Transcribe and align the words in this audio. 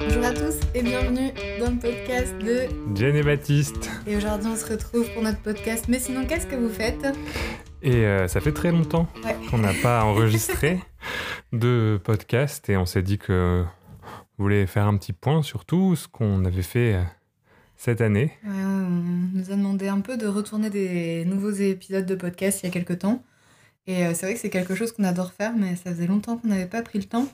Bonjour 0.00 0.24
à 0.24 0.32
tous 0.32 0.58
et 0.74 0.82
bienvenue 0.82 1.30
dans 1.60 1.70
le 1.70 1.78
podcast 1.78 2.34
de 2.38 2.66
Jen 2.96 3.14
et 3.14 3.22
Baptiste. 3.22 3.88
Et 4.08 4.16
aujourd'hui 4.16 4.48
on 4.52 4.56
se 4.56 4.66
retrouve 4.72 5.08
pour 5.14 5.22
notre 5.22 5.38
podcast. 5.40 5.84
Mais 5.88 6.00
sinon, 6.00 6.26
qu'est-ce 6.26 6.46
que 6.46 6.56
vous 6.56 6.68
faites? 6.68 7.06
Et 7.82 8.04
euh, 8.06 8.26
ça 8.26 8.40
fait 8.40 8.50
très 8.52 8.72
longtemps 8.72 9.06
Ouais. 9.24 9.36
qu'on 9.50 9.58
n'a 9.58 9.72
pas 9.82 10.02
enregistré 10.04 10.80
de 11.52 12.00
podcast 12.02 12.68
et 12.68 12.76
on 12.76 12.86
s'est 12.86 13.02
dit 13.02 13.18
que 13.18 13.64
on 14.38 14.42
voulait 14.42 14.66
faire 14.66 14.86
un 14.86 14.96
petit 14.96 15.12
point 15.12 15.42
sur 15.42 15.64
tout 15.64 15.94
ce 15.94 16.08
qu'on 16.08 16.44
avait 16.44 16.62
fait 16.62 16.94
euh, 16.94 17.02
cette 17.76 18.00
année. 18.00 18.32
Ouais, 18.44 18.50
On 18.64 19.38
nous 19.38 19.52
a 19.52 19.56
demandé 19.56 19.86
un 19.88 20.00
peu 20.00 20.16
de 20.16 20.26
retourner 20.26 20.70
des 20.70 21.24
nouveaux 21.24 21.52
épisodes 21.52 22.06
de 22.06 22.14
podcast 22.16 22.60
il 22.62 22.66
y 22.66 22.68
a 22.68 22.72
quelques 22.72 22.98
temps. 22.98 23.22
Et 23.86 24.04
euh, 24.04 24.14
c'est 24.14 24.26
vrai 24.26 24.34
que 24.34 24.40
c'est 24.40 24.50
quelque 24.50 24.74
chose 24.74 24.92
qu'on 24.92 25.04
adore 25.04 25.32
faire, 25.32 25.52
mais 25.56 25.76
ça 25.76 25.90
faisait 25.90 26.06
longtemps 26.06 26.36
qu'on 26.36 26.48
n'avait 26.48 26.66
pas 26.66 26.82
pris 26.82 26.98
le 26.98 27.04
temps. 27.04 27.26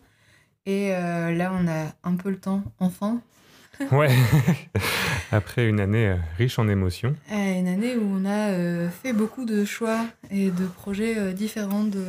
Et 0.64 0.95
euh, 0.95 1.32
là, 1.32 1.52
on 1.55 1.69
a 1.69 1.92
un 2.02 2.16
peu 2.16 2.30
le 2.30 2.38
temps, 2.38 2.62
enfin. 2.78 3.20
Ouais. 3.92 4.09
Après 5.32 5.69
une 5.69 5.80
année 5.80 6.09
euh, 6.09 6.16
riche 6.38 6.59
en 6.59 6.66
émotions. 6.66 7.14
Une 7.30 7.69
année 7.69 7.95
où 7.95 8.09
on 8.10 8.24
a 8.24 8.88
fait 8.88 9.12
beaucoup 9.12 9.45
de 9.45 9.66
choix 9.66 10.06
et 10.30 10.50
de 10.50 10.64
projets 10.66 11.34
différents. 11.34 11.84
De... 11.84 12.02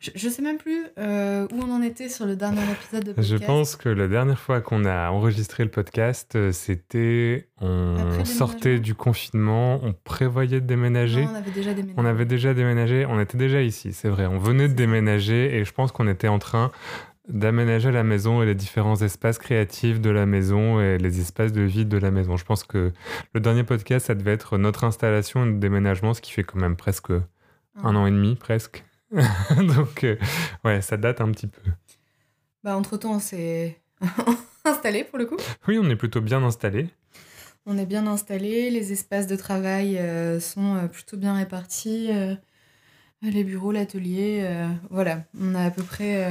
Je, 0.00 0.10
je 0.14 0.28
sais 0.30 0.40
même 0.40 0.56
plus 0.56 0.86
euh, 0.98 1.46
où 1.52 1.60
on 1.62 1.70
en 1.70 1.82
était 1.82 2.08
sur 2.08 2.24
le 2.24 2.34
dernier 2.34 2.62
épisode 2.72 3.04
de 3.04 3.12
podcast. 3.12 3.28
Je 3.28 3.36
pense 3.36 3.76
que 3.76 3.90
la 3.90 4.08
dernière 4.08 4.38
fois 4.38 4.62
qu'on 4.62 4.86
a 4.86 5.10
enregistré 5.10 5.62
le 5.62 5.70
podcast, 5.70 6.36
euh, 6.36 6.52
c'était 6.52 7.48
on 7.60 8.24
sortait 8.24 8.78
du 8.78 8.94
confinement, 8.94 9.78
on 9.82 9.92
prévoyait 9.92 10.62
de 10.62 10.66
déménager. 10.66 11.26
Non, 11.26 11.32
on 11.32 11.34
avait 11.34 11.50
déjà 11.50 11.74
déménagé. 11.74 11.94
On 11.98 12.04
avait 12.06 12.24
déjà 12.24 12.54
déménagé, 12.54 13.06
on 13.06 13.20
était 13.20 13.36
déjà 13.36 13.60
ici, 13.60 13.92
c'est 13.92 14.08
vrai. 14.08 14.24
On 14.24 14.38
venait 14.38 14.68
de 14.68 14.72
déménager 14.74 15.54
et 15.54 15.66
je 15.66 15.72
pense 15.72 15.92
qu'on 15.92 16.08
était 16.08 16.28
en 16.28 16.38
train 16.38 16.70
d'aménager 17.28 17.92
la 17.92 18.02
maison 18.02 18.42
et 18.42 18.46
les 18.46 18.54
différents 18.54 19.02
espaces 19.02 19.38
créatifs 19.38 20.00
de 20.00 20.08
la 20.08 20.24
maison 20.24 20.80
et 20.80 20.96
les 20.96 21.20
espaces 21.20 21.52
de 21.52 21.60
vie 21.60 21.84
de 21.84 21.98
la 21.98 22.10
maison. 22.10 22.38
Je 22.38 22.44
pense 22.46 22.64
que 22.64 22.92
le 23.34 23.40
dernier 23.40 23.64
podcast, 23.64 24.06
ça 24.06 24.14
devait 24.14 24.32
être 24.32 24.56
notre 24.56 24.84
installation 24.84 25.42
et 25.42 25.46
notre 25.46 25.60
déménagement, 25.60 26.14
ce 26.14 26.22
qui 26.22 26.32
fait 26.32 26.42
quand 26.42 26.58
même 26.58 26.76
presque 26.76 27.12
un 27.84 27.94
an 27.96 28.06
et 28.06 28.10
demi, 28.10 28.34
presque. 28.34 28.82
Donc, 29.56 30.04
euh, 30.04 30.16
ouais, 30.64 30.80
ça 30.80 30.96
date 30.96 31.20
un 31.20 31.30
petit 31.32 31.46
peu. 31.46 31.62
Bah, 32.62 32.76
entre-temps, 32.76 33.14
on 33.14 33.20
s'est 33.20 33.80
installé 34.64 35.04
pour 35.04 35.18
le 35.18 35.26
coup. 35.26 35.36
Oui, 35.66 35.78
on 35.80 35.88
est 35.90 35.96
plutôt 35.96 36.20
bien 36.20 36.42
installé. 36.42 36.88
On 37.66 37.76
est 37.76 37.86
bien 37.86 38.06
installé, 38.06 38.70
les 38.70 38.92
espaces 38.92 39.26
de 39.26 39.36
travail 39.36 39.98
euh, 39.98 40.40
sont 40.40 40.76
euh, 40.76 40.86
plutôt 40.86 41.16
bien 41.16 41.34
répartis. 41.34 42.08
euh, 42.10 42.34
les 43.22 43.44
bureaux, 43.44 43.70
l'atelier, 43.70 44.48
voilà. 44.88 45.24
On 45.38 45.54
a 45.54 45.64
à 45.64 45.70
peu 45.70 45.82
près 45.82 46.26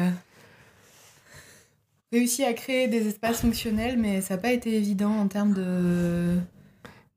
réussi 2.11 2.43
à 2.43 2.53
créer 2.53 2.87
des 2.87 3.07
espaces 3.07 3.41
fonctionnels, 3.41 3.99
mais 3.99 4.21
ça 4.21 4.35
n'a 4.35 4.41
pas 4.41 4.51
été 4.51 4.75
évident 4.75 5.11
en 5.11 5.27
termes 5.27 5.53
de... 5.53 6.39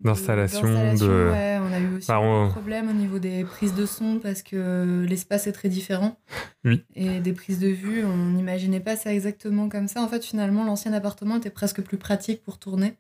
D'installation, 0.04 0.94
de- 0.94 1.30
ouais. 1.32 1.58
On 1.60 1.72
a 1.72 1.78
eu 1.80 1.96
aussi 1.96 2.10
on- 2.10 2.48
problèmes 2.50 2.88
au 2.88 2.92
niveau 2.92 3.18
des 3.18 3.44
prises 3.44 3.74
de 3.74 3.86
son 3.86 4.18
parce 4.18 4.42
que 4.42 5.04
l'espace 5.08 5.46
est 5.46 5.52
très 5.52 5.68
différent. 5.68 6.18
Oui. 6.64 6.84
Et 6.94 7.20
des 7.20 7.32
prises 7.32 7.58
de 7.58 7.68
vue, 7.68 8.04
on 8.04 8.16
n'imaginait 8.30 8.80
pas 8.80 8.96
ça 8.96 9.12
exactement 9.14 9.68
comme 9.68 9.88
ça. 9.88 10.02
En 10.02 10.08
fait, 10.08 10.24
finalement, 10.24 10.64
l'ancien 10.64 10.92
appartement 10.92 11.36
était 11.36 11.50
presque 11.50 11.80
plus 11.82 11.98
pratique 11.98 12.42
pour 12.42 12.58
tourner 12.58 12.94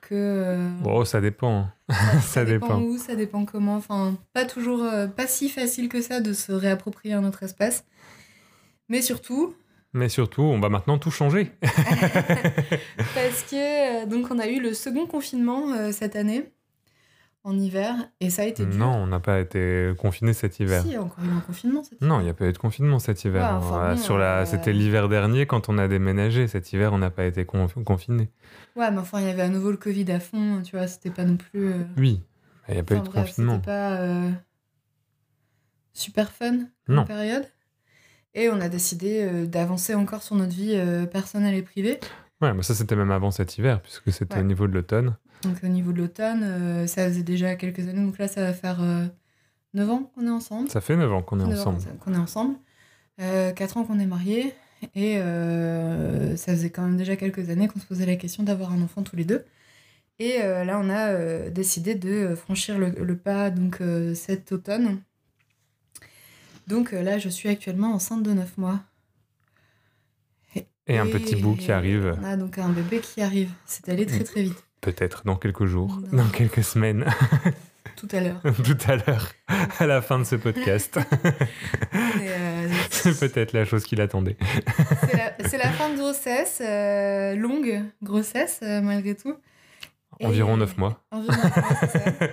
que... 0.00 0.14
euh, 0.14 0.68
Bon, 0.82 1.04
ça 1.04 1.20
dépend. 1.20 1.70
hein. 1.88 1.94
ça, 2.20 2.20
ça 2.20 2.44
dépend. 2.44 2.80
où, 2.80 2.98
ça 2.98 3.14
dépend 3.14 3.44
comment. 3.44 3.76
Enfin, 3.76 4.16
pas 4.32 4.44
toujours, 4.44 4.82
euh, 4.82 5.06
pas 5.06 5.26
si 5.28 5.48
facile 5.48 5.88
que 5.88 6.02
ça 6.02 6.20
de 6.20 6.32
se 6.32 6.50
réapproprier 6.52 7.14
un 7.14 7.24
autre 7.24 7.42
espace. 7.44 7.84
Mais 8.88 9.02
surtout, 9.02 9.54
Mais 9.94 10.08
surtout, 10.08 10.42
on 10.42 10.60
va 10.60 10.68
maintenant 10.68 10.98
tout 10.98 11.10
changer. 11.10 11.50
parce 11.62 13.42
que 13.50 14.02
euh, 14.02 14.06
donc 14.06 14.30
on 14.30 14.38
a 14.38 14.46
eu 14.46 14.60
le 14.60 14.74
second 14.74 15.06
confinement 15.06 15.72
euh, 15.72 15.92
cette 15.92 16.14
année 16.16 16.52
en 17.44 17.56
hiver 17.58 17.94
et 18.20 18.28
ça 18.30 18.42
a 18.42 18.44
été 18.44 18.66
dur. 18.66 18.76
non, 18.78 18.94
on 18.94 19.06
n'a 19.06 19.20
pas 19.20 19.40
été 19.40 19.92
confiné 19.98 20.34
cet 20.34 20.60
hiver. 20.60 20.82
Si, 20.82 20.88
il 20.88 20.92
y 20.94 20.96
a 20.96 21.02
encore 21.02 21.24
eu 21.24 21.30
un 21.30 21.40
confinement 21.40 21.82
cet 21.82 22.00
Non, 22.02 22.16
il 22.16 22.22
hiver. 22.22 22.24
n'y 22.24 22.30
a 22.30 22.34
pas 22.34 22.46
eu 22.48 22.52
de 22.52 22.58
confinement 22.58 22.98
cet 22.98 23.24
hiver. 23.24 23.42
Ouais, 23.42 23.56
enfin 23.56 23.94
bon, 23.94 24.00
Sur 24.00 24.18
la... 24.18 24.40
euh, 24.40 24.44
C'était 24.44 24.72
l'hiver 24.72 25.08
dernier 25.08 25.46
quand 25.46 25.68
on 25.70 25.78
a 25.78 25.88
déménagé. 25.88 26.48
Cet 26.48 26.72
hiver, 26.72 26.92
on 26.92 26.98
n'a 26.98 27.10
pas 27.10 27.24
été 27.24 27.46
con- 27.46 27.68
confiné. 27.86 28.28
Ouais, 28.76 28.90
mais 28.90 28.98
enfin, 28.98 29.20
il 29.20 29.26
y 29.26 29.30
avait 29.30 29.42
à 29.42 29.48
nouveau 29.48 29.70
le 29.70 29.76
Covid 29.78 30.10
à 30.12 30.20
fond, 30.20 30.60
tu 30.62 30.76
vois, 30.76 30.86
c'était 30.86 31.10
pas 31.10 31.24
non 31.24 31.36
plus. 31.38 31.72
euh, 31.72 31.84
Oui, 31.96 32.20
il 32.68 32.74
n'y 32.74 32.80
a 32.80 32.82
pas 32.82 32.96
enfin, 32.96 33.02
eu 33.04 33.06
de 33.06 33.10
bref, 33.12 33.24
confinement. 33.24 33.54
C'était 33.54 33.66
pas 33.66 34.30
super 35.94 36.30
fun 36.30 36.58
Non. 36.88 37.04
période. 37.04 37.46
Et 38.34 38.48
on 38.48 38.60
a 38.60 38.68
décidé 38.68 39.22
euh, 39.22 39.46
d'avancer 39.46 39.94
encore 39.94 40.22
sur 40.22 40.36
notre 40.36 40.52
vie 40.54 40.74
euh, 40.74 41.06
personnelle 41.06 41.54
et 41.54 41.62
privée. 41.62 41.98
Ouais, 42.40 42.52
mais 42.54 42.62
ça, 42.62 42.74
c'était 42.74 42.94
même 42.96 43.10
avant 43.10 43.30
cet 43.30 43.58
hiver, 43.58 43.80
puisque 43.82 44.12
c'était 44.12 44.36
Ouais. 44.36 44.40
au 44.42 44.44
niveau 44.44 44.66
de 44.68 44.72
l'automne. 44.74 45.16
Donc 45.42 45.56
au 45.62 45.68
niveau 45.68 45.92
de 45.92 45.98
l'automne, 45.98 46.42
euh, 46.42 46.86
ça 46.86 47.06
faisait 47.08 47.22
déjà 47.22 47.54
quelques 47.56 47.88
années, 47.88 48.04
donc 48.04 48.18
là 48.18 48.26
ça 48.28 48.42
va 48.42 48.52
faire 48.52 48.80
9 49.74 49.90
ans 49.90 50.10
qu'on 50.14 50.26
est 50.26 50.30
ensemble. 50.30 50.68
Ça 50.68 50.80
fait 50.80 50.96
9 50.96 51.12
ans 51.12 51.22
qu'on 51.22 51.38
est 51.40 51.44
9 51.46 51.58
ans 51.66 51.70
ensemble. 51.74 51.98
qu'on 51.98 52.14
est 52.14 52.18
ensemble. 52.18 52.54
4 53.18 53.76
ans 53.76 53.84
qu'on 53.84 53.98
est 53.98 54.06
mariés. 54.06 54.52
Et 54.94 55.18
euh, 55.18 56.36
ça 56.36 56.52
faisait 56.52 56.70
quand 56.70 56.82
même 56.82 56.96
déjà 56.96 57.16
quelques 57.16 57.50
années 57.50 57.66
qu'on 57.66 57.80
se 57.80 57.86
posait 57.86 58.06
la 58.06 58.14
question 58.16 58.44
d'avoir 58.44 58.72
un 58.72 58.80
enfant 58.82 59.02
tous 59.02 59.16
les 59.16 59.24
deux. 59.24 59.44
Et 60.20 60.36
euh, 60.42 60.64
là 60.64 60.80
on 60.82 60.88
a 60.90 61.08
euh, 61.10 61.50
décidé 61.50 61.94
de 61.96 62.34
franchir 62.36 62.78
le, 62.78 62.90
le 62.90 63.16
pas 63.16 63.50
donc 63.50 63.80
euh, 63.80 64.14
cet 64.14 64.52
automne. 64.52 65.00
Donc 66.68 66.92
euh, 66.92 67.02
là 67.02 67.18
je 67.18 67.28
suis 67.28 67.48
actuellement 67.48 67.92
enceinte 67.94 68.22
de 68.22 68.32
9 68.32 68.58
mois. 68.58 68.80
Et 70.90 70.96
un 70.96 71.06
petit 71.06 71.36
bout 71.36 71.54
qui 71.54 71.70
arrive, 71.70 72.16
On 72.18 72.24
a 72.24 72.36
donc 72.36 72.56
un 72.56 72.70
bébé 72.70 73.00
qui 73.00 73.20
arrive. 73.20 73.50
C'est 73.66 73.90
allé 73.90 74.06
très 74.06 74.24
très 74.24 74.42
vite. 74.42 74.64
peut-être 74.80 75.22
dans 75.26 75.36
quelques 75.36 75.66
jours, 75.66 76.00
Non. 76.12 76.24
dans 76.24 76.28
quelques 76.30 76.64
semaines, 76.64 77.04
Tout 77.98 78.08
à 78.12 78.20
l'heure. 78.20 78.40
tout 78.64 78.76
à 78.86 78.94
l'heure, 78.94 79.32
à 79.80 79.86
la 79.86 80.00
fin 80.00 80.20
de 80.20 80.24
ce 80.24 80.36
podcast. 80.36 80.98
Euh, 82.20 82.68
C'est 82.90 83.18
peut-être 83.18 83.52
la 83.52 83.64
chose 83.64 83.84
qu'il 83.84 84.00
attendait. 84.00 84.36
C'est 85.46 85.56
la, 85.56 85.72
fin 85.72 85.88
de 85.90 85.96
grossesse, 85.96 86.60
euh, 86.60 87.34
longue 87.34 87.82
grossesse 88.02 88.60
euh, 88.62 88.80
malgré 88.80 89.14
tout. 89.14 89.34
Environ 90.20 90.56
9 90.56 90.76
mois. 90.76 91.02
Environ 91.10 91.32
neuf 91.32 91.56
mois, 91.56 91.76
c'est 91.80 91.98
ça. 91.98 92.28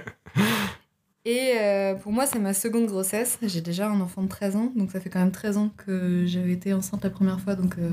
Et 1.25 1.53
euh, 1.57 1.95
pour 1.95 2.11
moi, 2.11 2.27
c'est 2.27 2.37
ma 2.37 2.53
seconde 2.53 2.85
grossesse. 2.85 3.39
J'ai 3.41 3.61
déjà 3.61 3.89
un 3.89 3.99
enfant 3.99 4.21
de 4.21 4.27
13 4.27 4.55
ans, 4.55 4.71
donc 4.75 4.91
ça 4.91 4.99
fait 4.99 5.09
quand 5.09 5.19
même 5.19 5.31
13 5.31 5.57
ans 5.57 5.71
que 5.75 6.23
j'avais 6.27 6.51
été 6.51 6.71
enceinte 6.71 7.03
la 7.03 7.09
première 7.09 7.41
fois. 7.41 7.55
Donc, 7.55 7.79
euh, 7.79 7.89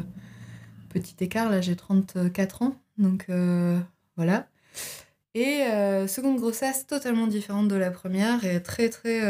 petit 0.90 1.16
écart, 1.20 1.50
là 1.50 1.62
j'ai 1.62 1.74
34 1.74 2.62
ans. 2.62 2.76
Donc 2.98 3.26
euh, 3.30 3.78
voilà. 4.16 4.48
Et 5.34 5.64
seconde 6.08 6.36
grossesse 6.36 6.86
totalement 6.86 7.26
différente 7.26 7.68
de 7.68 7.76
la 7.76 7.90
première 7.90 8.44
et 8.44 8.62
très 8.62 8.90
très 8.90 9.22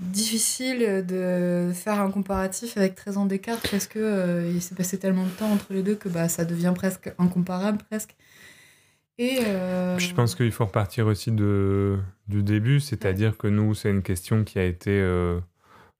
difficile 0.00 1.04
de 1.06 1.70
faire 1.72 2.00
un 2.00 2.10
comparatif 2.10 2.76
avec 2.76 2.96
13 2.96 3.18
ans 3.18 3.26
d'écart 3.26 3.60
parce 3.70 3.86
que 3.86 4.50
il 4.52 4.60
s'est 4.60 4.74
passé 4.74 4.98
tellement 4.98 5.26
de 5.26 5.30
temps 5.30 5.48
entre 5.52 5.72
les 5.72 5.84
deux 5.84 5.94
que 5.94 6.08
bah, 6.08 6.28
ça 6.28 6.44
devient 6.44 6.72
presque 6.74 7.12
incomparable 7.18 7.78
presque. 7.88 8.16
Et 9.18 9.38
euh, 9.40 9.98
Je 9.98 10.12
pense 10.14 10.34
qu'il 10.34 10.50
faut 10.52 10.64
repartir 10.66 11.06
aussi 11.06 11.30
de, 11.30 11.98
du 12.28 12.42
début, 12.42 12.80
c'est-à-dire 12.80 13.36
que 13.36 13.46
nous, 13.46 13.74
c'est 13.74 13.90
une 13.90 14.02
question 14.02 14.44
qui 14.44 14.58
a 14.58 14.64
été 14.64 14.90
euh, 14.90 15.38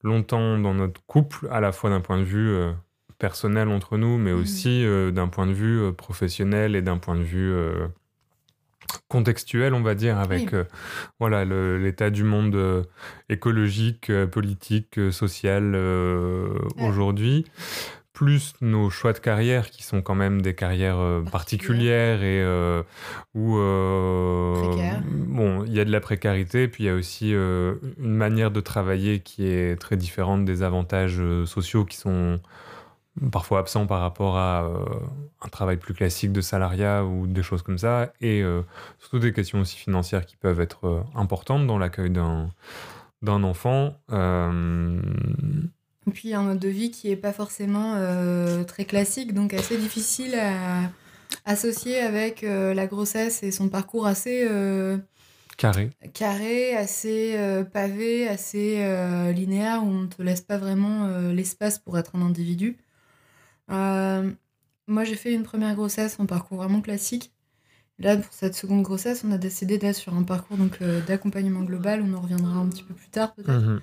longtemps 0.03 0.59
dans 0.59 0.75
notre 0.75 1.01
couple, 1.07 1.47
à 1.51 1.61
la 1.61 1.73
fois 1.73 1.91
d'un 1.91 2.01
point 2.01 2.19
de 2.19 2.25
vue 2.25 2.49
euh, 2.51 2.73
personnel 3.19 3.69
entre 3.69 3.97
nous, 3.97 4.19
mais 4.19 4.33
Mhm. 4.33 4.41
aussi 4.41 4.85
d'un 5.13 5.29
point 5.29 5.47
de 5.47 5.53
vue 5.53 5.93
professionnel 5.93 6.75
et 6.77 6.83
d'un 6.83 6.99
point 6.99 7.15
de 7.15 7.23
vue 7.23 7.55
contextuel, 9.09 9.73
on 9.75 9.83
va 9.83 9.95
dire, 9.95 10.19
avec 10.19 10.51
Oui. 10.53 10.59
euh, 10.59 10.65
voilà 11.21 11.45
l'état 11.45 12.11
du 12.11 12.25
monde 12.25 12.55
euh, 12.57 12.83
écologique, 13.29 14.11
euh, 14.11 14.27
politique, 14.27 14.99
social 15.13 15.75
Ouais. 15.75 16.87
aujourd'hui 16.89 17.45
plus 18.15 18.55
nos 18.61 18.91
choix 18.91 19.13
de 19.13 19.19
carrière 19.19 19.71
qui 19.71 19.83
sont 19.83 20.01
quand 20.01 20.15
même 20.15 20.41
des 20.41 20.55
carrières 20.55 20.99
euh, 20.99 21.21
particulières. 21.21 22.23
et 22.23 22.41
euh, 22.43 22.83
où 23.35 23.59
euh, 23.59 24.55
bon 25.27 25.65
il 25.65 25.73
y 25.75 25.81
a 25.81 25.85
de 25.85 25.91
la 25.91 26.01
précarité 26.01 26.69
puis 26.69 26.85
il 26.85 26.87
y 26.87 26.91
a 26.91 26.95
aussi 26.95 27.35
euh, 27.35 27.75
une 27.99 28.15
manière 28.15 28.53
de 28.53 28.61
travailler 28.61 29.19
qui 29.19 29.47
est 29.49 29.79
très 29.79 29.97
différente 29.97 30.45
des 30.45 30.63
avantages 30.63 31.21
sociaux 31.45 31.85
qui 31.85 31.97
sont 31.97 32.41
parfois 33.33 33.59
absents 33.59 33.87
par 33.87 34.01
rapport 34.01 34.39
à 34.39 34.69
un 35.43 35.49
travail 35.49 35.77
plus 35.77 35.95
classique 35.95 36.33
de 36.33 36.41
salariat 36.41 37.05
ou 37.05 37.27
des 37.27 37.43
choses 37.43 37.63
comme 37.63 37.79
ça. 37.79 38.13
Et 38.21 38.43
surtout 38.99 39.21
des 39.21 39.33
questions 39.33 39.61
aussi 39.61 39.77
financières 39.77 40.27
qui 40.27 40.37
peuvent 40.37 40.61
être 40.61 41.05
importantes 41.15 41.67
dans 41.69 41.79
l'accueil 41.79 42.11
d'un 42.11 42.51
d'un 43.23 43.45
enfant 43.45 43.95
Et 46.07 46.11
puis 46.11 46.35
un 46.35 46.43
mode 46.43 46.59
de 46.59 46.69
vie 46.69 46.91
qui 46.91 47.11
est 47.11 47.17
pas 47.17 47.33
forcément 47.33 47.95
euh, 47.97 48.65
très 48.65 48.85
classique, 48.85 49.33
donc 49.33 49.55
assez 49.55 49.77
difficile 49.79 50.35
à 50.35 50.91
associer 51.47 52.01
avec 52.01 52.45
euh, 52.45 52.75
la 52.75 52.87
grossesse 52.87 53.43
et 53.43 53.51
son 53.51 53.69
parcours 53.69 54.07
assez 54.07 54.47
euh, 54.49 54.99
carré. 55.57 55.91
Carré, 56.13 56.77
assez 56.77 57.39
pavé, 57.73 58.29
assez 58.29 58.77
linéaire, 59.35 59.83
où 59.83 59.87
on 59.87 60.03
ne 60.03 60.07
te 60.07 60.23
laisse 60.23 60.43
pas 60.43 60.59
vraiment 60.59 61.09
l'espace 61.33 61.79
pour 61.79 61.99
être 61.99 62.17
un 62.17 62.23
individu. 62.23 62.77
moi, 63.69 65.05
j'ai 65.05 65.17
fait 65.17 65.33
une 65.33 65.45
première 65.45 65.75
grossesse, 65.75 66.17
un 66.19 66.27
parcours 66.27 66.59
vraiment 66.59 66.81
classique. 66.81 67.33
Là, 68.01 68.17
pour 68.17 68.33
cette 68.33 68.57
seconde 68.57 68.83
grossesse, 68.83 69.23
on 69.25 69.31
a 69.31 69.39
décidé 69.39 69.79
d'être 69.79 69.95
sur 69.95 70.15
un 70.15 70.25
parcours 70.25 70.57
donc 70.57 70.83
d'accompagnement 71.07 71.63
global. 71.63 72.03
On 72.05 72.13
en 72.15 72.21
reviendra 72.21 72.59
un 72.59 72.69
petit 72.69 72.83
peu 72.83 72.93
plus 72.93 73.09
tard, 73.09 73.33
peut-être. 73.35 73.61
Mhm. 73.61 73.81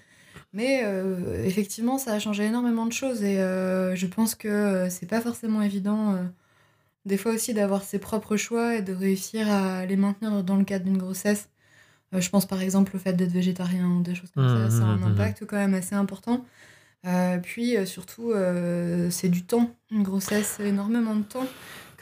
Mais 0.53 0.81
euh, 0.83 1.43
effectivement, 1.45 1.97
ça 1.97 2.13
a 2.13 2.19
changé 2.19 2.43
énormément 2.43 2.85
de 2.85 2.91
choses 2.91 3.23
et 3.23 3.39
euh, 3.39 3.95
je 3.95 4.05
pense 4.05 4.35
que 4.35 4.49
euh, 4.49 4.89
c'est 4.89 5.05
pas 5.05 5.21
forcément 5.21 5.61
évident 5.61 6.17
des 7.05 7.17
fois 7.17 7.33
aussi 7.33 7.53
d'avoir 7.53 7.83
ses 7.83 7.99
propres 7.99 8.35
choix 8.35 8.75
et 8.75 8.81
de 8.81 8.93
réussir 8.93 9.49
à 9.49 9.85
les 9.85 9.95
maintenir 9.95 10.43
dans 10.43 10.57
le 10.57 10.65
cadre 10.65 10.85
d'une 10.85 10.97
grossesse. 10.97 11.49
je 12.11 12.29
pense 12.29 12.45
par 12.45 12.61
exemple 12.61 12.95
au 12.95 12.99
fait 12.99 13.13
d'être 13.13 13.31
végétarien 13.31 13.87
ou 13.87 14.01
des 14.03 14.13
choses 14.13 14.29
comme 14.31 14.47
ça, 14.47 14.69
ça 14.69 14.83
a 14.83 14.85
un 14.85 14.97
mmh, 14.97 14.99
mmh, 14.99 15.03
mmh. 15.03 15.11
impact 15.11 15.45
quand 15.47 15.57
même 15.57 15.73
assez 15.73 15.95
important. 15.95 16.45
puis 17.41 17.75
surtout, 17.87 18.33
c'est 19.09 19.29
du 19.29 19.43
temps. 19.43 19.73
Une 19.89 20.03
grossesse, 20.03 20.55
c'est 20.57 20.67
énormément 20.67 21.15
de 21.15 21.23
temps 21.23 21.47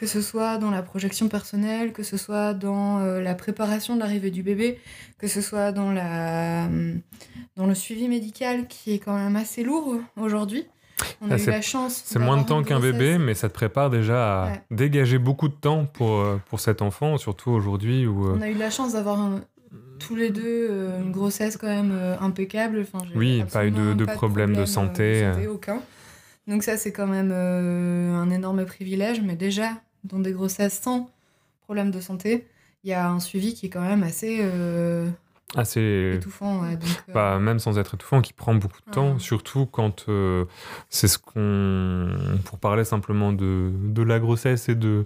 que 0.00 0.06
ce 0.06 0.22
soit 0.22 0.56
dans 0.56 0.70
la 0.70 0.80
projection 0.80 1.28
personnelle, 1.28 1.92
que 1.92 2.02
ce 2.02 2.16
soit 2.16 2.54
dans 2.54 3.00
euh, 3.00 3.20
la 3.20 3.34
préparation 3.34 3.96
de 3.96 4.00
l'arrivée 4.00 4.30
du 4.30 4.42
bébé, 4.42 4.78
que 5.18 5.28
ce 5.28 5.42
soit 5.42 5.72
dans, 5.72 5.92
la, 5.92 6.64
euh, 6.64 6.94
dans 7.56 7.66
le 7.66 7.74
suivi 7.74 8.08
médical 8.08 8.66
qui 8.66 8.94
est 8.94 8.98
quand 8.98 9.14
même 9.14 9.36
assez 9.36 9.62
lourd 9.62 9.98
aujourd'hui. 10.16 10.64
On 11.20 11.30
a 11.30 11.34
ah, 11.34 11.38
eu 11.38 11.46
la 11.46 11.60
chance. 11.60 12.02
C'est 12.06 12.18
moins 12.18 12.38
de 12.38 12.46
temps 12.46 12.62
qu'un 12.62 12.80
bébé, 12.80 13.18
mais 13.18 13.34
ça 13.34 13.50
te 13.50 13.54
prépare 13.54 13.90
déjà 13.90 14.44
à 14.44 14.52
dégager 14.70 15.18
beaucoup 15.18 15.48
de 15.48 15.54
temps 15.54 15.84
pour, 15.84 16.20
euh, 16.20 16.40
pour 16.48 16.60
cet 16.60 16.80
enfant, 16.80 17.18
surtout 17.18 17.50
aujourd'hui 17.50 18.06
où. 18.06 18.26
On 18.26 18.40
a 18.40 18.48
eu 18.48 18.54
la 18.54 18.70
chance 18.70 18.94
d'avoir 18.94 19.18
tous 19.98 20.16
les 20.16 20.30
deux 20.30 20.70
une 20.98 21.12
grossesse 21.12 21.58
quand 21.58 21.68
même 21.68 21.92
impeccable. 22.22 22.86
Enfin, 22.90 23.04
oui, 23.14 23.44
pas 23.52 23.66
eu 23.66 23.70
de, 23.70 23.92
de, 23.92 24.04
problème, 24.06 24.56
de 24.56 24.64
santé. 24.64 25.26
de 25.26 25.32
santé. 25.34 25.46
aucun. 25.46 25.80
Donc 26.48 26.62
ça, 26.62 26.78
c'est 26.78 26.90
quand 26.90 27.06
même 27.06 27.32
un 27.32 28.30
énorme 28.30 28.64
privilège, 28.64 29.20
mais 29.20 29.36
déjà, 29.36 29.72
dans 30.04 30.18
des 30.18 30.32
grossesses 30.32 30.80
sans 30.80 31.10
problème 31.62 31.90
de 31.90 32.00
santé, 32.00 32.46
il 32.84 32.90
y 32.90 32.92
a 32.92 33.08
un 33.08 33.20
suivi 33.20 33.54
qui 33.54 33.66
est 33.66 33.68
quand 33.68 33.82
même 33.82 34.02
assez, 34.02 34.38
euh, 34.40 35.08
assez 35.54 36.12
étouffant. 36.16 36.62
Ouais, 36.62 36.74
euh, 36.74 37.12
bah, 37.12 37.38
même 37.38 37.58
sans 37.58 37.78
être 37.78 37.94
étouffant, 37.94 38.22
qui 38.22 38.32
prend 38.32 38.54
beaucoup 38.54 38.80
de 38.86 38.90
temps, 38.90 39.18
surtout 39.18 39.66
quand 39.66 40.06
euh, 40.08 40.44
c'est 40.88 41.08
ce 41.08 41.18
qu'on. 41.18 42.10
Pour 42.44 42.58
parler 42.58 42.84
simplement 42.84 43.32
de, 43.32 43.70
de 43.84 44.02
la 44.02 44.18
grossesse 44.18 44.68
et 44.68 44.74
de 44.74 45.04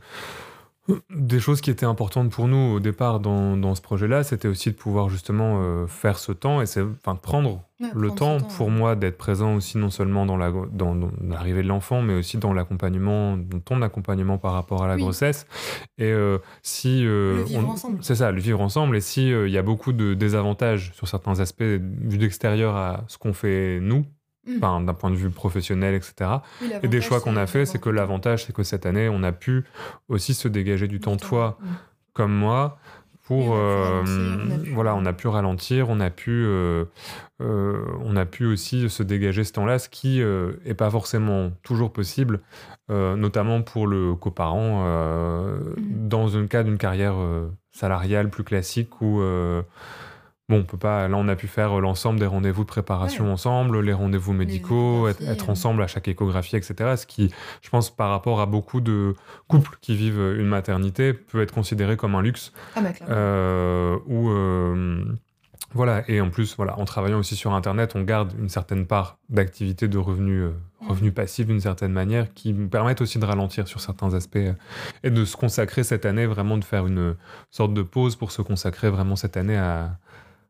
des 1.11 1.41
choses 1.41 1.63
qui 1.63 1.71
étaient 1.71 1.87
importantes 1.87 2.31
pour 2.31 2.47
nous 2.47 2.75
au 2.75 2.81
départ 2.81 3.19
dans, 3.19 3.57
dans 3.57 3.75
ce 3.75 3.81
projet-là, 3.81 4.23
c'était 4.23 4.49
aussi 4.49 4.71
de 4.71 4.77
pouvoir 4.77 5.09
justement 5.09 5.63
euh, 5.63 5.87
faire 5.87 6.19
ce 6.19 6.31
temps 6.31 6.61
et 6.61 6.67
c'est 6.67 6.83
enfin 6.83 7.15
prendre 7.15 7.63
le 7.95 8.11
temps, 8.11 8.39
pour 8.57 8.71
moi 8.71 8.95
d'être 8.95 9.17
présent 9.17 9.57
aussi 9.57 9.79
non 9.79 9.91
seulement 9.91 10.27
dans 10.27 10.37
la 10.37 10.53
dans, 10.73 10.97
l'arrivée 11.23 11.63
de 11.63 11.69
l'enfant, 11.69 12.03
mais 12.03 12.15
aussi 12.15 12.39
dans 12.39 12.53
l'accompagnement, 12.53 13.37
dans 13.37 13.61
ton 13.61 13.83
accompagnement 13.83 14.39
par 14.39 14.53
rapport 14.53 14.83
à 14.83 14.89
la 14.89 14.97
grossesse. 14.97 15.47
Et 15.99 16.05
euh, 16.05 16.39
si 16.63 17.07
euh, 17.07 17.45
c'est 18.01 18.17
ça, 18.17 18.31
le 18.31 18.41
vivre 18.41 18.61
ensemble. 18.61 18.97
Et 18.97 19.01
si 19.01 19.31
il 19.31 19.51
y 19.51 19.59
a 19.59 19.63
beaucoup 19.63 19.93
de 19.93 20.15
désavantages 20.15 20.93
sur 20.95 21.09
certains 21.09 21.41
aspects 21.41 21.63
vu 21.63 22.19
d'extérieur 22.19 22.77
à 22.77 23.05
ce 23.09 23.19
qu'on 23.19 23.33
fait 23.33 23.81
nous 23.81 24.05
Mm. 24.47 24.85
d'un 24.85 24.95
point 24.95 25.11
de 25.11 25.17
vue 25.17 25.31
professionnel, 25.31 25.95
etc. 25.95 26.31
et 26.83 26.89
des 26.89 27.01
choix 27.01 27.21
qu'on 27.21 27.37
a 27.37 27.47
fait, 27.47 27.67
c'est 27.67 27.81
que 27.81 27.91
l'avantage, 27.91 28.45
c'est 28.45 28.53
que 28.55 28.63
cette 28.63 28.87
année, 28.87 29.09
on 29.09 29.23
a 29.23 29.33
pu 29.33 29.65
aussi 30.09 30.35
se 30.35 30.49
dégager 30.49 30.89
du 30.89 31.01
temps, 31.01 31.17
toi 31.17 31.59
mm. 31.61 31.67
comme 32.13 32.33
moi, 32.33 32.79
pour 33.25 33.55
euh, 33.55 34.03
voilà 34.75 34.95
on 34.95 35.07
a 35.07 35.15
pu 35.15 35.29
ralentir 35.29 35.89
on 35.89 35.99
a 35.99 36.11
pu 36.11 36.31
euh, 36.31 36.85
euh, 37.41 37.83
on 38.05 38.17
a 38.17 38.27
pu 38.27 38.45
aussi 38.45 38.89
se 38.91 39.03
dégager 39.03 39.45
ce 39.45 39.53
temps-là 39.55 39.79
ce 39.79 39.89
qui 39.89 40.21
est 40.21 40.75
pas 40.75 40.91
forcément 40.91 41.51
toujours 41.63 41.93
possible 41.93 42.41
notamment 42.91 43.63
pour 43.63 43.87
le 43.87 44.15
coparent 44.15 44.85
mm. 44.85 46.09
dans 46.09 46.37
un 46.37 46.47
cas 46.47 46.63
d'une 46.63 46.77
carrière 46.77 47.17
salariale 47.73 48.29
plus 48.29 48.45
classique 48.45 49.01
où 49.01 49.23
Bon, 50.51 50.59
on 50.59 50.63
peut 50.65 50.77
pas. 50.77 51.09
Là, 51.09 51.17
on 51.17 51.27
a 51.29 51.37
pu 51.37 51.47
faire 51.47 51.81
l'ensemble 51.81 52.21
des 52.21 52.27
rendez-vous 52.27 52.65
de 52.65 52.69
préparation 52.69 53.33
ensemble, 53.33 53.81
les 53.81 53.95
rendez-vous 53.95 54.35
médicaux, 54.35 55.09
être, 55.09 55.49
ensemble 55.49 55.83
à 55.83 55.87
chaque 55.87 56.07
échographie, 56.07 56.57
etc. 56.57 56.97
Ce 56.97 57.07
qui, 57.07 57.31
je 57.63 57.71
pense, 57.71 57.89
par 57.89 58.11
rapport 58.11 58.41
à 58.43 58.47
beaucoup 58.47 58.83
de 58.83 59.15
couples 59.49 59.79
qui 59.81 59.97
vivent 59.97 60.35
une 60.39 60.49
maternité, 60.49 61.15
peut 61.15 61.41
être 61.41 61.55
considéré 61.55 61.97
comme 61.97 62.15
un 62.15 62.21
luxe. 62.21 62.53
Ah, 62.77 62.83
bah, 62.83 62.91
euh, 63.09 63.99
ou 64.07 64.29
euh, 64.29 65.03
voilà. 65.73 66.03
Et 66.09 66.21
en 66.21 66.29
plus, 66.29 66.57
voilà, 66.57 66.79
en 66.79 66.85
travaillant 66.85 67.21
aussi 67.21 67.37
sur 67.37 67.55
Internet, 67.55 67.93
on 67.97 68.03
garde 68.03 68.35
une 68.39 68.51
certaine 68.51 68.87
part 68.87 69.17
d'activité 69.31 69.89
de 69.89 69.97
revenus, 69.97 70.45
euh, 70.45 70.53
revenus 70.87 71.15
passifs 71.15 71.47
d'une 71.47 71.61
certaine 71.61 71.93
manière, 71.93 72.35
qui 72.35 72.53
nous 72.53 72.69
permettent 72.69 73.01
aussi 73.01 73.19
de 73.19 73.25
ralentir 73.25 73.67
sur 73.67 73.81
certains 73.81 74.13
aspects 74.13 74.37
et 75.03 75.11
de 75.11 75.25
se 75.25 75.39
consacrer 75.39 75.85
cette 75.85 76.05
année, 76.05 76.27
vraiment 76.27 76.59
de 76.59 76.65
faire 76.65 76.87
une 76.87 77.17
sorte 77.51 77.73
de 77.73 77.83
pause 77.83 78.15
pour 78.15 78.31
se 78.31 78.43
consacrer 78.43 78.91
vraiment 78.91 79.17
cette 79.17 79.39
année 79.39 79.57
à 79.57 79.97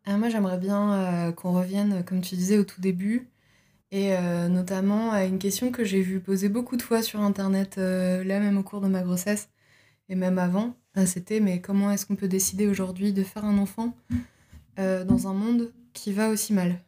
ah, 0.07 0.19
moi, 0.19 0.29
j'aimerais 0.29 0.59
bien 0.59 0.93
euh, 0.93 1.33
qu'on 1.33 1.53
revienne, 1.53 2.05
comme 2.05 2.21
tu 2.21 2.35
disais 2.35 2.59
au 2.59 2.65
tout 2.65 2.81
début, 2.81 3.29
et 3.91 4.15
euh, 4.15 4.49
notamment 4.49 5.13
à 5.13 5.25
une 5.25 5.39
question 5.39 5.71
que 5.71 5.83
j'ai 5.83 6.03
vu 6.03 6.21
poser 6.21 6.51
beaucoup 6.51 6.77
de 6.77 6.83
fois 6.83 7.01
sur 7.01 7.21
Internet, 7.21 7.77
euh, 7.79 8.23
là 8.23 8.39
même 8.39 8.59
au 8.59 8.63
cours 8.63 8.83
de 8.83 8.89
ma 8.89 9.03
grossesse, 9.03 9.49
et 10.11 10.15
même 10.15 10.39
avant. 10.39 10.75
C'était, 11.07 11.41
mais 11.41 11.61
comment 11.61 11.91
est-ce 11.91 12.07
qu'on 12.07 12.17
peut 12.17 12.29
décider 12.29 12.69
aujourd'hui 12.69 13.13
de 13.13 13.25
faire 13.25 13.45
un 13.45 13.59
enfant 13.59 13.97
dans 14.77 15.27
un 15.27 15.33
monde 15.33 15.73
qui 15.93 16.13
va 16.13 16.29
aussi 16.29 16.53
mal? 16.53 16.79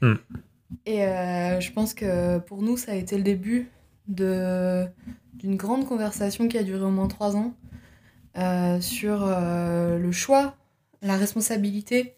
Hmm. 0.00 0.14
Et 0.86 1.00
je 1.00 1.70
pense 1.72 1.92
que 1.92 2.38
pour 2.38 2.62
nous, 2.62 2.78
ça 2.78 2.92
a 2.92 2.94
été 2.94 3.18
le 3.18 3.22
début 3.22 3.68
d'une 4.08 4.88
grande 5.56 5.86
conversation 5.86 6.48
qui 6.48 6.56
a 6.56 6.62
duré 6.62 6.82
au 6.82 6.90
moins 6.90 7.08
trois 7.08 7.36
ans 7.36 7.54
sur 8.80 9.26
le 9.26 10.12
choix 10.12 10.56
la 11.04 11.16
responsabilité 11.16 12.14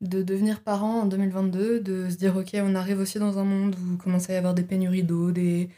de 0.00 0.22
devenir 0.22 0.60
parent 0.60 1.00
en 1.00 1.06
2022, 1.06 1.80
de 1.80 2.08
se 2.08 2.16
dire 2.16 2.36
ok 2.36 2.50
on 2.54 2.74
arrive 2.74 2.98
aussi 2.98 3.18
dans 3.18 3.38
un 3.38 3.44
monde 3.44 3.76
où 3.76 3.92
il 3.92 3.98
commence 3.98 4.30
à 4.30 4.32
y 4.32 4.36
avoir 4.36 4.54
des 4.54 4.62
pénuries 4.62 5.02
d'eau, 5.02 5.30
des, 5.30 5.68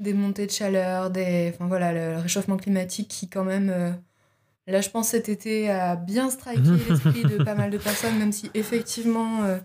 des 0.00 0.14
montées 0.14 0.46
de 0.46 0.50
chaleur, 0.50 1.10
des, 1.10 1.52
enfin 1.54 1.66
voilà, 1.66 1.92
le, 1.92 2.20
réchauffement 2.20 2.56
climatique 2.56 3.08
qui 3.08 3.28
quand 3.28 3.44
même, 3.44 3.70
euh, 3.70 3.90
là 4.66 4.80
je 4.80 4.90
pense 4.90 5.08
cet 5.08 5.28
été 5.28 5.70
a 5.70 5.96
bien 5.96 6.30
striké 6.30 6.60
l'esprit 6.88 7.22
de 7.22 7.42
pas 7.42 7.54
mal 7.54 7.70
de 7.70 7.78
personnes, 7.78 8.18
même 8.18 8.32
si 8.32 8.50
effectivement 8.54 9.44
euh, 9.44 9.58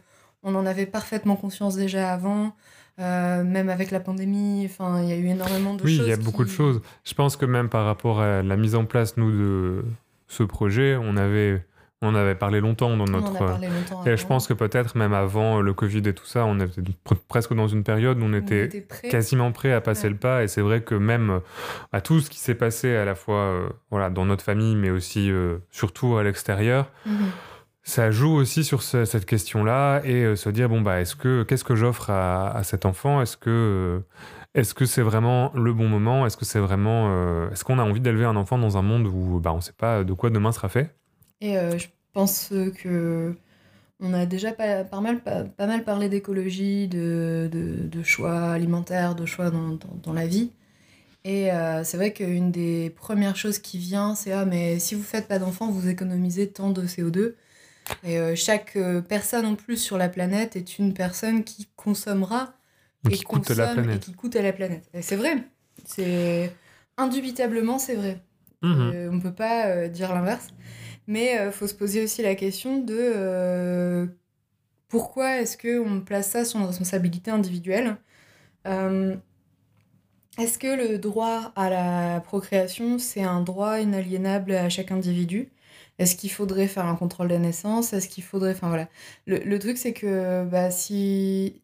on 0.43 0.53
en 0.55 0.65
avait 0.65 0.85
parfaitement 0.85 1.35
conscience 1.35 1.75
déjà 1.75 2.11
avant. 2.11 2.55
Euh, 2.99 3.43
même 3.43 3.69
avec 3.69 3.89
la 3.89 3.99
pandémie, 3.99 4.67
enfin, 4.69 5.01
il 5.01 5.09
y 5.09 5.13
a 5.13 5.15
eu 5.15 5.25
énormément 5.25 5.73
de 5.73 5.79
choses. 5.79 5.87
Oui, 5.87 5.99
il 5.99 6.09
y 6.09 6.13
a 6.13 6.15
beaucoup 6.15 6.43
de 6.43 6.49
choses. 6.49 6.79
Je 7.03 7.15
pense 7.15 7.35
que 7.35 7.47
même 7.47 7.67
par 7.67 7.85
rapport 7.85 8.21
à 8.21 8.43
la 8.43 8.55
mise 8.55 8.75
en 8.75 8.85
place, 8.85 9.17
nous, 9.17 9.31
de 9.31 9.85
ce 10.27 10.43
projet, 10.43 10.95
on 11.01 11.17
avait 11.17 11.65
on 12.03 12.15
avait 12.15 12.35
parlé 12.35 12.59
longtemps 12.59 12.95
dans 12.95 13.05
notre. 13.05 13.59
et 14.05 14.17
je 14.17 14.25
pense 14.25 14.47
que 14.47 14.53
peut-être 14.53 14.97
même 14.97 15.13
avant 15.13 15.61
le 15.61 15.73
Covid 15.73 16.01
et 16.05 16.13
tout 16.13 16.25
ça, 16.25 16.45
on 16.45 16.59
était 16.59 16.81
presque 17.27 17.53
dans 17.53 17.67
une 17.67 17.83
période 17.83 18.19
où 18.19 18.25
on 18.25 18.33
était, 18.33 18.85
quasiment 19.09 19.51
prêt 19.51 19.71
à 19.71 19.81
passer 19.81 20.09
le 20.09 20.15
pas. 20.15 20.43
Et 20.43 20.47
c'est 20.47 20.61
vrai 20.61 20.81
que 20.81 20.95
même 20.95 21.39
à 21.91 22.01
tout 22.01 22.19
ce 22.19 22.29
qui 22.29 22.39
s'est 22.39 22.55
passé 22.55 22.95
à 22.95 23.05
la 23.05 23.15
fois 23.15 23.37
euh, 23.37 23.69
voilà, 23.89 24.09
dans 24.09 24.25
notre 24.25 24.43
famille, 24.43 24.75
mais 24.75 24.89
aussi 24.89 25.31
euh, 25.31 25.57
surtout 25.71 26.17
à 26.17 26.23
l'extérieur, 26.23 26.91
mhm. 27.05 27.27
ça 27.83 28.11
joue 28.11 28.33
aussi 28.33 28.63
sur 28.63 28.83
cette 28.83 29.25
question-là 29.25 30.01
et 30.03 30.23
euh, 30.23 30.35
se 30.35 30.49
dire 30.49 30.69
bon 30.69 30.81
bah 30.81 30.99
est-ce 30.99 31.15
que 31.15 31.43
qu'est-ce 31.43 31.63
que 31.63 31.75
j'offre 31.75 32.09
à, 32.09 32.61
cet 32.63 32.85
enfant? 32.85 33.21
Est-ce 33.21 33.37
que 33.37 34.01
est-ce 34.53 34.73
que 34.73 34.85
c'est 34.85 35.01
vraiment 35.01 35.51
le 35.55 35.73
bon 35.73 35.87
moment? 35.87 36.25
Est-ce 36.25 36.37
que 36.37 36.45
c'est 36.45 36.59
vraiment 36.59 37.49
est-ce 37.49 37.63
qu'on 37.63 37.79
a 37.79 37.83
envie 37.83 38.01
d'élever 38.01 38.25
un 38.25 38.35
enfant 38.35 38.57
dans 38.57 38.77
un 38.77 38.81
monde 38.81 39.07
où 39.07 39.39
bah 39.39 39.53
on 39.53 39.57
ne 39.57 39.61
sait 39.61 39.73
pas 39.73 40.03
de 40.03 40.13
quoi 40.13 40.29
demain 40.29 40.51
sera 40.51 40.69
fait? 40.69 40.93
Et 41.43 41.57
euh, 41.57 41.77
je 41.77 41.87
pense 42.13 42.53
que 42.81 43.35
on 43.99 44.13
a 44.13 44.25
déjà 44.25 44.53
pas, 44.53 44.85
pas, 44.85 45.01
mal, 45.01 45.21
pas, 45.21 45.67
mal 45.67 45.83
parlé 45.83 46.07
d'écologie, 46.07 46.87
de, 46.87 47.49
de, 47.51 48.03
choix 48.03 48.51
alimentaires, 48.51 49.13
de 49.13 49.25
choix 49.25 49.49
dans, 49.49 49.77
dans, 50.03 50.13
la 50.13 50.25
vie. 50.25 50.51
Et 51.25 51.51
euh, 51.51 51.83
c'est 51.83 51.97
vrai 51.97 52.11
qu'une 52.11 52.51
des 52.51 52.89
premières 52.89 53.35
choses 53.35 53.59
qui 53.59 53.77
vient, 53.77 54.15
c'est 54.15 54.31
Ah, 54.31 54.45
mais 54.45 54.79
si 54.79 54.95
vous 54.95 55.03
faites 55.03 55.27
pas 55.27 55.37
d'enfants, 55.37 55.69
vous 55.69 55.89
économisez 55.89 56.49
tant 56.49 56.69
de 56.69 56.83
CO2. 56.83 57.35
Et 58.05 58.17
euh, 58.17 58.35
chaque 58.35 58.77
personne 59.09 59.45
en 59.45 59.55
plus 59.55 59.77
sur 59.77 59.97
la 59.97 60.07
planète 60.07 60.55
est 60.55 60.79
une 60.79 60.93
personne 60.93 61.43
qui 61.43 61.67
consommera 61.75 62.53
et, 63.09 63.15
qui 63.15 63.23
coûte 63.23 63.51
à 63.51 63.55
la 63.55 63.67
planète. 63.73 63.95
Et 63.95 63.99
qui 63.99 64.13
coûte 64.13 64.35
à 64.37 64.41
la 64.41 64.53
planète. 64.53 64.89
Et 64.93 65.01
c'est 65.01 65.17
vrai. 65.17 65.43
C'est 65.85 66.53
indubitablement, 66.97 67.79
c'est 67.79 67.95
vrai. 67.95 68.21
Mhm. 68.61 69.09
on 69.11 69.15
ne 69.15 69.21
peut 69.21 69.33
pas 69.33 69.89
dire 69.89 70.13
l'inverse. 70.13 70.47
Mais 71.07 71.33
il 71.33 71.37
euh, 71.37 71.51
faut 71.51 71.67
se 71.67 71.73
poser 71.73 72.03
aussi 72.03 72.21
la 72.21 72.35
question 72.35 72.79
de 72.79 72.95
euh, 72.97 74.07
pourquoi 74.87 75.37
est-ce 75.41 75.57
qu'on 75.57 76.01
place 76.01 76.31
ça 76.31 76.45
sur 76.45 76.59
une 76.59 76.65
responsabilité 76.65 77.31
individuelle 77.31 77.97
euh, 78.67 79.15
Est-ce 80.37 80.57
que 80.59 80.67
le 80.67 80.97
droit 80.99 81.51
à 81.55 81.69
la 81.69 82.21
procréation, 82.21 82.99
c'est 82.99 83.23
un 83.23 83.41
droit 83.41 83.79
inaliénable 83.79 84.53
à 84.53 84.69
chaque 84.69 84.91
individu? 84.91 85.51
Est-ce 85.99 86.15
qu'il 86.15 86.31
faudrait 86.31 86.67
faire 86.67 86.85
un 86.85 86.95
contrôle 86.95 87.27
de 87.27 87.35
naissance 87.35 87.93
Est-ce 87.93 88.09
qu'il 88.09 88.23
faudrait. 88.23 88.51
Enfin 88.53 88.69
voilà. 88.69 88.89
Le, 89.27 89.37
le 89.39 89.59
truc, 89.59 89.77
c'est 89.77 89.93
que 89.93 90.43
bah, 90.45 90.71
si, 90.71 91.61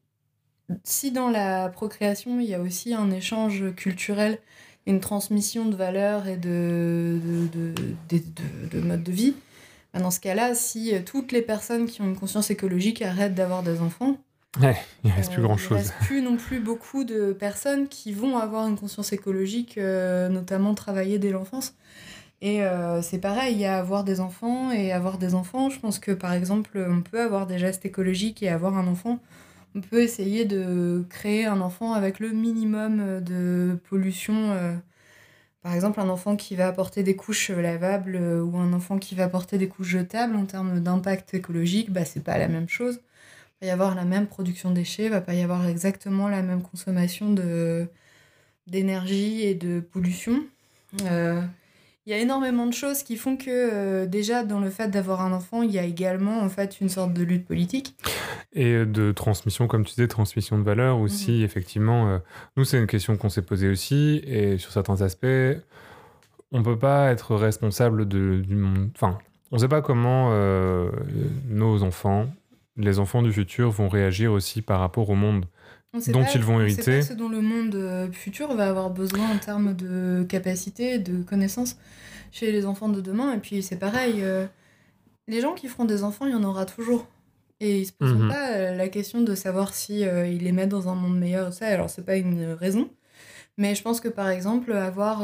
si 0.83 1.11
dans 1.11 1.29
la 1.29 1.69
procréation, 1.69 2.39
il 2.39 2.47
y 2.47 2.53
a 2.53 2.61
aussi 2.61 2.93
un 2.93 3.11
échange 3.11 3.73
culturel, 3.75 4.39
une 4.89 4.99
transmission 4.99 5.65
de 5.65 5.75
valeurs 5.75 6.27
et 6.27 6.37
de, 6.37 7.19
de, 7.53 7.73
de, 8.09 8.21
de, 8.71 8.81
mode 8.81 9.03
de 9.03 9.11
vie, 9.11 9.35
bah, 9.93 9.99
dans 9.99 10.11
ce 10.11 10.19
cas-là, 10.19 10.55
si 10.55 10.93
toutes 11.05 11.31
les 11.31 11.41
personnes 11.41 11.85
qui 11.85 12.01
ont 12.01 12.05
une 12.05 12.17
conscience 12.17 12.49
écologique 12.49 13.01
arrêtent 13.01 13.35
d'avoir 13.35 13.63
des 13.63 13.79
enfants, 13.79 14.17
Ouais, 14.59 14.75
il 15.03 15.11
reste 15.11 15.33
plus 15.33 15.43
grand-chose. 15.43 15.77
Il 15.77 15.81
reste 15.81 15.93
plus 16.01 16.21
non 16.23 16.35
plus 16.35 16.59
beaucoup 16.59 17.03
de 17.03 17.33
personnes 17.33 17.87
qui 17.87 18.13
vont 18.13 18.37
avoir 18.37 18.67
une 18.67 18.77
conscience 18.77 19.13
écologique, 19.13 19.77
euh, 19.77 20.27
notamment 20.27 20.73
travailler 20.73 21.19
dès 21.19 21.29
l'enfance. 21.29 21.75
Et 22.41 22.63
euh, 22.63 23.01
c'est 23.01 23.19
pareil, 23.19 23.53
il 23.53 23.59
y 23.59 23.65
a 23.65 23.77
avoir 23.77 24.03
des 24.03 24.21
enfants 24.21 24.71
et 24.71 24.91
avoir 24.91 25.17
des 25.17 25.35
enfants. 25.35 25.69
Je 25.69 25.79
pense 25.79 25.99
que 25.99 26.11
par 26.11 26.33
exemple, 26.33 26.83
on 26.89 27.01
peut 27.01 27.21
avoir 27.21 27.45
des 27.45 27.59
gestes 27.59 27.85
écologiques 27.85 28.41
et 28.41 28.49
avoir 28.49 28.77
un 28.77 28.87
enfant. 28.87 29.19
On 29.75 29.81
peut 29.81 30.01
essayer 30.01 30.45
de 30.45 31.05
créer 31.09 31.45
un 31.45 31.61
enfant 31.61 31.93
avec 31.93 32.19
le 32.19 32.29
minimum 32.29 33.21
de 33.21 33.79
pollution. 33.89 34.51
Euh. 34.51 34.75
par 35.61 35.73
exemple, 35.73 35.99
un 35.99 36.09
enfant 36.09 36.35
qui 36.35 36.55
va 36.55 36.67
apporter 36.67 37.03
des 37.03 37.15
couches 37.15 37.49
lavables 37.51 38.15
ou 38.17 38.57
un 38.57 38.73
enfant 38.73 38.99
qui 38.99 39.15
va 39.15 39.25
apporter 39.25 39.57
des 39.57 39.67
couches 39.67 39.89
jetables 39.89 40.35
en 40.35 40.45
termes 40.45 40.79
d'impact 40.79 41.33
écologique, 41.33 41.91
bah, 41.91 42.05
c'est 42.05 42.23
pas 42.23 42.37
la 42.37 42.47
même 42.47 42.69
chose 42.69 42.99
va 43.61 43.67
y 43.67 43.69
avoir 43.69 43.95
la 43.95 44.05
même 44.05 44.27
production 44.27 44.69
de 44.69 44.75
déchets, 44.75 45.05
il 45.05 45.09
va 45.09 45.21
pas 45.21 45.33
y 45.33 45.41
avoir 45.41 45.67
exactement 45.67 46.27
la 46.27 46.41
même 46.41 46.61
consommation 46.61 47.35
d'énergie 48.67 49.43
et 49.43 49.55
de 49.55 49.79
pollution. 49.79 50.45
Euh, 51.03 51.41
il 52.09 52.13
y 52.13 52.15
a 52.15 52.21
énormément 52.23 52.65
de 52.65 52.73
choses 52.73 53.03
qui 53.03 53.17
font 53.17 53.37
que 53.37 53.45
euh, 53.49 54.07
déjà 54.07 54.43
dans 54.43 54.59
le 54.59 54.71
fait 54.71 54.87
d'avoir 54.87 55.21
un 55.21 55.31
enfant, 55.31 55.61
il 55.61 55.69
y 55.69 55.77
a 55.77 55.83
également 55.83 56.39
en 56.39 56.49
fait 56.49 56.81
une 56.81 56.89
sorte 56.89 57.13
de 57.13 57.21
lutte 57.21 57.45
politique. 57.45 57.95
Et 58.51 58.83
de 58.83 59.11
transmission, 59.11 59.67
comme 59.67 59.85
tu 59.85 59.93
disais, 59.93 60.07
transmission 60.07 60.57
de 60.57 60.63
valeurs 60.63 60.97
aussi, 60.97 61.33
mhm. 61.33 61.43
effectivement. 61.43 62.09
Euh, 62.09 62.17
nous, 62.57 62.65
c'est 62.65 62.79
une 62.79 62.87
question 62.87 63.15
qu'on 63.15 63.29
s'est 63.29 63.43
posée 63.43 63.69
aussi, 63.69 64.23
et 64.25 64.57
sur 64.57 64.71
certains 64.71 65.03
aspects, 65.03 65.27
on 66.51 66.63
peut 66.63 66.79
pas 66.79 67.11
être 67.11 67.35
responsable 67.35 68.07
de, 68.07 68.41
du 68.43 68.55
monde. 68.55 68.89
Enfin, 68.95 69.19
on 69.51 69.57
ne 69.57 69.61
sait 69.61 69.67
pas 69.67 69.83
comment 69.83 70.31
nos 71.47 71.83
enfants 71.83 72.27
les 72.79 72.97
enfants 72.97 73.21
du 73.21 73.33
futur 73.33 73.69
vont 73.71 73.89
réagir 73.89 74.31
aussi 74.31 74.61
par 74.61 74.79
rapport 74.79 75.09
au 75.09 75.15
monde 75.15 75.45
dont 75.93 76.25
ils 76.33 76.41
vont 76.41 76.61
hériter. 76.61 77.01
ce 77.01 77.13
dont 77.13 77.29
le 77.29 77.41
monde 77.41 77.75
euh, 77.75 78.11
futur 78.11 78.53
va 78.53 78.69
avoir 78.69 78.89
besoin 78.89 79.29
en 79.29 79.37
termes 79.37 79.73
de 79.73 80.25
capacité, 80.27 80.99
de 80.99 81.23
connaissances 81.23 81.77
chez 82.31 82.51
les 82.51 82.65
enfants 82.65 82.89
de 82.89 83.01
demain. 83.01 83.33
Et 83.33 83.37
puis 83.37 83.63
c'est 83.63 83.77
pareil, 83.77 84.21
euh, 84.21 84.45
les 85.27 85.41
gens 85.41 85.53
qui 85.53 85.67
feront 85.67 85.85
des 85.85 86.03
enfants, 86.03 86.25
il 86.25 86.31
y 86.31 86.35
en 86.35 86.43
aura 86.43 86.65
toujours. 86.65 87.07
Et 87.59 87.81
ils 87.81 87.85
se 87.85 87.91
poseront 87.91 88.19
mhm. 88.19 88.29
pas 88.29 88.51
euh, 88.51 88.75
la 88.75 88.87
question 88.87 89.21
de 89.21 89.35
savoir 89.35 89.73
si 89.73 90.01
ils 90.01 90.43
les 90.43 90.51
mettent 90.51 90.69
dans 90.69 90.87
un 90.89 90.95
monde 90.95 91.17
meilleur. 91.17 91.51
Ça, 91.53 91.67
alors 91.67 91.89
c'est 91.89 92.05
pas 92.05 92.15
une 92.15 92.53
raison. 92.53 92.89
Mais 93.57 93.75
je 93.75 93.81
pense 93.81 93.99
que 93.99 94.07
par 94.07 94.29
exemple, 94.29 94.71
avoir 94.71 95.23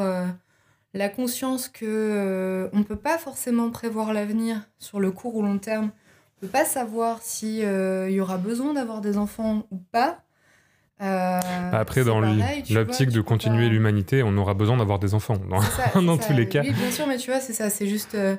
la 0.93 1.09
conscience 1.09 1.69
que 1.69 2.69
on 2.73 2.83
peut 2.83 2.97
pas 2.97 3.17
forcément 3.17 3.69
prévoir 3.69 4.11
l'avenir 4.11 4.67
sur 4.77 4.99
le 4.99 5.11
court 5.11 5.35
ou 5.35 5.41
long 5.41 5.57
terme 5.57 5.91
peut 6.45 6.51
pas 6.51 6.65
savoir 6.65 7.21
s'il 7.21 7.63
euh, 7.63 8.09
y 8.09 8.19
aura 8.19 8.37
besoin 8.37 8.73
d'avoir 8.73 9.01
des 9.01 9.17
enfants 9.17 9.67
ou 9.71 9.77
pas. 9.77 10.23
Euh, 11.01 11.39
bah, 11.71 11.79
Après, 11.79 12.03
dans 12.03 12.21
l'optique 12.21 13.09
de 13.09 13.21
continuer 13.21 13.69
l'humanité, 13.69 14.23
on 14.23 14.35
aura 14.37 14.53
besoin 14.53 14.77
d'avoir 14.77 14.99
des 14.99 15.13
enfants, 15.13 15.37
dans, 15.49 16.01
dans 16.01 16.17
tous 16.17 16.33
les 16.33 16.47
cas. 16.47 16.61
Oui, 16.61 16.71
bien 16.71 16.91
sûr, 16.91 17.07
mais 17.07 17.17
tu 17.17 17.31
vois, 17.31 17.39
c'est 17.39 17.53
ça, 17.53 17.69
c'est 17.69 17.87
juste... 17.87 18.15
Euh, 18.15 18.35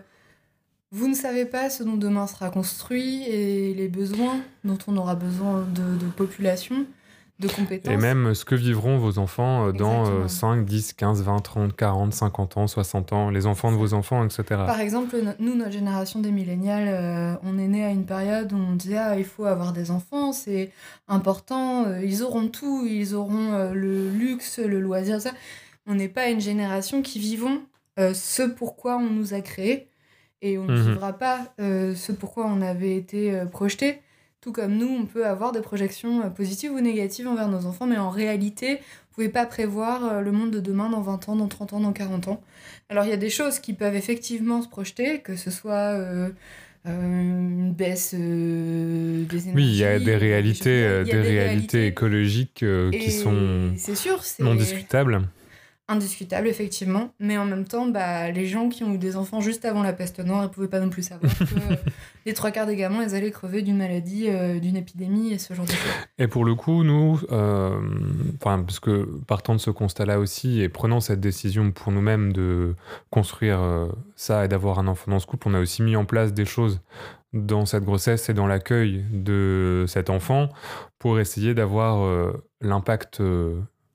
vous 0.92 1.08
ne 1.08 1.14
savez 1.14 1.44
pas 1.44 1.68
ce 1.68 1.82
dont 1.82 1.96
demain 1.96 2.26
sera 2.26 2.48
construit 2.48 3.24
et 3.24 3.74
les 3.74 3.88
besoins 3.88 4.38
dont 4.64 4.78
on 4.86 4.96
aura 4.96 5.16
besoin 5.16 5.66
de, 5.74 5.98
de 5.98 6.10
population 6.10 6.86
de 7.38 7.48
compétences. 7.48 7.92
Et 7.92 7.96
même 7.96 8.34
ce 8.34 8.44
que 8.44 8.54
vivront 8.54 8.98
vos 8.98 9.18
enfants 9.18 9.68
euh, 9.68 9.72
dans 9.72 10.26
5, 10.26 10.64
10, 10.64 10.94
15, 10.94 11.22
20, 11.22 11.40
30, 11.40 11.76
40, 11.76 12.14
50 12.14 12.56
ans, 12.56 12.66
60 12.66 13.12
ans, 13.12 13.30
les 13.30 13.46
enfants 13.46 13.70
de 13.70 13.76
vos 13.76 13.94
enfants, 13.94 14.24
etc. 14.24 14.44
Par 14.48 14.80
exemple, 14.80 15.16
nous, 15.38 15.54
notre 15.54 15.72
génération 15.72 16.20
des 16.20 16.30
millénials, 16.30 16.88
euh, 16.88 17.34
on 17.42 17.58
est 17.58 17.68
né 17.68 17.84
à 17.84 17.90
une 17.90 18.06
période 18.06 18.52
où 18.52 18.56
on 18.56 18.74
disait 18.74 18.96
ah, 18.96 19.18
il 19.18 19.24
faut 19.24 19.44
avoir 19.44 19.72
des 19.72 19.90
enfants, 19.90 20.32
c'est 20.32 20.70
important, 21.08 21.86
euh, 21.86 22.02
ils 22.02 22.22
auront 22.22 22.48
tout, 22.48 22.86
ils 22.86 23.14
auront 23.14 23.72
le 23.72 24.08
luxe, 24.10 24.58
le 24.58 24.80
loisir, 24.80 25.20
ça. 25.20 25.32
On 25.86 25.94
n'est 25.94 26.08
pas 26.08 26.30
une 26.30 26.40
génération 26.40 27.02
qui 27.02 27.18
vivons 27.18 27.60
ce 27.98 28.42
pourquoi 28.42 28.96
on 28.96 29.08
nous 29.08 29.34
a 29.34 29.40
créés 29.40 29.88
et 30.42 30.58
on 30.58 30.64
ne 30.64 30.76
mhm. 30.76 30.88
vivra 30.90 31.12
pas 31.12 31.54
ce 31.58 32.12
pourquoi 32.12 32.46
on 32.46 32.60
avait 32.60 32.96
été 32.96 33.40
projeté. 33.50 34.00
Tout 34.46 34.52
comme 34.52 34.76
nous, 34.76 34.86
on 34.86 35.06
peut 35.06 35.26
avoir 35.26 35.50
des 35.50 35.60
projections 35.60 36.22
euh, 36.22 36.28
positives 36.28 36.70
ou 36.70 36.78
négatives 36.78 37.26
envers 37.26 37.48
nos 37.48 37.66
enfants, 37.66 37.84
mais 37.84 37.96
en 37.96 38.10
réalité, 38.10 38.76
vous 38.76 39.14
pouvez 39.16 39.28
pas 39.28 39.44
prévoir 39.44 40.04
euh, 40.04 40.20
le 40.20 40.30
monde 40.30 40.52
de 40.52 40.60
demain 40.60 40.88
dans 40.88 41.00
20 41.00 41.30
ans, 41.30 41.34
dans 41.34 41.48
30 41.48 41.72
ans, 41.72 41.80
dans 41.80 41.92
40 41.92 42.28
ans. 42.28 42.40
Alors 42.88 43.02
il 43.06 43.10
y 43.10 43.12
a 43.12 43.16
des 43.16 43.28
choses 43.28 43.58
qui 43.58 43.72
peuvent 43.72 43.96
effectivement 43.96 44.62
se 44.62 44.68
projeter, 44.68 45.18
que 45.18 45.34
ce 45.34 45.50
soit 45.50 45.98
euh, 45.98 46.28
une 46.84 47.72
baisse 47.72 48.14
des 48.14 48.18
énergies. 48.20 49.50
Oui, 49.52 49.64
il 49.64 49.76
y 49.78 49.84
a 49.84 49.98
des 49.98 50.16
réalités, 50.16 51.02
des, 51.02 51.20
réalités, 51.20 51.88
écologiques 51.88 52.64
qui 52.92 53.10
sont 53.10 53.72
sûr, 53.74 54.22
non 54.38 54.54
discutables 54.54 55.22
indiscutable, 55.88 56.48
effectivement. 56.48 57.10
Mais 57.20 57.38
en 57.38 57.44
même 57.44 57.64
temps, 57.64 57.86
bah, 57.86 58.30
les 58.30 58.46
gens 58.46 58.68
qui 58.68 58.84
ont 58.84 58.92
eu 58.94 58.98
des 58.98 59.16
enfants 59.16 59.40
juste 59.40 59.64
avant 59.64 59.82
la 59.82 59.92
peste 59.92 60.18
noire 60.20 60.42
ne 60.42 60.48
pouvaient 60.48 60.68
pas 60.68 60.80
non 60.80 60.90
plus 60.90 61.02
savoir 61.02 61.32
que 61.38 61.44
les 62.26 62.34
trois 62.34 62.50
quarts 62.50 62.66
des 62.66 62.76
gamins, 62.76 63.02
ils 63.02 63.14
allaient 63.14 63.30
crever 63.30 63.62
d'une 63.62 63.76
maladie, 63.76 64.26
euh, 64.28 64.58
d'une 64.58 64.76
épidémie 64.76 65.32
et 65.32 65.38
ce 65.38 65.54
genre 65.54 65.66
de 65.66 65.70
choses. 65.70 65.92
Et 66.18 66.28
pour 66.28 66.44
le 66.44 66.54
coup, 66.54 66.82
nous, 66.82 67.20
euh, 67.30 67.80
parce 68.40 68.80
que 68.80 69.04
partant 69.26 69.54
de 69.54 69.60
ce 69.60 69.70
constat-là 69.70 70.18
aussi 70.18 70.60
et 70.60 70.68
prenant 70.68 71.00
cette 71.00 71.20
décision 71.20 71.70
pour 71.70 71.92
nous-mêmes 71.92 72.32
de 72.32 72.74
construire 73.10 73.60
euh, 73.60 73.86
ça 74.16 74.44
et 74.44 74.48
d'avoir 74.48 74.78
un 74.78 74.88
enfant 74.88 75.10
dans 75.10 75.18
ce 75.18 75.26
couple, 75.26 75.48
on 75.48 75.54
a 75.54 75.60
aussi 75.60 75.82
mis 75.82 75.96
en 75.96 76.04
place 76.04 76.32
des 76.32 76.44
choses 76.44 76.80
dans 77.32 77.66
cette 77.66 77.84
grossesse 77.84 78.28
et 78.28 78.34
dans 78.34 78.46
l'accueil 78.46 79.04
de 79.10 79.84
cet 79.88 80.10
enfant 80.10 80.48
pour 80.98 81.20
essayer 81.20 81.54
d'avoir 81.54 82.04
euh, 82.04 82.32
l'impact 82.60 83.20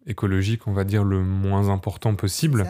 écologique, 0.06 0.68
on 0.68 0.74
va 0.74 0.84
dire, 0.84 1.04
le 1.04 1.22
moins 1.22 1.70
important 1.70 2.16
possible. 2.16 2.66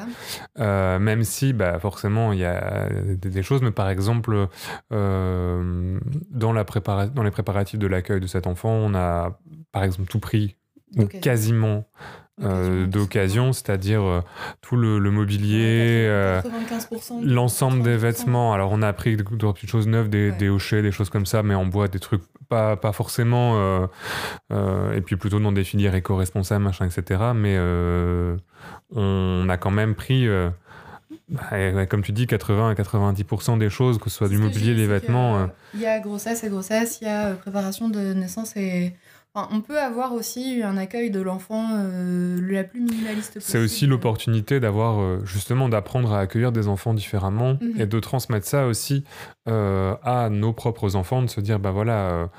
Euh, 0.60 1.00
même 1.00 1.24
si, 1.24 1.54
bah, 1.54 1.80
forcément, 1.80 2.34
il 2.34 2.40
y 2.40 2.46
a 2.46 2.90
des, 3.16 3.44
choses, 3.44 3.62
mais 3.62 3.72
par 3.72 3.90
exemple, 3.90 4.48
euh, 4.92 6.00
dans, 6.30 6.54
la 6.54 6.64
dans 6.64 7.24
les 7.24 7.32
préparatifs 7.32 7.80
de 7.80 7.88
l'accueil 7.88 8.20
de 8.20 8.28
cet 8.28 8.48
enfant, 8.48 8.72
on 8.72 8.94
a, 8.96 9.40
par 9.72 9.84
exemple, 9.84 10.10
tout 10.10 10.20
pris, 10.20 10.56
ou 10.98 11.06
quasiment 11.06 11.86
euh, 12.44 12.88
d'occasion, 12.88 13.54
c'est-à-dire 13.54 14.02
euh, 14.02 14.22
tout 14.62 14.76
le, 14.76 15.00
mobilier, 15.12 16.06
euh, 16.08 16.42
l'ensemble 17.24 17.84
des 17.84 17.98
vêtements. 17.98 18.54
Alors 18.54 18.72
on 18.72 18.82
a 18.82 18.92
pris 18.94 19.16
des, 19.16 19.24
petites 19.24 19.70
choses 19.70 19.88
neuves, 19.88 20.10
des, 20.10 20.32
des, 20.32 20.50
hochets, 20.50 20.82
des 20.82 20.92
choses 20.92 21.10
comme 21.10 21.26
ça, 21.26 21.44
mais 21.44 21.54
en 21.54 21.66
bois, 21.66 21.88
des 21.88 22.00
trucs 22.00 22.24
pas, 22.50 22.76
pas 22.76 22.92
forcément, 22.92 23.88
et 24.52 25.02
puis 25.02 25.16
plutôt 25.16 25.40
dans 25.40 25.52
des 25.52 25.64
filières 25.64 25.96
éco-responsables, 25.96 26.64
machin, 26.64 26.86
etc. 26.86 27.22
Mais 27.36 27.58
on 28.96 29.48
a 29.50 29.58
quand 29.58 29.72
même 29.72 29.96
pris... 29.96 30.28
Bah, 31.30 31.86
comme 31.86 32.02
tu 32.02 32.12
dis, 32.12 32.28
80 32.28 32.72
à 32.72 32.74
90% 32.74 33.58
des 33.58 33.70
choses, 33.70 34.00
que 34.00 34.10
ce 34.10 34.18
soit 34.18 34.28
du 34.28 34.38
mobilier, 34.38 34.76
des 34.76 34.88
vêtements. 34.88 35.48
Il 35.74 35.80
y 35.80 35.86
a 35.86 36.00
grossesse 36.00 36.44
et 36.44 36.50
grossesse, 36.50 37.00
il 37.02 37.06
y 37.06 37.10
a 37.10 37.36
préparation 37.36 37.88
de 37.88 38.14
naissance 38.14 38.58
et 38.58 38.94
on 39.34 39.62
peut 39.62 39.80
avoir 39.80 40.14
aussi 40.14 40.62
un 40.62 40.76
accueil 40.76 41.10
de 41.10 41.22
l'enfant 41.22 41.70
euh, 41.72 42.38
la 42.52 42.66
plus 42.66 42.82
minimaliste 42.82 43.36
possible. 43.36 43.52
C'est 43.52 43.60
aussi 43.60 43.88
l'opportunité 43.88 44.60
d'avoir 44.60 45.00
euh, 45.00 45.22
justement 45.24 45.70
d'apprendre 45.70 46.14
à 46.14 46.20
accueillir 46.20 46.52
des 46.52 46.68
enfants 46.68 46.94
différemment 46.94 47.58
mhm. 47.62 47.80
et 47.80 47.86
de 47.86 48.00
transmettre 48.02 48.46
ça 48.46 48.68
aussi 48.68 49.06
euh, 49.48 49.96
à 50.04 50.30
nos 50.30 50.52
propres 50.52 50.98
enfants, 50.98 51.22
de 51.22 51.30
se 51.30 51.40
dire 51.40 51.60
bah 51.60 51.72
voilà, 51.72 52.30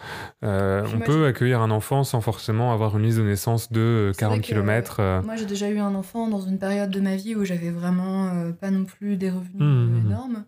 on 0.42 1.00
peut 1.04 1.26
accueillir 1.26 1.62
un 1.62 1.70
enfant 1.70 2.04
sans 2.04 2.20
forcément 2.20 2.72
avoir 2.72 2.98
une 2.98 3.04
liste 3.04 3.18
de 3.18 3.24
naissance 3.24 3.72
de 3.72 4.12
40 4.18 4.42
km. 4.42 5.22
Moi 5.24 5.36
j'ai 5.36 5.46
déjà 5.46 5.70
eu 5.70 5.78
un 5.78 5.94
enfant 5.94 6.28
dans 6.28 6.42
une 6.42 6.58
période 6.58 6.90
de 6.90 7.00
ma 7.00 7.16
vie 7.16 7.34
où 7.34 7.44
j'avais 7.44 7.70
vraiment 7.70 8.52
pas 8.60 8.70
non 8.70 8.84
plus 8.84 9.16
des 9.16 9.30
revenus 9.30 9.60
mmh, 9.60 9.64
mmh, 9.64 10.02
mmh. 10.02 10.06
énormes. 10.06 10.44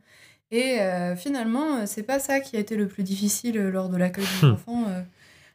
Et 0.50 0.78
finalement, 1.16 1.86
c'est 1.86 2.02
pas 2.02 2.18
ça 2.18 2.40
qui 2.40 2.56
a 2.56 2.60
été 2.60 2.76
le 2.76 2.86
plus 2.86 3.02
difficile 3.02 3.58
lors 3.58 3.88
de 3.88 3.96
l'accueil 3.96 4.26
de 4.42 4.48
l'enfant 4.50 4.84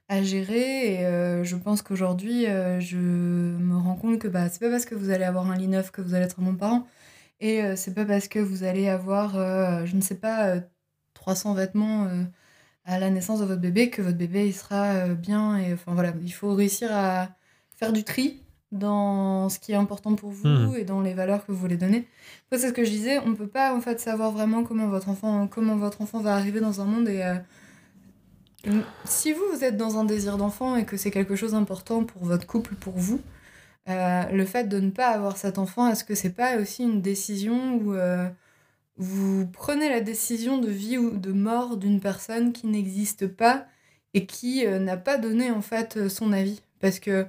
à 0.09 0.21
gérer. 0.23 0.93
Et 0.95 1.05
euh, 1.05 1.43
je 1.45 1.55
pense 1.55 1.81
qu'aujourd'hui, 1.81 2.45
euh, 2.47 2.79
je 2.81 2.97
me 2.97 3.77
rends 3.77 3.95
compte 3.95 4.19
que 4.19 4.27
bah, 4.27 4.49
c'est 4.49 4.59
pas 4.59 4.69
parce 4.69 4.85
que 4.85 4.95
vous 4.95 5.11
allez 5.11 5.23
avoir 5.23 5.49
un 5.49 5.55
lit 5.55 5.67
neuf 5.67 5.91
que 5.91 6.01
vous 6.01 6.13
allez 6.15 6.25
être 6.25 6.39
un 6.41 6.43
bon 6.43 6.55
parent. 6.55 6.85
Et 7.39 7.63
euh, 7.63 7.75
c'est 7.77 7.93
pas 7.93 8.05
parce 8.05 8.27
que 8.27 8.39
vous 8.39 8.63
allez 8.63 8.89
avoir, 8.89 9.33
je 9.85 9.95
ne 9.95 10.01
sais 10.01 10.15
pas, 10.15 10.55
300 11.13 11.53
vêtements 11.53 12.07
à 12.85 12.99
la 12.99 13.09
naissance 13.09 13.39
de 13.39 13.45
votre 13.45 13.61
bébé 13.61 13.89
que 13.89 14.01
votre 14.01 14.17
bébé 14.17 14.47
il 14.47 14.53
sera 14.53 15.07
bien. 15.09 15.57
Et 15.57 15.73
enfin 15.73 15.93
voilà, 15.93 16.13
il 16.21 16.33
faut 16.33 16.53
réussir 16.53 16.89
à 16.91 17.29
faire 17.77 17.93
du 17.93 18.03
tri 18.03 18.41
dans 18.71 19.49
ce 19.49 19.57
qui 19.57 19.71
est 19.71 19.75
important 19.75 20.15
pour 20.15 20.29
vous 20.31 20.47
Mhm. 20.47 20.75
et 20.75 20.83
dans 20.83 21.01
les 21.01 21.13
valeurs 21.13 21.45
que 21.45 21.51
vous 21.51 21.57
voulez 21.57 21.77
donner. 21.77 22.07
Après, 22.45 22.59
c'est 22.59 22.69
ce 22.69 22.73
que 22.73 22.83
je 22.83 22.89
disais, 22.91 23.19
on 23.19 23.33
peut 23.35 23.47
pas 23.47 23.73
en 23.75 23.81
fait 23.81 23.99
savoir 23.99 24.31
vraiment 24.31 24.63
comment 24.63 24.87
votre 24.87 25.09
enfant, 25.09 25.47
comment 25.47 25.75
votre 25.75 26.01
enfant 26.01 26.19
va 26.19 26.35
arriver 26.35 26.59
dans 26.59 26.79
un 26.81 26.85
monde 26.85 27.07
et 27.09 27.23
si 29.05 29.33
vous, 29.33 29.43
vous 29.53 29.63
êtes 29.63 29.77
dans 29.77 29.97
un 29.97 30.05
désir 30.05 30.37
d'enfant 30.37 30.75
et 30.75 30.85
que 30.85 30.97
c'est 30.97 31.11
quelque 31.11 31.35
chose 31.35 31.51
d'important 31.51 32.03
pour 32.03 32.25
votre 32.25 32.45
couple, 32.45 32.75
pour 32.75 32.97
vous, 32.97 33.21
euh, 33.89 34.23
le 34.31 34.45
fait 34.45 34.65
de 34.65 34.79
ne 34.79 34.91
pas 34.91 35.07
avoir 35.07 35.37
cet 35.37 35.57
enfant, 35.57 35.89
est-ce 35.89 36.03
que 36.03 36.15
c'est 36.15 36.31
pas 36.31 36.57
aussi 36.57 36.83
une 36.83 37.01
décision 37.01 37.75
où 37.75 37.93
euh, 37.93 38.29
vous 38.97 39.47
prenez 39.47 39.89
la 39.89 40.01
décision 40.01 40.57
de 40.59 40.69
vie 40.69 40.97
ou 40.97 41.17
de 41.17 41.31
mort 41.31 41.77
d'une 41.77 41.99
personne 41.99 42.53
qui 42.53 42.67
n'existe 42.67 43.27
pas 43.27 43.65
et 44.13 44.25
qui 44.25 44.65
euh, 44.65 44.79
n'a 44.79 44.97
pas 44.97 45.17
donné 45.17 45.51
en 45.51 45.61
fait 45.61 46.07
son 46.09 46.33
avis? 46.33 46.61
Parce 46.79 46.99
que 46.99 47.25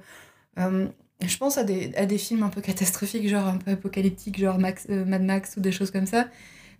je 0.57 1.37
pense 1.37 1.57
à 1.57 1.63
des, 1.63 2.17
films 2.17 2.43
un 2.43 2.49
peu 2.49 2.61
catastrophiques, 2.61 3.27
genre 3.27 3.47
un 3.47 3.57
peu 3.57 3.71
apocalyptiques, 3.71 4.39
genre 4.39 4.59
Mad 4.59 5.23
Max 5.23 5.57
ou 5.57 5.61
des 5.61 5.71
choses 5.71 5.91
comme 5.91 6.05
ça. 6.05 6.27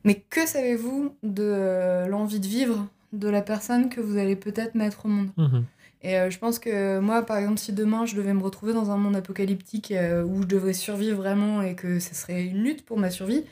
Mais 0.03 0.15
que 0.29 0.45
savez-vous 0.45 1.15
de 1.23 2.05
l'envie 2.07 2.39
de 2.39 2.47
vivre 2.47 2.87
de 3.13 3.27
la 3.29 3.41
personne 3.41 3.89
que 3.89 3.99
vous 4.01 4.17
allez 4.17 4.35
peut-être 4.35 4.75
mettre 4.75 5.05
au 5.05 5.09
monde 5.09 5.29
Mhm. 5.37 5.65
et 6.03 6.17
euh, 6.17 6.29
je 6.29 6.37
pense 6.39 6.59
que 6.59 6.99
moi, 6.99 7.23
par 7.25 7.37
exemple, 7.37 7.59
si 7.59 7.73
demain 7.73 8.05
je 8.05 8.15
devais 8.15 8.33
me 8.33 8.41
retrouver 8.41 8.73
dans 8.73 8.89
un 8.91 8.97
monde 8.97 9.15
apocalyptique 9.15 9.91
euh, 9.91 10.23
où 10.23 10.41
je 10.43 10.47
devrais 10.47 10.73
survivre 10.73 11.17
vraiment 11.17 11.61
et 11.61 11.75
que 11.75 11.99
ce 11.99 12.15
serait 12.15 12.45
une 12.45 12.63
lutte 12.63 12.85
pour 12.85 12.97
ma 12.97 13.09
survie, 13.11 13.43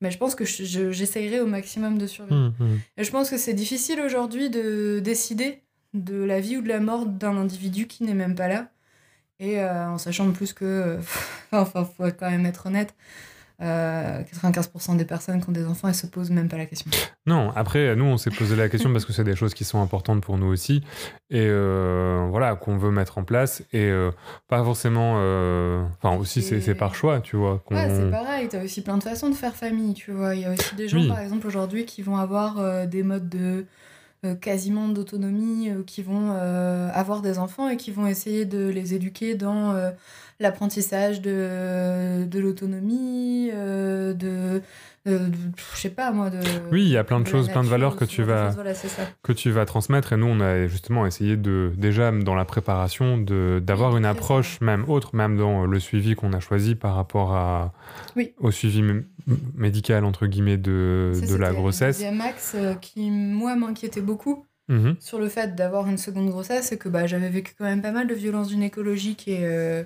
mais 0.00 0.10
je 0.10 0.18
pense 0.18 0.34
que 0.34 0.44
je- 0.44 0.64
je- 0.64 0.92
j'essayerais 0.92 1.40
au 1.40 1.46
maximum 1.46 1.98
de 1.98 2.06
survivre. 2.06 2.52
Mhm. 2.60 2.78
Et 2.98 3.04
je 3.04 3.10
pense 3.10 3.30
que 3.30 3.36
c'est 3.38 3.54
difficile 3.54 4.00
aujourd'hui 4.00 4.50
de 4.50 5.00
décider 5.00 5.62
de 5.94 6.22
la 6.22 6.38
vie 6.40 6.56
ou 6.58 6.62
de 6.62 6.68
la 6.68 6.80
mort 6.80 7.06
d'un 7.06 7.36
individu 7.36 7.86
qui 7.86 8.04
n'est 8.04 8.14
même 8.14 8.34
pas 8.34 8.46
là. 8.48 8.68
Et 9.40 9.60
euh, 9.60 9.88
en 9.88 9.98
sachant 9.98 10.28
en 10.28 10.32
plus 10.32 10.52
que, 10.52 10.98
enfin, 11.52 11.84
faut 11.84 12.04
quand 12.18 12.30
même 12.30 12.44
être 12.46 12.66
honnête, 12.66 12.94
euh, 13.60 14.22
95% 14.22 14.96
des 14.96 15.04
personnes 15.04 15.42
qui 15.42 15.48
ont 15.48 15.52
des 15.52 15.66
enfants, 15.66 15.88
elles 15.88 15.94
se 15.94 16.06
posent 16.06 16.30
même 16.30 16.48
pas 16.48 16.56
la 16.58 16.66
question. 16.66 16.90
Non, 17.26 17.50
après, 17.56 17.96
nous, 17.96 18.04
on 18.04 18.16
s'est 18.16 18.30
posé 18.30 18.54
la 18.56 18.68
question 18.68 18.92
parce 18.92 19.04
que 19.04 19.12
c'est 19.12 19.24
des 19.24 19.34
choses 19.36 19.52
qui 19.54 19.64
sont 19.64 19.82
importantes 19.82 20.22
pour 20.22 20.38
nous 20.38 20.46
aussi, 20.46 20.82
et 21.30 21.46
euh, 21.48 22.26
voilà, 22.30 22.54
qu'on 22.54 22.76
veut 22.78 22.90
mettre 22.90 23.18
en 23.18 23.24
place, 23.24 23.62
et 23.72 23.84
euh, 23.84 24.10
pas 24.48 24.62
forcément. 24.62 25.16
euh, 25.18 25.84
Enfin, 26.02 26.16
aussi, 26.16 26.42
c'est 26.42 26.74
par 26.74 26.94
choix, 26.94 27.20
tu 27.20 27.36
vois. 27.36 27.62
Ouais, 27.70 27.88
c'est 27.90 28.10
pareil, 28.10 28.48
t'as 28.48 28.62
aussi 28.62 28.82
plein 28.82 28.96
de 28.98 29.02
façons 29.02 29.28
de 29.28 29.34
faire 29.34 29.54
famille, 29.54 29.94
tu 29.94 30.12
vois. 30.12 30.34
Il 30.34 30.42
y 30.42 30.44
a 30.44 30.52
aussi 30.52 30.74
des 30.76 30.88
gens, 30.88 30.98
Oui. 30.98 31.08
par 31.08 31.18
exemple, 31.20 31.46
aujourd'hui, 31.46 31.84
qui 31.84 32.02
vont 32.02 32.16
avoir 32.16 32.86
des 32.86 33.02
modes 33.02 33.28
de 33.28 33.66
euh, 34.24 34.34
quasiment 34.34 34.88
d'autonomie, 34.88 35.70
euh, 35.70 35.82
qui 35.84 36.02
vont 36.02 36.32
euh, 36.32 36.88
avoir 36.92 37.22
des 37.22 37.38
enfants 37.38 37.68
et 37.68 37.76
qui 37.76 37.92
vont 37.92 38.06
essayer 38.08 38.46
de 38.46 38.66
les 38.68 38.94
éduquer 38.94 39.36
dans 39.36 39.74
l'apprentissage 40.40 41.20
de, 41.20 42.24
de 42.24 42.38
l'autonomie, 42.38 43.50
euh, 43.52 44.12
de, 44.14 44.62
euh, 45.06 45.28
de- 45.28 45.36
Je 45.74 45.80
sais 45.80 45.90
pas, 45.90 46.12
moi, 46.12 46.30
de. 46.30 46.38
Oui, 46.70 46.82
il 46.84 46.90
y 46.90 46.96
a 46.96 47.04
plein 47.04 47.18
de 47.20 47.26
choses, 47.26 47.48
plein 47.48 47.64
de 47.64 47.68
valeurs 47.68 47.96
que 47.96 48.04
tu 48.04 48.20
de 48.20 48.26
vas- 48.26 48.50
Voilà, 48.50 48.74
c'est 48.74 48.88
que 49.22 49.32
tu 49.32 49.50
vas 49.50 49.64
transmettre. 49.64 50.12
Et 50.12 50.16
nous, 50.16 50.26
on 50.26 50.40
a 50.40 50.66
justement 50.66 51.06
essayé 51.06 51.36
de, 51.36 51.72
déjà, 51.76 52.12
dans 52.12 52.34
la 52.34 52.44
préparation, 52.44 53.18
de- 53.18 53.60
d'avoir 53.64 53.92
Oui, 53.92 53.98
une 53.98 54.04
approche 54.04 54.60
même 54.60 54.84
autre, 54.88 55.16
même 55.16 55.36
dans 55.36 55.64
le 55.66 55.80
suivi 55.80 56.14
qu'on 56.14 56.32
a 56.32 56.40
choisi 56.40 56.74
par 56.76 56.94
rapport 56.94 57.34
à, 57.34 57.72
Oui. 58.16 58.32
au 58.38 58.50
suivi 58.50 58.82
médical, 59.56 60.04
entre 60.04 60.26
guillemets, 60.26 60.56
de, 60.56 61.12
Ça, 61.14 61.26
de 61.26 61.34
la 61.36 61.52
grossesse. 61.52 61.96
deuxième 61.96 62.20
axe 62.20 62.52
euh, 62.56 62.74
qui, 62.74 63.10
moi, 63.10 63.56
m'inquiétait 63.56 64.00
beaucoup. 64.02 64.44
Mhm. 64.70 64.96
sur 65.00 65.18
le 65.18 65.30
fait 65.30 65.54
d'avoir 65.54 65.88
une 65.88 65.96
seconde 65.96 66.28
grossesse, 66.28 66.66
c'est 66.66 66.76
que 66.76 66.90
bah, 66.90 67.06
j'avais 67.06 67.30
vécu 67.30 67.54
quand 67.56 67.64
même 67.64 67.80
pas 67.80 67.90
mal 67.90 68.06
de 68.06 68.12
violences 68.12 68.50
gynécologiques 68.50 69.26
et, 69.26 69.38
euh, 69.40 69.82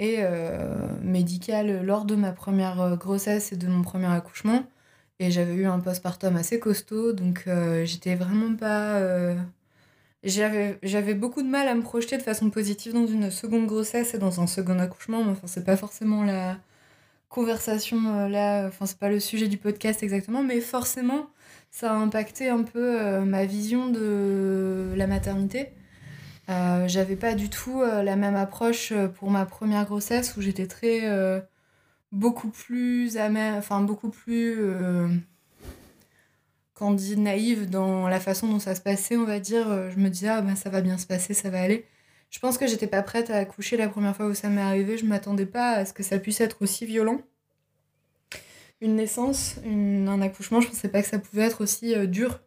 et 0.00 0.16
euh, 0.20 0.58
médicales 1.02 1.84
lors 1.84 2.06
de 2.06 2.16
ma 2.16 2.32
première 2.32 2.80
euh, 2.80 2.96
grossesse 2.96 3.52
et 3.52 3.56
de 3.56 3.68
mon 3.68 3.82
premier 3.82 4.06
accouchement. 4.06 4.64
Et 5.20 5.30
j'avais 5.30 5.54
eu 5.54 5.66
un 5.66 5.78
postpartum 5.78 6.36
assez 6.36 6.58
costaud, 6.58 7.12
donc 7.12 7.44
euh, 7.46 7.84
j'étais 7.84 8.14
vraiment 8.14 8.56
pas. 8.56 9.00
J'avais 10.24 11.14
beaucoup 11.14 11.42
de 11.42 11.48
mal 11.48 11.68
à 11.68 11.74
me 11.74 11.82
projeter 11.82 12.16
de 12.16 12.22
façon 12.22 12.50
positive 12.50 12.94
dans 12.94 13.06
une 13.06 13.30
seconde 13.30 13.66
grossesse 13.66 14.14
et 14.14 14.18
dans 14.18 14.40
un 14.40 14.46
second 14.46 14.78
accouchement, 14.78 15.22
mais 15.24 15.32
enfin, 15.32 15.46
c'est 15.46 15.64
pas 15.64 15.76
forcément 15.76 16.24
la 16.24 16.58
conversation 17.28 18.28
là, 18.28 18.66
enfin, 18.66 18.86
c'est 18.86 18.98
pas 18.98 19.10
le 19.10 19.20
sujet 19.20 19.48
du 19.48 19.58
podcast 19.58 20.02
exactement, 20.02 20.42
mais 20.42 20.60
forcément 20.60 21.28
ça 21.70 21.92
a 21.92 21.94
impacté 21.94 22.48
un 22.48 22.62
peu 22.64 23.20
ma 23.20 23.44
vision 23.46 23.88
de 23.90 24.92
la 24.96 25.06
maternité. 25.06 25.70
Euh, 26.50 26.88
J'avais 26.88 27.16
pas 27.16 27.34
du 27.34 27.48
tout 27.48 27.80
euh, 27.82 28.02
la 28.02 28.16
même 28.16 28.34
approche 28.34 28.92
euh, 28.92 29.08
pour 29.08 29.30
ma 29.30 29.46
première 29.46 29.84
grossesse 29.84 30.36
où 30.36 30.40
j'étais 30.40 30.66
très 30.66 31.00
beaucoup 32.12 32.48
plus 32.48 33.16
amère, 33.16 33.54
enfin 33.54 33.82
beaucoup 33.82 34.10
plus 34.10 34.58
dit 36.92 37.16
naïve 37.18 37.68
dans 37.68 38.08
la 38.08 38.18
façon 38.20 38.48
dont 38.48 38.58
ça 38.58 38.74
se 38.74 38.80
passait, 38.80 39.16
on 39.16 39.24
va 39.24 39.38
dire. 39.38 39.90
Je 39.90 39.98
me 39.98 40.08
disais 40.08 40.28
ah 40.28 40.40
ben 40.40 40.56
ça 40.56 40.70
va 40.70 40.80
bien 40.80 40.98
se 40.98 41.06
passer, 41.06 41.34
ça 41.34 41.50
va 41.50 41.60
aller. 41.60 41.86
Je 42.30 42.38
pense 42.38 42.58
que 42.58 42.66
j'étais 42.66 42.86
pas 42.86 43.02
prête 43.02 43.30
à 43.30 43.36
accoucher 43.36 43.76
la 43.76 43.88
première 43.88 44.16
fois 44.16 44.26
où 44.26 44.34
ça 44.34 44.48
m'est 44.48 44.60
arrivé. 44.60 44.96
Je 44.98 45.04
m'attendais 45.04 45.46
pas 45.46 45.72
à 45.72 45.84
ce 45.84 45.92
que 45.92 46.02
ça 46.02 46.18
puisse 46.18 46.40
être 46.40 46.62
aussi 46.62 46.86
violent 46.86 47.20
une 48.82 48.96
naissance, 48.96 49.56
un 49.66 50.22
accouchement, 50.22 50.62
je 50.62 50.68
pensais 50.68 50.88
pas 50.88 51.02
que 51.02 51.08
ça 51.08 51.18
pouvait 51.18 51.42
être 51.42 51.60
aussi 51.60 51.94
dur 52.08 52.40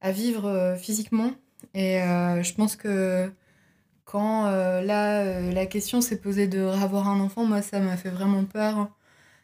à 0.00 0.10
vivre 0.10 0.74
physiquement. 0.78 1.32
Et 1.76 2.00
euh, 2.00 2.42
je 2.42 2.54
pense 2.54 2.74
que 2.74 3.30
quand 4.06 4.46
euh, 4.46 4.80
là, 4.80 5.20
euh, 5.20 5.52
la 5.52 5.66
question 5.66 6.00
s'est 6.00 6.16
posée 6.16 6.48
de 6.48 6.60
avoir 6.60 7.06
un 7.06 7.20
enfant, 7.20 7.44
moi, 7.44 7.60
ça 7.60 7.80
m'a 7.80 7.98
fait 7.98 8.08
vraiment 8.08 8.44
peur. 8.44 8.88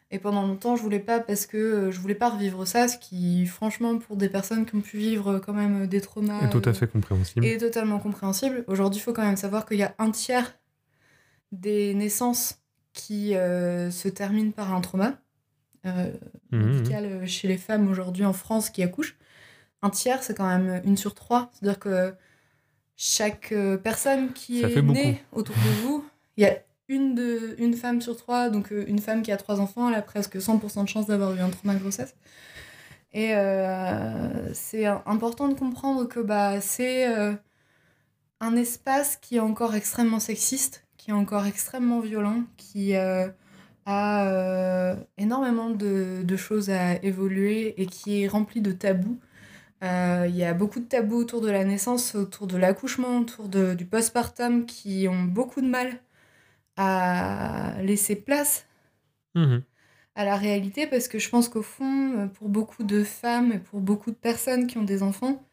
Et 0.09 0.17
pendant 0.17 0.41
longtemps, 0.41 0.75
je 0.75 0.81
voulais 0.81 0.99
pas 0.99 1.19
parce 1.19 1.45
que 1.45 1.91
je 1.91 1.99
voulais 1.99 2.15
pas 2.15 2.31
revivre 2.31 2.67
ça, 2.67 2.87
ce 2.87 2.97
qui, 2.97 3.45
franchement, 3.45 3.99
pour 3.99 4.17
des 4.17 4.29
personnes 4.29 4.65
qui 4.65 4.75
ont 4.75 4.81
pu 4.81 4.97
vivre 4.97 5.37
quand 5.39 5.53
même 5.53 5.85
des 5.85 6.01
traumas 6.01 6.43
Et 6.45 6.49
tout 6.49 6.61
à 6.65 6.73
fait 6.73 6.87
compréhensible. 6.87 7.45
est 7.45 7.59
totalement 7.59 7.99
compréhensible. 7.99 8.63
Aujourd'hui, 8.67 8.99
il 8.99 9.03
faut 9.03 9.13
quand 9.13 9.25
même 9.25 9.37
savoir 9.37 9.67
qu'il 9.67 9.77
y 9.77 9.83
a 9.83 9.93
un 9.99 10.09
tiers 10.09 10.57
des 11.51 11.93
naissances 11.93 12.59
qui 12.93 13.33
se 13.33 14.07
terminent 14.07 14.51
par 14.51 14.73
un 14.73 14.81
trauma 14.81 15.17
Mhm, 15.83 16.11
mhm. 16.51 16.65
médical 16.65 17.27
chez 17.27 17.47
les 17.47 17.57
femmes 17.57 17.89
aujourd'hui 17.89 18.25
en 18.25 18.33
France 18.33 18.69
qui 18.69 18.83
accouchent. 18.83 19.17
Un 19.83 19.89
tiers, 19.91 20.23
c'est 20.23 20.33
quand 20.35 20.47
même 20.47 20.81
une 20.85 20.97
sur 20.97 21.13
trois. 21.13 21.51
C'est-à-dire 21.53 21.79
que 21.79 22.15
chaque 22.97 23.51
euh, 23.51 23.77
personne 23.77 24.33
qui 24.33 24.61
Ça 24.61 24.69
est 24.69 24.81
beaucoup. 24.81 24.97
née 24.97 25.21
autour 25.31 25.55
de 25.55 25.81
vous, 25.83 26.05
il 26.37 26.43
y 26.43 26.47
a 26.47 26.57
une, 26.87 27.13
de, 27.15 27.55
une 27.59 27.73
femme 27.75 28.01
sur 28.01 28.17
trois, 28.17 28.49
donc 28.49 28.71
euh, 28.71 28.85
une 28.87 28.99
femme 28.99 29.21
qui 29.23 29.31
a 29.31 29.37
trois 29.37 29.59
enfants, 29.59 29.89
elle 29.89 29.95
a 29.95 30.01
presque 30.01 30.37
100% 30.37 30.83
de 30.83 30.89
chance 30.89 31.07
d'avoir 31.07 31.33
eu 31.35 31.39
un 31.39 31.49
trauma 31.49 31.75
de 31.75 31.79
grossesse. 31.79 32.15
Et 33.13 33.35
euh, 33.35 34.53
c'est 34.53 34.85
important 34.85 35.47
de 35.47 35.53
comprendre 35.53 36.05
que 36.07 36.19
bah, 36.19 36.61
c'est 36.61 37.07
euh, 37.15 37.33
un 38.39 38.55
espace 38.55 39.17
qui 39.17 39.35
est 39.35 39.39
encore 39.39 39.75
extrêmement 39.75 40.19
sexiste, 40.19 40.85
qui 40.97 41.11
est 41.11 41.13
encore 41.13 41.45
extrêmement 41.45 41.99
violent, 41.99 42.43
qui 42.57 42.95
euh, 42.95 43.27
a 43.85 44.95
énormément 45.17 45.69
de, 45.69 46.23
de 46.23 46.37
choses 46.37 46.69
à 46.71 46.95
évoluer 47.03 47.79
et 47.81 47.85
qui 47.85 48.23
est 48.23 48.27
rempli 48.27 48.61
de 48.61 48.71
tabous. 48.71 49.19
Euh, 49.83 50.25
Il 50.29 50.35
y 50.35 50.43
a 50.45 50.53
beaucoup 50.53 50.79
de 50.79 50.85
tabous 50.85 51.17
autour 51.17 51.41
de 51.41 51.49
la 51.51 51.63
naissance, 51.63 52.15
autour 52.15 52.47
de 52.47 52.57
l'accouchement, 52.57 53.19
autour 53.19 53.49
de- 53.49 53.73
du 53.73 53.85
postpartum 53.85 54.65
qui 54.65 55.07
ont 55.09 55.23
beaucoup 55.23 55.61
de 55.61 55.67
mal 55.67 55.99
à 56.77 57.75
laisser 57.83 58.15
place 58.17 58.67
Mhm. 59.35 59.63
à 60.15 60.25
la 60.25 60.35
réalité 60.37 60.87
parce 60.87 61.07
que 61.07 61.19
je 61.19 61.29
pense 61.29 61.49
qu'au 61.49 61.61
fond, 61.63 62.29
pour 62.35 62.49
beaucoup 62.49 62.83
de 62.83 63.03
femmes 63.03 63.51
et 63.53 63.59
pour 63.59 63.79
beaucoup 63.81 64.11
de 64.11 64.15
personnes 64.15 64.67
qui 64.67 64.77
ont 64.77 64.83
des 64.83 65.03
enfants, 65.03 65.43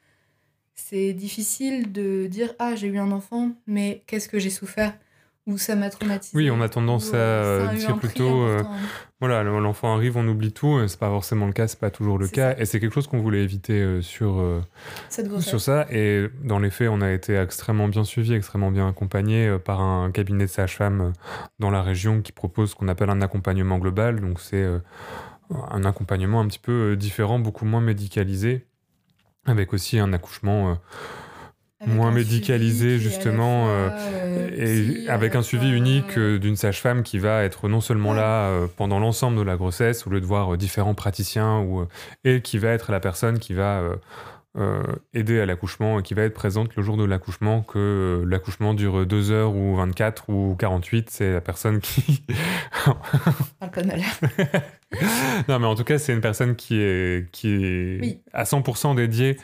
c'est 0.74 1.14
difficile 1.14 1.92
de 1.92 2.26
dire 2.28 2.54
Ah, 2.60 2.76
j'ai 2.76 2.88
eu 2.88 2.98
un 2.98 3.12
enfant, 3.12 3.52
mais 3.66 4.04
qu'est-ce 4.06 4.28
que 4.28 4.38
j'ai 4.38 4.50
souffert? 4.50 4.98
Ou 5.50 5.58
ça 5.58 5.74
m'a 5.76 5.90
traumatisé. 5.90 6.30
Oui, 6.36 6.50
on 6.50 6.60
a 6.60 6.68
tendance 6.68 7.10
ou, 7.10 7.16
euh, 7.16 7.68
à 7.68 7.74
dire 7.74 7.96
prix 7.96 8.08
plutôt, 8.08 8.42
euh. 8.44 8.62
Voilà, 9.20 9.42
le- 9.42 9.60
l'enfant 9.60 9.94
arrive, 9.94 10.16
on 10.16 10.26
oublie 10.26 10.52
tout. 10.52 10.76
euh, 10.78 10.88
C'est 10.88 10.98
pas 10.98 11.08
forcément 11.10 11.46
le 11.46 11.52
cas, 11.52 11.66
c'est 11.68 11.78
pas 11.78 11.90
toujours 11.90 12.16
le 12.18 12.26
cas. 12.28 12.52
ça. 12.54 12.60
Et 12.60 12.64
c'est 12.64 12.80
quelque 12.80 12.94
chose 12.94 13.06
qu'on 13.06 13.18
voulait 13.20 13.42
éviter 13.42 13.74
euh, 13.82 14.00
sur, 14.00 14.40
euh, 14.40 14.62
Cette 15.10 15.28
sur 15.40 15.60
ça. 15.60 15.86
Et 15.90 16.26
dans 16.42 16.58
les 16.58 16.70
faits, 16.70 16.88
on 16.90 17.02
a 17.02 17.10
été 17.12 17.34
extrêmement 17.36 17.88
bien 17.88 18.04
suivi, 18.04 18.32
extrêmement 18.32 18.70
bien 18.70 18.88
accompagné 18.88 19.46
euh, 19.48 19.58
par 19.58 19.80
un 19.82 20.10
cabinet 20.10 20.44
de 20.44 20.50
sage-femme 20.50 21.00
euh, 21.00 21.10
dans 21.58 21.70
la 21.70 21.82
région 21.82 22.22
qui 22.22 22.32
propose 22.32 22.70
ce 22.70 22.74
qu'on 22.76 22.88
appelle 22.88 23.10
un 23.10 23.20
accompagnement 23.20 23.78
global. 23.78 24.20
Donc 24.20 24.40
c'est 24.40 24.62
euh, 24.62 24.78
un 25.70 25.84
accompagnement 25.84 26.40
un 26.40 26.46
petit 26.46 26.58
peu 26.60 26.92
euh, 26.92 26.96
différent, 26.96 27.38
beaucoup 27.40 27.64
moins 27.66 27.80
médicalisé, 27.82 28.64
avec 29.44 29.74
aussi 29.74 29.98
un 29.98 30.12
accouchement 30.14 30.70
euh, 30.70 30.74
moins 31.86 32.10
médicalisé, 32.10 32.98
suivi 32.98 33.04
justement, 33.04 33.64
fois, 33.64 33.72
euh, 33.74 33.90
euh, 34.50 35.04
et 35.04 35.08
avec 35.08 35.34
un 35.34 35.42
suivi 35.42 35.68
fois, 35.68 35.76
unique 35.76 36.18
euh, 36.18 36.34
euh, 36.36 36.38
d'une 36.38 36.56
sage-femme 36.56 37.02
qui 37.02 37.18
va 37.18 37.42
être 37.44 37.68
non 37.68 37.80
seulement 37.80 38.10
Ouais. 38.10 38.16
là 38.16 38.48
euh, 38.48 38.66
pendant 38.76 38.98
l'ensemble 38.98 39.36
de 39.38 39.42
la 39.42 39.56
grossesse, 39.56 40.06
au 40.06 40.10
lieu 40.10 40.20
de 40.20 40.26
voir 40.26 40.54
euh, 40.54 40.56
différents 40.56 40.94
praticiens, 40.94 41.58
ou, 41.60 41.80
euh, 41.80 41.88
et 42.24 42.42
qui 42.42 42.58
va 42.58 42.68
être 42.70 42.92
la 42.92 43.00
personne 43.00 43.38
qui 43.38 43.54
va 43.54 43.80
euh, 43.80 43.92
euh, 43.92 43.96
aider 45.14 45.40
à 45.40 45.46
l'accouchement 45.46 46.00
et 46.00 46.02
qui 46.02 46.14
va 46.14 46.22
être 46.22 46.34
présente 46.34 46.74
le 46.74 46.82
jour 46.82 46.96
de 46.96 47.04
l'accouchement, 47.04 47.62
que 47.62 47.78
euh, 47.78 48.24
l'accouchement 48.28 48.74
dure 48.74 49.06
2 49.06 49.30
heures 49.30 49.54
ou 49.54 49.76
24 49.76 50.28
ou 50.28 50.56
48, 50.58 51.10
c'est 51.10 51.32
la 51.32 51.40
personne 51.40 51.80
qui... 51.80 52.24
Non, 55.48 55.60
mais 55.60 55.66
en 55.66 55.76
tout 55.76 55.84
cas, 55.84 55.98
c'est 55.98 56.12
une 56.12 56.20
personne 56.20 56.56
qui 56.56 56.80
est, 56.80 57.30
qui 57.30 57.48
est 57.48 58.22
à 58.32 58.42
100% 58.42 58.96
dédiée 58.96 59.36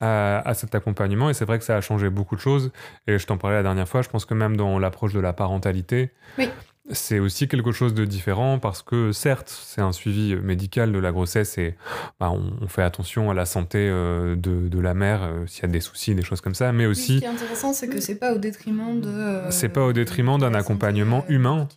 à, 0.00 0.38
à, 0.38 0.54
cet 0.54 0.74
accompagnement. 0.74 1.28
Et 1.28 1.34
c'est 1.34 1.44
vrai 1.44 1.58
que 1.58 1.64
ça 1.64 1.76
a 1.76 1.80
changé 1.82 2.08
beaucoup 2.08 2.36
de 2.36 2.40
choses. 2.40 2.72
Et 3.06 3.18
je 3.18 3.26
t'en 3.26 3.36
parlais 3.36 3.56
la 3.56 3.62
dernière 3.62 3.88
fois, 3.88 4.00
je 4.00 4.08
pense 4.08 4.24
que 4.24 4.32
même 4.32 4.56
dans 4.56 4.78
l'approche 4.78 5.12
de 5.12 5.20
la 5.20 5.34
parentalité, 5.34 6.10
oui 6.38 6.48
c'est 6.90 7.18
aussi 7.18 7.48
quelque 7.48 7.72
chose 7.72 7.94
de 7.94 8.04
différent 8.04 8.58
parce 8.58 8.82
que 8.82 9.10
certes, 9.12 9.48
c'est 9.64 9.80
un 9.80 9.92
suivi 9.92 10.36
médical 10.36 10.92
de 10.92 10.98
la 10.98 11.12
grossesse 11.12 11.56
et 11.56 11.76
bah, 12.20 12.30
on, 12.30 12.68
fait 12.68 12.82
attention 12.82 13.30
à 13.30 13.34
la 13.34 13.46
santé 13.46 13.78
euh, 13.78 14.36
de, 14.36 14.78
la 14.78 14.92
mère 14.92 15.22
euh, 15.22 15.46
s'il 15.46 15.62
y 15.62 15.64
a 15.64 15.68
des 15.68 15.80
soucis, 15.80 16.14
des 16.14 16.22
choses 16.22 16.42
comme 16.42 16.54
ça, 16.54 16.72
mais 16.72 16.84
aussi... 16.84 17.14
ce 17.14 17.18
qui 17.20 17.24
est 17.24 17.28
intéressant, 17.28 17.72
c'est 17.72 17.88
que 17.88 18.00
c'est 18.00 18.16
pas 18.16 18.34
au 18.34 18.38
détriment 18.38 19.00
de... 19.00 19.08
Euh, 19.08 19.50
c'est 19.50 19.70
pas 19.70 19.82
au 19.82 19.94
détriment 19.94 20.38
d'un 20.38 20.52
accompagnement 20.52 21.24
humain, 21.28 21.68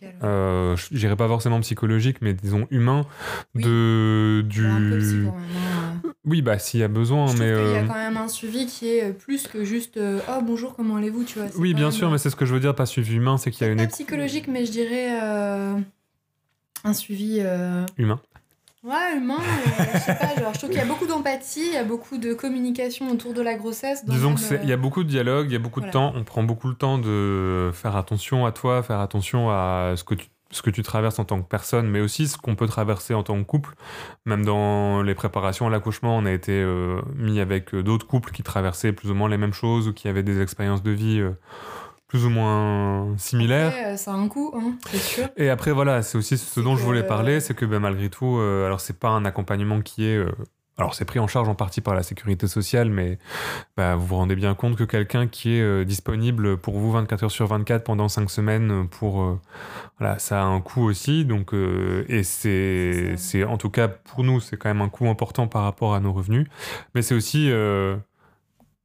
dirais 0.90 1.16
pas 1.16 1.28
forcément 1.28 1.60
psychologique, 1.60 2.18
mais 2.20 2.34
disons 2.34 2.66
humain, 2.70 3.06
de... 3.54 4.42
du... 4.42 5.26
Oui, 6.28 6.42
bah 6.42 6.58
s'il 6.58 6.80
y 6.80 6.82
a 6.82 6.88
besoin, 6.88 7.28
je 7.28 7.38
mais... 7.38 7.50
Il 7.50 7.72
y 7.72 7.76
a 7.76 7.82
quand 7.84 7.94
même 7.94 8.16
un 8.16 8.28
suivi 8.28 8.66
qui 8.66 8.88
est 8.88 9.12
plus 9.12 9.46
que 9.46 9.64
juste 9.64 9.98
Oh 9.98 10.40
bonjour, 10.42 10.76
comment 10.76 10.96
allez-vous?» 10.96 11.24
tu 11.24 11.38
vois. 11.38 11.48
Oui, 11.56 11.74
bien 11.74 11.90
sûr, 11.90 12.10
mais 12.10 12.18
c'est 12.18 12.30
ce 12.30 12.36
que 12.36 12.44
je 12.44 12.52
veux 12.52 12.60
dire, 12.60 12.74
pas 12.74 12.86
suivi 12.86 13.16
humain, 13.16 13.38
c'est 13.38 13.50
qu'il 13.50 13.66
y 13.66 13.70
a 13.70 13.72
une... 13.72 13.78
Pas 13.78 13.86
psychologique, 13.86 14.48
mais 14.48 14.66
je 14.66 14.72
dirais 14.72 15.20
euh, 15.22 15.74
un 16.84 16.92
suivi 16.92 17.38
euh, 17.40 17.84
humain. 17.96 18.20
Ouais, 18.84 19.16
humain. 19.16 19.38
Euh, 19.40 19.84
je 19.94 19.98
sais 19.98 20.14
pas, 20.14 20.40
genre, 20.40 20.52
je 20.54 20.58
trouve 20.58 20.70
qu'il 20.70 20.78
y 20.78 20.82
a 20.82 20.86
beaucoup 20.86 21.06
d'empathie, 21.06 21.66
il 21.66 21.74
y 21.74 21.76
a 21.76 21.84
beaucoup 21.84 22.16
de 22.16 22.32
communication 22.32 23.10
autour 23.10 23.34
de 23.34 23.42
la 23.42 23.54
grossesse. 23.54 24.04
Disons 24.04 24.34
qu'il 24.34 24.64
y 24.64 24.72
a 24.72 24.76
beaucoup 24.76 25.02
de 25.02 25.08
dialogue, 25.08 25.46
il 25.50 25.52
y 25.52 25.56
a 25.56 25.58
beaucoup 25.58 25.80
de 25.80 25.90
temps. 25.90 26.12
On 26.14 26.24
prend 26.24 26.42
beaucoup 26.42 26.68
le 26.68 26.74
temps 26.74 26.98
de 26.98 27.70
faire 27.74 27.96
attention 27.96 28.46
à 28.46 28.52
toi, 28.52 28.82
faire 28.82 29.00
attention 29.00 29.50
à 29.50 29.94
ce 29.96 30.04
que 30.04 30.14
tu 30.14 30.28
ce 30.50 30.62
que 30.62 30.70
tu 30.70 30.82
traverses 30.82 31.18
en 31.18 31.24
tant 31.24 31.40
que 31.40 31.48
personne, 31.48 31.88
mais 31.88 32.00
aussi 32.00 32.28
ce 32.28 32.38
qu'on 32.38 32.56
peut 32.56 32.66
traverser 32.66 33.14
en 33.14 33.22
tant 33.22 33.38
que 33.38 33.44
couple. 33.44 33.74
Même 34.24 34.44
dans 34.44 35.02
les 35.02 35.14
préparations 35.14 35.66
à 35.66 35.70
l'accouchement, 35.70 36.16
on 36.16 36.24
a 36.24 36.32
été 36.32 36.64
mis 37.14 37.40
avec 37.40 37.74
d'autres 37.74 38.06
couples 38.06 38.30
qui 38.30 38.42
traversaient 38.42 38.92
plus 38.92 39.10
ou 39.10 39.14
moins 39.14 39.28
les 39.28 39.36
mêmes 39.36 39.52
choses 39.52 39.88
ou 39.88 39.92
qui 39.92 40.08
avaient 40.08 40.22
des 40.22 40.40
expériences 40.40 40.82
de 40.82 40.90
vie 40.90 41.22
plus 42.08 42.24
ou 42.24 42.30
moins 42.30 43.14
similaire. 43.18 43.72
Euh, 43.76 43.96
ça 43.96 44.12
a 44.12 44.14
un 44.14 44.28
coût, 44.28 44.52
hein, 44.56 44.76
c'est 44.90 44.98
sûr. 44.98 45.28
Et 45.36 45.50
après, 45.50 45.72
voilà, 45.72 46.02
c'est 46.02 46.16
aussi 46.16 46.38
ce 46.38 46.60
dont 46.60 46.74
je 46.74 46.82
voulais 46.82 47.02
parler, 47.02 47.38
c'est 47.40 47.54
que 47.54 47.66
ben, 47.66 47.80
malgré 47.80 48.08
tout, 48.08 48.38
euh, 48.38 48.66
alors 48.66 48.80
c'est 48.80 48.98
pas 48.98 49.10
un 49.10 49.24
accompagnement 49.24 49.82
qui 49.82 50.06
est. 50.06 50.24
Euh, 50.78 50.82
alors 50.82 50.94
c'est 50.94 51.04
pris 51.04 51.18
en 51.18 51.26
charge 51.26 51.48
en 51.48 51.54
partie 51.54 51.80
par 51.80 51.94
la 51.94 52.02
sécurité 52.02 52.46
sociale, 52.46 52.90
mais 52.90 53.18
bah, 53.76 53.96
vous 53.96 54.06
vous 54.06 54.16
rendez 54.16 54.36
bien 54.36 54.54
compte 54.54 54.76
que 54.76 54.84
quelqu'un 54.84 55.26
qui 55.26 55.54
est 55.54 55.84
disponible 55.84 56.56
pour 56.56 56.78
vous 56.78 56.92
24 56.92 57.24
heures 57.24 57.30
sur 57.30 57.46
24 57.46 57.84
pendant 57.84 58.08
5 58.08 58.30
semaines, 58.30 58.88
pour 58.88 59.38
voilà, 59.98 60.18
ça 60.18 60.42
a 60.42 60.44
un 60.44 60.60
coût 60.60 60.84
aussi. 60.84 61.24
Donc, 61.24 61.52
et 61.52 62.22
c'est, 62.22 63.14
c'est 63.16 63.44
en 63.44 63.58
tout 63.58 63.70
cas 63.70 63.88
pour 63.88 64.24
nous, 64.24 64.40
c'est 64.40 64.56
quand 64.56 64.68
même 64.68 64.80
un 64.80 64.88
coût 64.88 65.08
important 65.08 65.48
par 65.48 65.62
rapport 65.62 65.94
à 65.94 66.00
nos 66.00 66.12
revenus. 66.12 66.46
Mais 66.94 67.02
c'est 67.02 67.14
aussi 67.14 67.50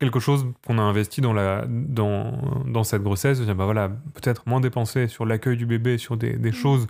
quelque 0.04 0.20
chose 0.20 0.46
qu'on 0.68 0.78
a 0.80 0.82
investi 0.82 1.22
dans, 1.22 1.32
la, 1.34 1.66
dans, 1.68 2.64
dans 2.68 2.84
cette 2.84 3.04
grossesse, 3.04 3.40
bah 3.42 3.66
voilà, 3.66 3.90
peut-être 4.14 4.44
moins 4.48 4.60
dépenser 4.60 5.08
sur 5.08 5.26
l'accueil 5.26 5.56
du 5.56 5.66
bébé, 5.66 5.98
sur 5.98 6.18
des, 6.18 6.34
des 6.34 6.50
mm. 6.50 6.54
choses 6.54 6.88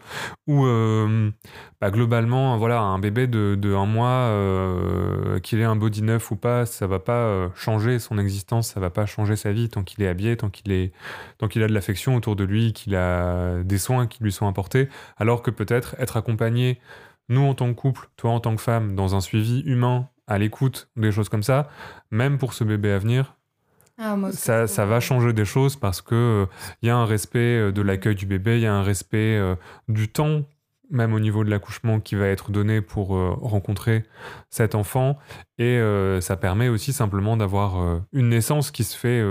où 0.47 0.65
euh, 0.65 1.30
bah 1.80 1.91
globalement, 1.91 2.58
voilà, 2.58 2.82
un 2.82 2.97
bébé 2.97 3.28
de, 3.28 3.56
de 3.56 3.73
un 3.73 3.86
mois, 3.86 4.08
euh, 4.08 5.39
qu'il 5.39 5.60
ait 5.60 5.63
un 5.65 5.76
body 5.76 6.02
neuf 6.02 6.32
ou 6.32 6.36
pas, 6.36 6.65
ça 6.65 6.88
va 6.88 6.99
pas 6.99 7.26
euh, 7.26 7.49
changer 7.56 7.99
son 7.99 8.17
existence, 8.17 8.69
ça 8.69 8.80
va 8.80 8.89
pas 8.89 9.06
changer 9.06 9.36
sa 9.36 9.52
vie 9.52 9.69
tant 9.69 9.84
qu'il 9.84 10.04
est 10.04 10.08
habillé, 10.08 10.36
tant 10.36 10.49
qu'il 10.49 10.71
est, 10.71 10.91
tant 11.38 11.47
qu'il 11.47 11.62
a 11.62 11.67
de 11.67 11.73
l'affection 11.73 12.15
autour 12.15 12.36
de 12.36 12.43
lui, 12.43 12.73
qu'il 12.73 12.95
a 12.95 13.62
des 13.63 13.78
soins 13.78 14.08
qui 14.08 14.23
lui 14.23 14.32
sont 14.32 14.47
apportés, 14.47 14.89
alors 15.17 15.43
que 15.43 15.52
peut-être 15.52 15.95
être 15.99 16.17
accompagné 16.17 16.80
nous 17.30 17.41
en 17.41 17.54
tant 17.54 17.67
que 17.67 17.80
couple, 17.80 18.10
toi 18.17 18.32
en 18.32 18.39
tant 18.39 18.56
que 18.56 18.62
femme, 18.62 18.95
dans 18.95 19.15
un 19.15 19.21
suivi 19.21 19.62
humain 19.62 20.10
à 20.28 20.38
l'écoute, 20.38 20.90
des 20.96 21.12
choses 21.12 21.30
comme 21.30 21.44
ça, 21.44 21.70
même 22.12 22.38
pour 22.38 22.54
ce 22.54 22.64
bébé 22.64 22.92
à 22.92 23.00
venir, 23.00 23.36
ah, 24.00 24.18
ça, 24.32 24.66
ça, 24.66 24.86
va 24.86 25.00
changer 25.00 25.34
des 25.34 25.46
choses 25.46 25.76
parce 25.76 26.02
que 26.02 26.48
il 26.82 26.88
euh, 26.88 26.88
y 26.88 26.90
a 26.90 26.98
un 26.98 27.06
respect 27.06 27.60
euh, 27.60 27.72
de 27.72 27.82
l'accueil 27.82 28.16
du 28.16 28.26
bébé, 28.26 28.58
il 28.58 28.62
y 28.62 28.66
a 28.66 28.74
un 28.74 28.82
respect 28.82 29.38
euh, 29.38 29.56
du 29.88 30.08
temps, 30.08 30.42
même 30.90 31.14
au 31.14 31.20
niveau 31.20 31.44
de 31.44 31.52
l'accouchement, 31.52 32.00
qui 32.00 32.16
va 32.16 32.28
être 32.28 32.52
donné 32.52 32.82
pour 32.82 33.10
rencontrer 33.10 34.04
cet 34.50 34.76
enfant. 34.76 35.18
Et 35.58 35.80
ça 36.22 36.38
permet 36.38 36.68
aussi 36.68 36.94
simplement 36.94 37.36
d'avoir 37.36 38.02
une 38.12 38.30
naissance 38.30 38.70
qui 38.70 38.84
se 38.84 38.96
fait 38.96 39.24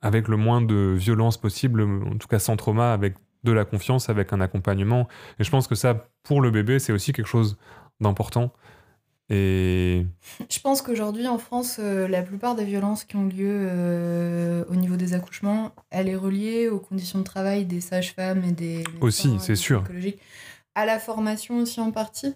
avec 0.00 0.26
le 0.26 0.36
moins 0.36 0.62
de 0.62 0.94
violence 0.96 1.36
possible, 1.36 1.82
en 1.82 2.16
tout 2.16 2.26
cas 2.26 2.40
sans 2.40 2.56
trauma, 2.56 2.92
avec 2.92 3.14
de 3.44 3.52
la 3.52 3.64
confiance, 3.64 4.08
avec 4.08 4.32
un 4.32 4.40
accompagnement. 4.40 5.06
Et 5.38 5.44
je 5.44 5.50
pense 5.50 5.68
que 5.68 5.76
ça, 5.76 6.08
pour 6.24 6.40
le 6.40 6.50
bébé, 6.50 6.80
c'est 6.80 6.92
aussi 6.92 7.12
quelque 7.12 7.28
chose 7.28 7.56
d'important. 8.00 8.52
Et... 9.28 10.06
Je 10.48 10.60
pense 10.60 10.82
qu'aujourd'hui 10.82 11.26
en 11.26 11.38
France, 11.38 11.78
euh, 11.80 12.06
la 12.06 12.22
plupart 12.22 12.54
des 12.54 12.64
violences 12.64 13.04
qui 13.04 13.16
ont 13.16 13.24
lieu 13.24 13.48
euh, 13.48 14.64
au 14.68 14.76
niveau 14.76 14.96
des 14.96 15.14
accouchements, 15.14 15.72
elle 15.90 16.08
est 16.08 16.16
reliée 16.16 16.68
aux 16.68 16.78
conditions 16.78 17.18
de 17.18 17.24
travail 17.24 17.64
des 17.64 17.80
sages-femmes 17.80 18.44
et 18.44 18.52
des... 18.52 18.84
Aussi, 19.00 19.36
c'est 19.40 19.56
sûr. 19.56 19.82
À 20.74 20.86
la 20.86 20.98
formation 20.98 21.58
aussi 21.58 21.80
en 21.80 21.90
partie. 21.90 22.34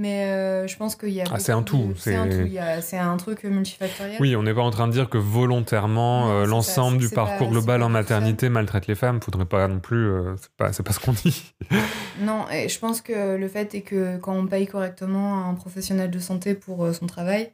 Mais 0.00 0.26
euh, 0.26 0.68
je 0.68 0.76
pense 0.76 0.94
qu'il 0.94 1.10
y 1.10 1.20
a. 1.20 1.24
Ah, 1.32 1.40
c'est 1.40 1.50
un 1.50 1.64
tout. 1.64 1.92
C'est 1.96 2.14
un 2.14 2.28
tout. 2.28 2.48
C'est 2.80 2.98
un 2.98 3.16
truc 3.16 3.42
multifactoriel. 3.42 4.16
Oui, 4.20 4.36
on 4.36 4.44
n'est 4.44 4.54
pas 4.54 4.62
en 4.62 4.70
train 4.70 4.86
de 4.86 4.92
dire 4.92 5.10
que 5.10 5.18
volontairement 5.18 6.30
euh, 6.30 6.46
l'ensemble 6.46 6.98
du 6.98 7.08
parcours 7.08 7.50
global 7.50 7.82
en 7.82 7.88
maternité 7.88 8.48
maltraite 8.48 8.86
les 8.86 8.94
femmes. 8.94 9.20
Faudrait 9.20 9.44
pas 9.44 9.66
non 9.66 9.80
plus. 9.80 10.08
Euh, 10.08 10.36
c'est 10.40 10.52
pas, 10.52 10.70
pas 10.70 10.92
ce 10.92 11.00
qu'on 11.00 11.10
dit. 11.10 11.52
non, 12.20 12.48
et 12.48 12.68
je 12.68 12.78
pense 12.78 13.00
que 13.00 13.34
le 13.36 13.48
fait 13.48 13.74
est 13.74 13.80
que 13.80 14.18
quand 14.18 14.34
on 14.34 14.46
paye 14.46 14.68
correctement 14.68 15.48
un 15.48 15.54
professionnel 15.54 16.12
de 16.12 16.18
santé 16.20 16.54
pour 16.54 16.94
son 16.94 17.06
travail, 17.06 17.50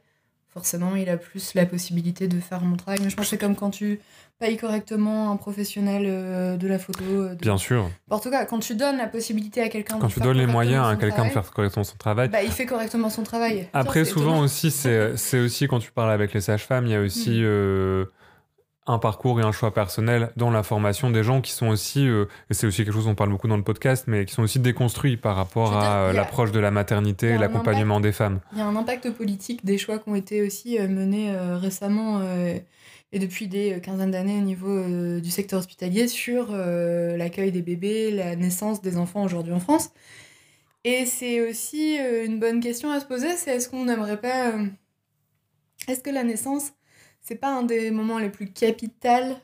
forcément, 0.49 0.95
il 0.95 1.09
a 1.09 1.17
plus 1.17 1.55
la 1.55 1.65
possibilité 1.65 2.27
de 2.27 2.39
faire 2.39 2.61
mon 2.61 2.75
travail. 2.75 2.99
Mais 3.01 3.09
je 3.09 3.15
pense 3.15 3.25
que 3.25 3.29
c'est 3.31 3.37
comme 3.39 3.55
quand 3.55 3.71
tu 3.71 3.99
payes 4.39 4.57
correctement 4.57 5.31
un 5.31 5.37
professionnel 5.37 6.03
euh, 6.05 6.57
de 6.57 6.67
la 6.67 6.79
photo. 6.79 7.03
Euh, 7.03 7.35
Bien 7.35 7.57
sûr. 7.57 7.89
En 8.09 8.19
tout 8.19 8.29
cas, 8.29 8.45
quand 8.45 8.59
tu 8.59 8.75
donnes 8.75 8.97
la 8.97 9.07
possibilité 9.07 9.61
à 9.61 9.69
quelqu'un 9.69 9.97
Quand 9.99 10.07
tu 10.07 10.19
donnes 10.19 10.37
les 10.37 10.47
moyens 10.47 10.87
à 10.87 10.95
quelqu'un 10.95 11.25
de 11.25 11.29
faire 11.29 11.49
correctement 11.51 11.83
son 11.83 11.97
travail. 11.97 12.29
Bah, 12.29 12.43
il 12.43 12.51
fait 12.51 12.65
correctement 12.65 13.09
son 13.09 13.23
travail. 13.23 13.67
Après, 13.73 14.05
souvent 14.05 14.39
aussi, 14.39 14.71
c'est 14.71 15.39
aussi 15.39 15.67
quand 15.67 15.79
tu 15.79 15.91
parles 15.91 16.11
avec 16.11 16.33
les 16.33 16.41
sages-femmes, 16.41 16.85
il 16.85 16.91
y 16.91 16.95
a 16.95 17.01
aussi. 17.01 17.39
Mm. 17.39 17.45
Euh, 17.45 18.05
un 18.87 18.99
parcours 18.99 19.39
et 19.39 19.43
un 19.43 19.51
choix 19.51 19.73
personnel 19.73 20.31
dans 20.35 20.51
la 20.51 20.61
formation 20.61 21.09
des 21.09 21.23
gens 21.23 21.41
qui 21.41 21.51
sont 21.51 21.69
aussi, 21.69 22.05
et 22.05 22.53
c'est 22.53 22.67
aussi 22.67 22.83
quelque 22.83 22.93
chose 22.93 23.05
dont 23.05 23.13
on 23.13 23.15
parle 23.15 23.31
beaucoup 23.31 23.47
dans 23.47 23.57
le 23.57 23.63
podcast, 23.63 24.03
mais 24.05 24.25
qui 24.25 24.33
sont 24.35 24.43
aussi 24.43 24.59
déconstruits 24.59 25.17
par 25.17 25.35
rapport 25.35 25.75
à 25.75 26.13
l'approche 26.13 26.51
de 26.51 26.59
la 26.59 26.69
maternité 26.69 27.29
et 27.29 27.37
l'accompagnement 27.39 27.99
des 27.99 28.11
femmes. 28.11 28.41
Il 28.51 28.59
y 28.59 28.61
a 28.61 28.67
un 28.67 28.75
impact 28.75 29.09
politique 29.09 29.65
des 29.65 29.79
choix 29.79 29.97
qui 29.97 30.07
ont 30.09 30.13
été 30.13 30.43
aussi 30.43 30.77
menés 30.77 31.35
récemment 31.55 32.21
et 33.15 33.19
depuis 33.19 33.47
des 33.47 33.73
euh, 33.73 33.79
quinzaines 33.79 34.11
d'années 34.11 34.37
au 34.37 34.43
niveau 34.43 34.69
euh, 34.69 35.21
du 35.21 35.31
secteur 35.31 35.59
hospitalier 35.59 36.09
sur 36.09 36.49
euh, 36.51 37.15
l'accueil 37.15 37.49
des 37.49 37.61
bébés, 37.61 38.11
la 38.11 38.35
naissance 38.35 38.81
des 38.81 38.97
enfants 38.97 39.23
aujourd'hui 39.23 39.53
en 39.53 39.61
France. 39.61 39.91
Et 40.83 41.05
c'est 41.05 41.49
aussi 41.49 41.97
une 41.97 42.39
bonne 42.39 42.59
question 42.59 42.91
à 42.91 42.99
se 42.99 43.05
poser, 43.05 43.35
c'est 43.37 43.55
est-ce 43.55 43.69
qu'on 43.69 43.85
n'aimerait 43.85 44.21
pas... 44.21 44.53
Est-ce 45.87 46.01
que 46.01 46.11
la 46.11 46.23
naissance, 46.23 46.73
c'est 47.21 47.37
pas 47.37 47.51
un 47.51 47.63
des 47.63 47.89
moments 47.89 48.19
les 48.19 48.29
plus 48.29 48.51
capitaux 48.51 49.35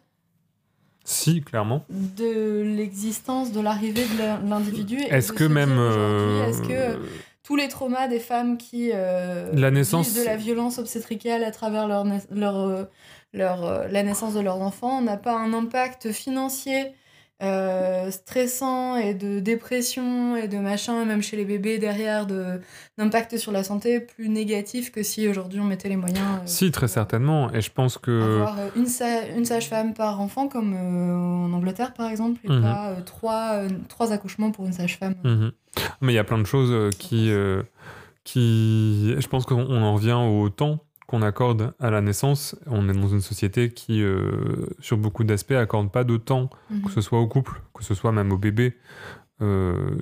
si, 1.03 1.41
clairement. 1.41 1.83
De 1.89 2.61
l'existence, 2.61 3.51
de 3.51 3.59
l'arrivée 3.59 4.03
de 4.03 4.47
l'individu. 4.47 4.99
Est-ce 5.09 5.33
que 5.33 5.43
même. 5.43 5.79
Est-ce 6.47 6.61
que 6.61 6.99
tous 7.41 7.55
les 7.55 7.69
traumas 7.69 8.07
des 8.07 8.19
femmes 8.19 8.59
qui. 8.59 8.89
la 8.89 9.71
naissance. 9.71 10.13
de 10.13 10.23
la 10.23 10.37
violence 10.37 10.77
obstétricale 10.77 11.43
à 11.43 11.49
travers 11.49 11.87
leur, 11.87 12.05
leur, 12.29 12.87
leur, 13.33 13.65
euh, 13.65 13.87
la 13.89 14.03
naissance 14.03 14.33
de 14.33 14.39
leurs 14.39 14.61
enfants 14.61 15.01
n'a 15.01 15.17
pas 15.17 15.37
un 15.37 15.53
impact 15.53 16.11
financier 16.11 16.93
euh, 17.41 18.11
stressant 18.11 18.97
et 18.97 19.15
de 19.15 19.39
dépression 19.39 20.35
et 20.35 20.47
de 20.47 20.57
machin, 20.57 21.05
même 21.05 21.23
chez 21.23 21.37
les 21.37 21.45
bébés 21.45 21.79
derrière, 21.79 22.27
d'impact 22.97 23.37
sur 23.37 23.51
la 23.51 23.63
santé 23.63 23.99
plus 23.99 24.29
négatif 24.29 24.91
que 24.91 25.01
si 25.01 25.27
aujourd'hui 25.27 25.59
on 25.59 25.63
mettait 25.63 25.89
les 25.89 25.95
moyens. 25.95 26.19
Euh, 26.19 26.41
si, 26.45 26.69
très 26.69 26.87
certainement. 26.87 27.51
Et 27.51 27.61
je 27.61 27.71
pense 27.71 27.97
que. 27.97 28.33
Avoir 28.33 28.57
une, 28.75 28.85
une 29.35 29.45
sage-femme 29.45 29.95
par 29.95 30.21
enfant, 30.21 30.47
comme 30.47 30.75
en 30.75 31.51
Angleterre 31.51 31.93
par 31.93 32.09
exemple, 32.11 32.39
et 32.43 32.49
mhm. 32.49 32.61
pas 32.61 32.95
trois, 33.05 33.61
trois, 33.89 34.13
accouchements 34.13 34.51
pour 34.51 34.65
une 34.65 34.73
sage-femme. 34.73 35.15
Mhm. 35.23 35.51
Mais 36.01 36.13
il 36.13 36.15
y 36.17 36.19
a 36.19 36.23
plein 36.23 36.37
de 36.37 36.45
choses 36.45 36.91
qui. 36.99 37.31
qui... 38.23 39.15
Je 39.17 39.27
pense 39.27 39.45
qu'on 39.45 39.81
en 39.81 39.95
revient 39.95 40.19
au 40.21 40.49
temps 40.49 40.85
qu'on 41.11 41.21
accorde 41.21 41.73
à 41.79 41.91
la 41.91 41.99
naissance. 42.01 42.55
On 42.67 42.87
est 42.89 42.93
dans 42.93 43.09
une 43.09 43.21
société 43.21 43.69
qui, 43.69 44.01
euh, 44.01 44.65
sur 44.79 44.97
beaucoup 44.97 45.25
d'aspects, 45.25 45.51
accorde 45.51 45.91
pas 45.91 46.05
de 46.05 46.15
temps, 46.15 46.49
mhm. 46.69 46.83
que 46.83 46.91
ce 46.91 47.01
soit 47.01 47.19
au 47.19 47.27
couple, 47.27 47.61
que 47.73 47.83
ce 47.83 47.93
soit 47.93 48.11
même 48.11 48.31
au 48.31 48.37
bébé, 48.37 48.77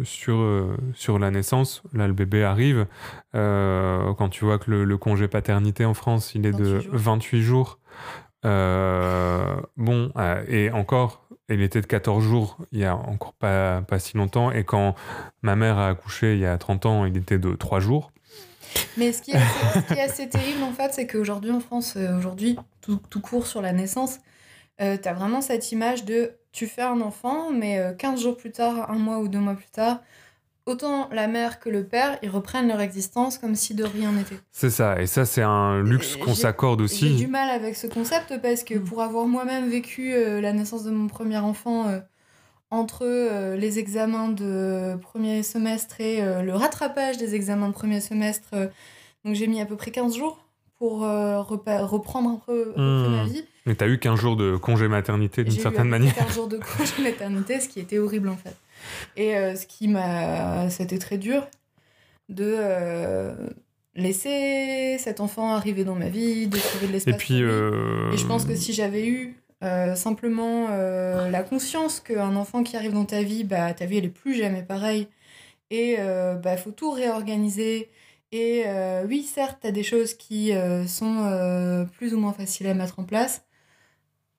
sur, 0.04 0.46
sur 0.94 1.18
la 1.18 1.32
naissance. 1.32 1.82
Là, 1.94 2.08
le 2.08 2.14
bébé 2.14 2.44
arrive. 2.44 2.88
quand 3.32 4.30
tu 4.30 4.44
vois 4.44 4.60
que 4.60 4.70
le, 4.70 4.98
congé 4.98 5.30
paternité 5.30 5.86
en 5.86 5.94
France, 5.94 6.36
il 6.36 6.46
est 6.46 6.52
de 6.52 6.82
28 6.92 7.42
jours. 7.42 7.80
bon, 8.44 10.12
et 10.50 10.72
encore, 10.72 11.30
il 11.50 11.62
était 11.62 11.82
de 11.82 11.86
14 11.86 12.24
jours 12.24 12.58
il 12.72 12.80
y 12.80 12.86
a 12.86 12.96
encore 12.96 13.34
pas, 13.34 13.82
pas 13.82 14.00
si 14.00 14.18
longtemps. 14.18 14.52
Et 14.52 14.64
quand 14.64 14.96
ma 15.42 15.56
mère 15.56 15.78
a 15.78 15.88
accouché 15.88 16.34
il 16.34 16.40
y 16.40 16.46
a 16.46 16.58
30 16.58 16.86
ans, 16.86 17.06
il 17.06 17.18
était 17.18 17.40
de 17.40 17.56
3 17.56 17.80
jours. 17.80 18.12
Mais 18.98 19.12
ce 19.12 19.22
qui 19.22 19.32
est 19.32 19.36
assez, 19.36 19.84
qui 19.88 19.94
est 19.94 20.02
assez 20.02 20.30
terrible, 20.30 20.64
en 20.64 20.72
fait, 20.72 20.94
c'est 20.94 21.08
qu'aujourd'hui, 21.08 21.52
en 21.52 21.60
France, 21.60 21.94
euh, 21.98 22.18
aujourd'hui, 22.18 22.58
tout, 22.82 23.00
tout, 23.10 23.22
court 23.22 23.48
sur 23.48 23.62
la 23.62 23.72
naissance, 23.72 24.20
euh, 24.82 24.98
tu 25.02 25.08
as 25.08 25.14
vraiment 25.14 25.42
cette 25.42 25.72
image 25.72 26.06
de 26.06 26.34
tu 26.52 26.68
fais 26.68 26.82
un 26.82 27.02
enfant, 27.02 27.52
mais 27.52 27.96
15 27.98 28.20
euh, 28.20 28.24
jours 28.24 28.38
plus 28.38 28.52
tard, 28.52 28.90
un 28.90 28.98
mois 28.98 29.20
ou 29.20 29.28
deux 29.28 29.40
mois 29.40 29.54
plus 29.54 29.70
tard, 29.70 30.02
autant 30.66 31.08
la 31.12 31.28
mère 31.28 31.60
que 31.60 31.70
le 31.70 31.86
père, 31.86 32.18
ils 32.24 32.30
reprennent 32.30 32.68
leur 32.68 32.82
existence 32.82 33.38
comme 33.38 33.56
si 33.56 33.76
de 33.76 33.84
rien 33.84 34.12
n'était. 34.12 34.40
C'est 34.52 34.70
ça, 34.70 35.00
et 35.00 35.06
ça, 35.08 35.26
c'est 35.26 35.44
un 35.44 35.84
luxe 35.84 36.16
qu'on 36.16 36.34
s'accorde 36.34 36.82
aussi. 36.82 37.10
J'ai 37.10 37.26
du 37.26 37.28
mal 37.28 37.50
avec 37.50 37.76
ce 37.76 37.88
concept 37.88 38.42
parce 38.42 38.64
que 38.64 38.76
mm. 38.76 38.84
pour 38.84 39.02
avoir 39.02 39.26
moi-même 39.26 39.70
vécu 39.70 40.12
la 40.42 40.54
naissance 40.54 40.84
de 40.84 40.92
mon 40.92 41.08
premier 41.08 41.38
enfant 41.38 41.86
entre 42.72 43.04
euh, 43.04 43.56
les 43.56 43.80
examens 43.80 44.30
de 44.30 44.96
premier 45.02 45.44
semestre 45.44 46.00
et 46.02 46.22
euh, 46.22 46.42
le 46.44 46.54
rattrapage 46.54 47.18
des 47.18 47.36
examens 47.36 47.68
de 47.68 47.74
premier 47.74 48.00
semestre. 48.00 48.50
Euh, 48.54 48.68
donc 49.26 49.36
j'ai 49.36 49.48
mis 49.48 49.60
à 49.60 49.66
peu 49.66 49.76
près 49.76 49.92
15 49.92 50.16
jours 50.16 50.46
pour 50.78 51.02
reprendre 51.02 52.30
un 52.30 52.42
peu, 52.46 52.72
ma 52.78 53.24
hmm. 53.24 53.28
vie. 53.28 53.44
Mais 53.66 53.76
tu 53.76 53.84
as 53.84 53.88
eu 53.88 54.00
15 54.00 54.18
jours 54.18 54.38
de 54.38 54.56
congé 54.56 54.88
maternité 54.88 55.44
d'une 55.44 55.60
certaine 55.60 55.88
eu 55.88 55.90
manière. 55.90 56.16
15 56.16 56.34
jours 56.34 56.48
de 56.48 56.58
congé 56.58 56.94
maternité, 57.04 57.60
ce 57.60 57.68
qui 57.68 57.82
était 57.82 57.98
horrible 57.98 58.30
en 58.30 58.38
fait. 58.38 58.56
Et 59.18 59.34
ce 59.58 59.66
qui 59.66 59.90
m'a. 59.90 60.70
C'était 60.70 60.98
très 60.98 61.18
dur 61.18 61.46
de 62.30 63.36
laisser 63.94 64.96
cet 65.00 65.20
enfant 65.20 65.54
arriver 65.54 65.84
dans 65.84 65.96
ma 65.96 66.08
vie, 66.08 66.48
de 66.48 66.58
trouver 66.58 66.88
de 66.88 66.94
l'espace. 66.94 67.14
Et 67.14 67.18
puis. 67.18 67.40
Et 67.42 68.18
je 68.18 68.26
pense 68.26 68.46
que 68.46 68.56
si 68.56 68.72
j'avais 68.72 69.06
eu 69.06 69.36
euh, 69.62 69.94
simplement 69.96 70.68
euh, 70.70 71.30
la 71.30 71.44
conscience 71.44 72.00
qu'un 72.00 72.38
enfant 72.38 72.64
qui 72.64 72.78
arrive 72.78 72.94
dans 72.94 73.06
ta 73.06 73.24
vie, 73.24 73.44
bah, 73.44 73.74
ta 73.74 73.86
vie 73.86 73.98
elle 73.98 74.06
est 74.06 74.10
plus 74.10 74.36
jamais 74.36 74.64
pareille. 74.64 75.08
Et 75.70 75.94
il 75.94 75.98
euh, 76.00 76.36
bah, 76.36 76.58
faut 76.58 76.72
tout 76.72 76.92
réorganiser. 76.92 77.90
Et 78.32 78.66
oui, 79.08 79.24
certes, 79.24 79.60
tu 79.62 79.68
as 79.68 79.72
des 79.72 79.82
choses 79.82 80.14
qui 80.14 80.52
sont 80.88 81.88
plus 81.94 82.14
ou 82.14 82.20
moins 82.20 82.32
faciles 82.32 82.68
à 82.68 82.76
mettre 82.76 83.00
en 83.00 83.04
place. 83.04 83.44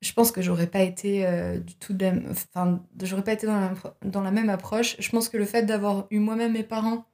Je 0.01 0.13
pense 0.13 0.31
que 0.31 0.41
j'aurais 0.41 0.69
pas 0.69 0.83
été 0.83 1.27
du 1.59 1.75
tout 1.75 1.99
enfin, 2.31 2.81
j'aurais 3.03 3.25
pas 3.25 3.33
été 3.33 3.49
dans 3.49 3.59
la, 3.59 3.73
dans 4.05 4.23
la, 4.23 4.31
même 4.31 4.49
approche. 4.49 4.95
Je 5.01 5.11
pense 5.11 5.29
que 5.29 5.37
le 5.37 5.45
fait 5.45 5.65
d'avoir 5.65 6.07
eu 6.11 6.21
moi-même 6.21 6.53
mes 6.53 6.63
parents, 6.63 7.05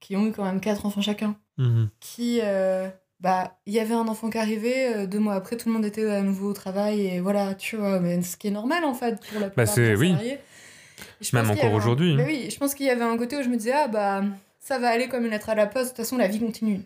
qui 0.00 0.16
ont 0.16 0.26
eu 0.26 0.32
quand 0.32 0.44
même 0.44 0.60
quatre 0.60 0.86
enfants 0.86 1.02
chacun, 1.02 1.36
mmh 1.58 1.84
qui 2.00 2.40
bah 3.22 3.56
il 3.66 3.72
y 3.72 3.78
avait 3.78 3.94
un 3.94 4.08
enfant 4.08 4.30
qui 4.30 4.38
arrivait 4.38 4.94
euh, 4.94 5.06
deux 5.06 5.20
mois 5.20 5.34
après 5.34 5.56
tout 5.56 5.68
le 5.68 5.74
monde 5.74 5.84
était 5.84 6.08
à 6.10 6.22
nouveau 6.22 6.50
au 6.50 6.52
travail 6.52 7.06
et 7.06 7.20
voilà 7.20 7.54
tu 7.54 7.76
vois 7.76 8.00
mais 8.00 8.20
ce 8.22 8.36
qui 8.36 8.48
est 8.48 8.52
normal 8.52 8.84
en 8.84 8.94
fait 8.94 9.20
pour 9.30 9.40
la 9.40 9.46
bah, 9.46 9.64
plupart 9.64 9.74
des 9.76 9.94
oui. 9.94 10.16
même 11.32 11.50
encore 11.50 11.72
aujourd'hui 11.72 12.16
bah 12.16 12.24
oui 12.26 12.48
je 12.50 12.58
pense 12.58 12.74
qu'il 12.74 12.86
y 12.86 12.90
avait 12.90 13.04
un 13.04 13.16
côté 13.16 13.36
où 13.36 13.42
je 13.42 13.48
me 13.48 13.56
disais 13.56 13.72
ah 13.72 13.86
bah 13.86 14.24
ça 14.58 14.78
va 14.80 14.88
aller 14.88 15.08
comme 15.08 15.24
une 15.24 15.30
lettre 15.30 15.50
à 15.50 15.54
la 15.54 15.66
poste 15.66 15.84
de 15.84 15.88
toute 15.90 15.98
façon 15.98 16.16
la 16.16 16.26
vie 16.26 16.40
continue 16.40 16.80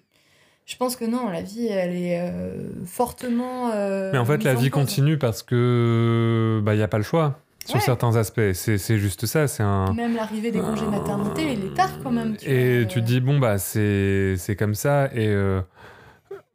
je 0.67 0.77
pense 0.77 0.97
que 0.97 1.07
non 1.07 1.31
la 1.31 1.41
vie 1.41 1.69
elle 1.69 1.97
est 1.97 2.21
euh, 2.21 2.85
fortement 2.85 3.71
euh, 3.73 4.11
mais 4.13 4.19
en 4.19 4.27
fait 4.27 4.45
la 4.45 4.55
vie 4.55 4.69
continue 4.69 5.17
parce 5.17 5.43
que 5.43 6.61
bah 6.63 6.75
il 6.75 6.81
y 6.81 6.83
a 6.83 6.89
pas 6.89 6.99
le 6.99 7.05
choix 7.05 7.41
sur 7.65 7.83
certains 7.83 8.15
aspects. 8.15 8.53
C'est 8.53 8.97
juste 8.97 9.27
ça. 9.27 9.49
C'est 9.49 9.65
un. 9.65 9.93
Même 9.93 10.15
l'arrivée 10.15 10.53
des 10.53 10.61
congés 10.61 10.87
maternité, 10.87 11.53
il 11.53 11.65
est 11.65 11.75
tard 11.75 11.91
quand 12.01 12.13
même. 12.13 12.37
Tu 12.37 12.49
et 12.49 12.87
tu 12.87 13.01
te 13.01 13.05
dis 13.05 13.21
bon 13.21 13.41
bah 13.41 13.59
c'est 13.59 14.57
comme 14.57 14.77
ça 14.77 15.11
et 15.13 15.35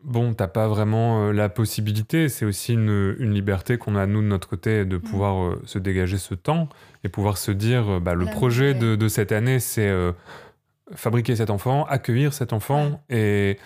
bon, 0.04 0.34
t'as 0.34 0.48
pas 0.48 0.68
vraiment 0.68 1.28
euh, 1.28 1.32
la 1.32 1.50
possibilité. 1.50 2.30
C'est 2.30 2.46
aussi 2.46 2.74
une, 2.74 3.14
liberté 3.20 3.78
qu'on 3.78 3.96
a, 3.96 4.06
nous, 4.06 4.22
de 4.22 4.28
notre 4.28 4.48
côté, 4.48 4.86
de 4.86 4.98
mm. 4.98 5.02
pouvoir 5.02 5.44
euh, 5.44 5.62
se 5.66 5.80
dégager 5.80 6.18
ce 6.18 6.34
temps 6.34 6.70
et 7.04 7.10
pouvoir 7.10 7.38
se 7.38 7.52
dire, 7.52 7.90
euh, 7.90 8.00
bah, 8.00 8.14
le 8.14 8.26
projet 8.26 8.74
de, 8.74 9.08
cette 9.08 9.32
année, 9.32 9.60
c'est 9.60 9.92
fabriquer 10.94 11.36
cet 11.36 11.50
enfant, 11.50 11.86
accueillir 11.86 12.34
cet 12.34 12.54
enfant 12.54 13.02
et, 13.10 13.58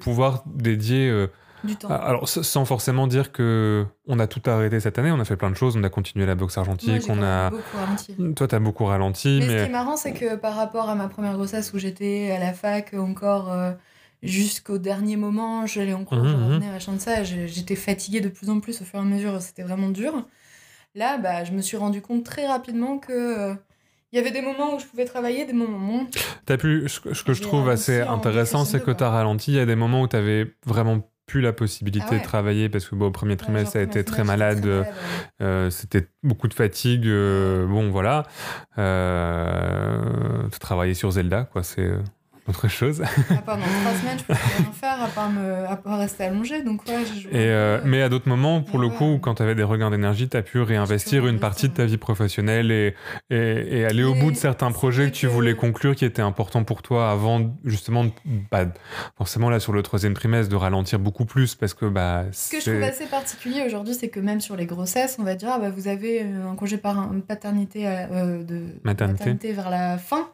pouvoir 0.00 0.42
dédier... 0.46 1.28
du 1.64 1.76
temps. 1.76 1.88
Alors, 1.88 2.28
sans 2.28 2.64
forcément 2.64 3.06
dire 3.06 3.32
que 3.32 3.84
on 4.06 4.18
a 4.18 4.26
tout 4.26 4.42
arrêté 4.46 4.80
cette 4.80 4.98
année, 4.98 5.10
on 5.10 5.20
a 5.20 5.24
fait 5.24 5.36
plein 5.36 5.50
de 5.50 5.56
choses, 5.56 5.76
on 5.76 5.84
a 5.84 5.88
continué 5.88 6.26
la 6.26 6.34
boxe 6.34 6.56
argentique, 6.58 7.04
on 7.08 7.22
a. 7.22 7.50
Beaucoup 7.50 7.76
ralenti. 7.76 8.34
Toi, 8.34 8.48
t'as 8.48 8.58
beaucoup 8.58 8.84
ralenti. 8.84 9.38
Mais, 9.40 9.46
mais, 9.46 9.58
ce 9.58 9.64
qui 9.64 9.68
est 9.70 9.72
marrant, 9.72 9.96
c'est 9.96 10.12
que 10.12 10.36
par 10.36 10.54
rapport 10.54 10.88
à 10.88 10.94
ma 10.94 11.08
première 11.08 11.34
grossesse 11.34 11.72
où 11.72 11.78
j'étais 11.78 12.30
à 12.30 12.38
la 12.38 12.52
fac 12.52 12.94
encore 12.94 13.52
jusqu'au 14.22 14.78
dernier 14.78 15.16
moment, 15.16 15.66
j'allais 15.66 15.92
en 15.92 16.04
cours, 16.04 16.24
je 16.24 16.34
mmh, 16.34 16.44
revenais, 16.44 16.70
machin 16.70 16.92
de 16.94 17.00
ça. 17.00 17.22
J'étais 17.24 17.76
fatiguée 17.76 18.20
de 18.20 18.28
plus 18.28 18.50
en 18.50 18.60
plus 18.60 18.80
au 18.80 18.84
fur 18.84 18.98
et 18.98 19.02
à 19.02 19.04
mesure, 19.04 19.40
c'était 19.40 19.62
vraiment 19.62 19.90
dur. 19.90 20.26
Là, 20.94 21.18
bah, 21.18 21.44
je 21.44 21.52
me 21.52 21.62
suis 21.62 21.76
rendu 21.76 22.00
compte 22.02 22.24
très 22.24 22.46
rapidement 22.46 22.98
que 22.98 23.12
euh, 23.12 23.54
il 24.12 24.16
y 24.16 24.18
avait 24.18 24.30
des 24.30 24.40
moments 24.40 24.74
où 24.74 24.78
je 24.80 24.86
pouvais 24.86 25.04
travailler, 25.04 25.44
des 25.44 25.52
moments 25.52 26.02
où 26.02 26.06
As 26.48 26.56
pu, 26.56 26.88
ce 26.88 27.22
que 27.22 27.34
je 27.34 27.42
trouve 27.42 27.68
assez 27.68 28.00
intéressant, 28.00 28.64
c'est 28.64 28.82
que 28.82 28.90
tu 28.90 29.04
as 29.04 29.10
ralenti. 29.10 29.52
Il 29.52 29.56
y 29.56 29.60
a 29.60 29.66
des 29.66 29.76
moments 29.76 30.02
où 30.02 30.08
tu 30.08 30.16
avais 30.16 30.54
vraiment 30.66 31.08
plus 31.26 31.42
la 31.42 31.52
possibilité 31.52 32.06
ah 32.10 32.18
de 32.18 32.22
travailler 32.22 32.70
parce 32.70 32.88
que 32.88 32.94
bon, 32.94 33.08
au 33.08 33.10
premier 33.10 33.36
trimestre, 33.36 33.72
ça 33.72 33.80
a 33.80 33.82
été 33.82 34.02
très 34.02 34.24
malade. 34.24 34.66
Euh, 35.42 35.68
c'était 35.68 36.08
beaucoup 36.22 36.48
de 36.48 36.54
fatigue. 36.54 37.06
Euh, 37.06 37.66
bon, 37.66 37.90
voilà. 37.90 38.24
tu 40.50 40.58
travaillais 40.58 40.94
sur 40.94 41.10
Zelda, 41.10 41.44
quoi. 41.44 41.62
C'est 41.62 41.92
autre 42.48 42.68
chose. 42.68 43.02
Ah, 43.30 43.34
pendant 43.44 43.62
trois 43.62 43.92
semaines, 44.00 44.18
je 44.18 44.24
pouvais 44.24 44.38
rien 44.38 44.72
faire 44.72 45.02
à 45.02 45.08
part, 45.08 45.30
me, 45.30 45.66
à 45.66 45.76
part 45.76 45.98
rester 45.98 46.24
allongé. 46.24 46.62
Donc, 46.62 46.82
ouais, 46.86 47.02
et 47.30 47.48
euh, 47.50 47.80
mais 47.84 48.02
à 48.02 48.08
d'autres 48.08 48.28
moments, 48.28 48.62
pour 48.62 48.78
le 48.78 48.88
coup, 48.88 49.18
quand 49.20 49.34
tu 49.34 49.42
avais 49.42 49.54
des 49.54 49.62
regains 49.62 49.90
d'énergie, 49.90 50.28
tu 50.28 50.36
as 50.36 50.42
pu 50.42 50.60
réinvestir 50.60 51.26
une 51.26 51.38
partie 51.38 51.68
de 51.68 51.74
ta 51.74 51.84
vie 51.84 51.96
professionnelle 51.96 52.70
et, 52.70 52.94
et, 53.30 53.78
et 53.78 53.84
aller 53.84 54.04
au 54.04 54.14
bout 54.14 54.30
de 54.30 54.36
certains 54.36 54.70
projets 54.72 55.10
que 55.10 55.16
tu 55.16 55.26
voulais 55.26 55.54
conclure 55.54 55.94
qui 55.94 56.04
étaient 56.04 56.22
importants 56.22 56.64
pour 56.64 56.82
toi 56.82 57.10
avant, 57.10 57.54
justement, 57.64 58.06
bah, 58.50 58.66
forcément, 59.16 59.50
là, 59.50 59.60
sur 59.60 59.72
le 59.72 59.82
troisième 59.82 60.14
trimestre, 60.14 60.50
de 60.50 60.56
ralentir 60.56 60.98
beaucoup 60.98 61.24
plus 61.24 61.54
parce 61.54 61.74
que. 61.74 61.86
Bah, 61.86 62.24
Ce 62.32 62.50
que 62.50 62.60
je 62.60 62.70
trouve 62.70 62.82
assez 62.82 63.06
particulier 63.06 63.62
aujourd'hui, 63.66 63.94
c'est 63.94 64.08
que 64.08 64.20
même 64.20 64.40
sur 64.40 64.56
les 64.56 64.66
grossesses, 64.66 65.16
on 65.18 65.24
va 65.24 65.34
dire, 65.34 65.50
ah, 65.52 65.58
bah, 65.58 65.70
vous 65.70 65.88
avez 65.88 66.22
un 66.22 66.54
congé 66.54 66.78
par 66.78 67.10
paternité, 67.26 67.86
euh, 67.86 68.42
de 68.42 68.62
maternité 68.84 69.52
vers 69.52 69.70
la 69.70 69.98
fin. 69.98 70.28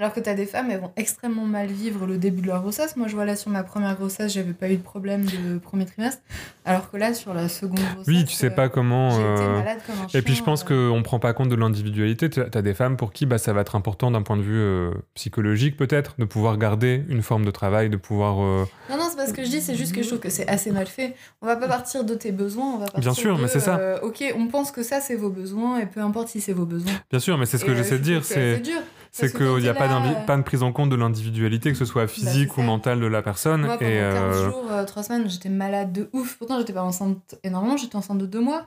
Alors 0.00 0.12
que 0.12 0.20
tu 0.20 0.30
as 0.30 0.34
des 0.34 0.46
femmes, 0.46 0.70
elles 0.70 0.78
vont 0.78 0.92
extrêmement 0.96 1.44
mal 1.44 1.66
vivre 1.66 2.06
le 2.06 2.18
début 2.18 2.40
de 2.40 2.46
leur 2.46 2.60
grossesse. 2.62 2.94
Moi, 2.94 3.08
je 3.08 3.16
vois 3.16 3.24
là 3.24 3.34
sur 3.34 3.50
ma 3.50 3.64
première 3.64 3.96
grossesse, 3.96 4.32
j'avais 4.32 4.52
pas 4.52 4.70
eu 4.70 4.76
de 4.76 4.82
problème 4.82 5.24
de 5.24 5.58
premier 5.58 5.86
trimestre. 5.86 6.22
Alors 6.64 6.88
que 6.88 6.96
là, 6.96 7.14
sur 7.14 7.34
la 7.34 7.48
seconde 7.48 7.80
grossesse. 7.80 8.06
Oui, 8.06 8.24
tu 8.24 8.34
sais 8.34 8.50
pas 8.50 8.66
euh, 8.66 8.68
comment. 8.68 9.10
J'ai 9.10 9.16
été 9.16 9.42
euh, 9.42 9.58
malade 9.58 9.78
comme 9.84 9.96
un 9.96 10.06
Et 10.16 10.22
puis, 10.22 10.36
je 10.36 10.44
pense 10.44 10.64
euh... 10.70 10.92
qu'on 10.92 11.02
prend 11.02 11.18
pas 11.18 11.32
compte 11.32 11.48
de 11.48 11.56
l'individualité. 11.56 12.30
Tu 12.30 12.40
as 12.40 12.62
des 12.62 12.74
femmes 12.74 12.96
pour 12.96 13.12
qui 13.12 13.26
bah, 13.26 13.38
ça 13.38 13.52
va 13.52 13.62
être 13.62 13.74
important 13.74 14.12
d'un 14.12 14.22
point 14.22 14.36
de 14.36 14.42
vue 14.42 14.60
euh, 14.60 14.92
psychologique, 15.14 15.76
peut-être, 15.76 16.14
de 16.16 16.24
pouvoir 16.24 16.58
garder 16.58 17.02
une 17.08 17.22
forme 17.22 17.44
de 17.44 17.50
travail, 17.50 17.90
de 17.90 17.96
pouvoir. 17.96 18.36
Non, 18.36 18.96
non, 18.96 19.08
c'est 19.10 19.16
pas 19.16 19.26
ce 19.26 19.34
que 19.34 19.42
je 19.42 19.50
dis, 19.50 19.60
c'est 19.60 19.74
juste 19.74 19.96
que 19.96 20.02
je 20.02 20.06
trouve 20.06 20.20
que 20.20 20.30
c'est 20.30 20.46
assez 20.46 20.70
mal 20.70 20.86
fait. 20.86 21.16
On 21.42 21.46
va 21.46 21.56
pas 21.56 21.66
partir 21.66 22.04
de 22.04 22.14
tes 22.14 22.30
besoins, 22.30 22.74
on 22.74 22.78
va 22.78 22.84
partir 22.84 23.00
Bien 23.00 23.14
sûr, 23.14 23.36
mais 23.36 23.48
c'est 23.48 23.58
ça. 23.58 23.98
ok, 24.04 24.32
on 24.36 24.46
pense 24.46 24.70
que 24.70 24.84
ça, 24.84 25.00
c'est 25.00 25.16
vos 25.16 25.30
besoins, 25.30 25.80
et 25.80 25.86
peu 25.86 26.00
importe 26.02 26.28
si 26.28 26.40
c'est 26.40 26.52
vos 26.52 26.66
besoins. 26.66 26.92
Bien 27.10 27.18
sûr, 27.18 27.36
mais 27.36 27.46
c'est 27.46 27.58
ce 27.58 27.64
que 27.64 27.74
j'essaie 27.74 27.98
de 27.98 28.04
dire. 28.04 28.24
C'est 28.24 28.62
c'est 29.12 29.32
qu'il 29.34 29.56
n'y 29.56 29.68
a 29.68 29.74
pas, 29.74 29.88
pas 30.26 30.36
de 30.36 30.42
prise 30.42 30.62
en 30.62 30.72
compte 30.72 30.90
de 30.90 30.96
l'individualité, 30.96 31.72
que 31.72 31.78
ce 31.78 31.84
soit 31.84 32.04
bah, 32.04 32.08
physique 32.08 32.56
ou 32.58 32.62
mentale 32.62 33.00
de 33.00 33.06
la 33.06 33.22
personne. 33.22 33.62
Moi, 33.62 33.78
pendant 33.78 33.90
et 33.90 33.98
15 33.98 34.36
euh, 34.36 34.44
jours, 34.50 34.70
3 34.86 35.02
euh, 35.02 35.04
semaines, 35.04 35.30
j'étais 35.30 35.48
malade 35.48 35.92
de 35.92 36.08
ouf. 36.12 36.36
Pourtant, 36.36 36.58
j'étais 36.58 36.72
pas 36.72 36.82
enceinte 36.82 37.36
énormément, 37.42 37.76
j'étais 37.76 37.96
enceinte 37.96 38.18
de 38.18 38.26
2 38.26 38.40
mois. 38.40 38.66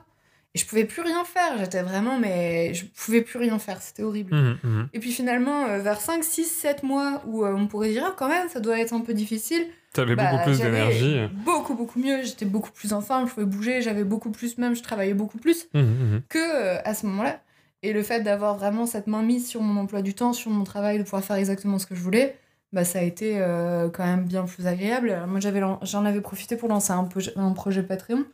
Et 0.54 0.58
je 0.58 0.66
pouvais 0.66 0.84
plus 0.84 1.00
rien 1.00 1.24
faire. 1.24 1.58
J'étais 1.58 1.82
vraiment, 1.82 2.18
mais 2.18 2.74
je 2.74 2.84
pouvais 2.84 3.22
plus 3.22 3.38
rien 3.38 3.58
faire. 3.58 3.80
C'était 3.80 4.02
horrible. 4.02 4.34
Mmh, 4.34 4.58
mmh. 4.62 4.88
Et 4.92 5.00
puis 5.00 5.10
finalement, 5.10 5.64
euh, 5.64 5.78
vers 5.78 6.00
5, 6.00 6.22
6, 6.22 6.44
7 6.44 6.82
mois, 6.82 7.22
où 7.26 7.46
on 7.46 7.66
pourrait 7.66 7.90
dire, 7.90 8.04
ah, 8.06 8.14
quand 8.16 8.28
même, 8.28 8.48
ça 8.50 8.60
doit 8.60 8.78
être 8.78 8.92
un 8.92 9.00
peu 9.00 9.14
difficile. 9.14 9.64
T'avais 9.94 10.14
bah, 10.14 10.30
beaucoup 10.30 10.44
plus 10.44 10.58
d'énergie. 10.58 11.20
Beaucoup, 11.44 11.74
beaucoup 11.74 11.98
mieux. 11.98 12.22
J'étais 12.22 12.44
beaucoup 12.44 12.70
plus 12.70 12.92
en 12.92 13.00
forme, 13.00 13.28
je 13.28 13.34
pouvais 13.34 13.46
bouger, 13.46 13.80
j'avais 13.80 14.04
beaucoup 14.04 14.30
plus, 14.30 14.58
même, 14.58 14.74
je 14.74 14.82
travaillais 14.82 15.14
beaucoup 15.14 15.38
plus 15.38 15.68
mmh, 15.72 16.18
que 16.28 16.86
à 16.86 16.94
ce 16.94 17.06
moment-là. 17.06 17.40
Et 17.82 17.92
le 17.92 18.02
fait 18.02 18.20
d'avoir 18.20 18.56
vraiment 18.56 18.86
cette 18.86 19.08
main 19.08 19.22
mise 19.22 19.48
sur 19.48 19.60
mon 19.60 19.80
emploi 19.80 20.02
du 20.02 20.14
temps, 20.14 20.32
sur 20.32 20.50
mon 20.50 20.64
travail, 20.64 20.98
de 20.98 21.02
pouvoir 21.02 21.24
faire 21.24 21.36
exactement 21.36 21.78
ce 21.78 21.86
que 21.86 21.94
je 21.94 22.00
voulais, 22.00 22.36
bah, 22.72 22.84
ça 22.84 23.00
a 23.00 23.02
été 23.02 23.40
euh, 23.40 23.90
quand 23.90 24.04
même 24.04 24.24
bien 24.24 24.44
plus 24.44 24.66
agréable. 24.66 25.24
moi, 25.26 25.40
j'avais, 25.40 25.60
j'en 25.82 26.04
avais 26.04 26.20
profité 26.20 26.56
pour 26.56 26.68
lancer 26.68 26.92
un, 26.92 27.08
un 27.36 27.52
projet 27.52 27.82
Patreon. 27.82 28.24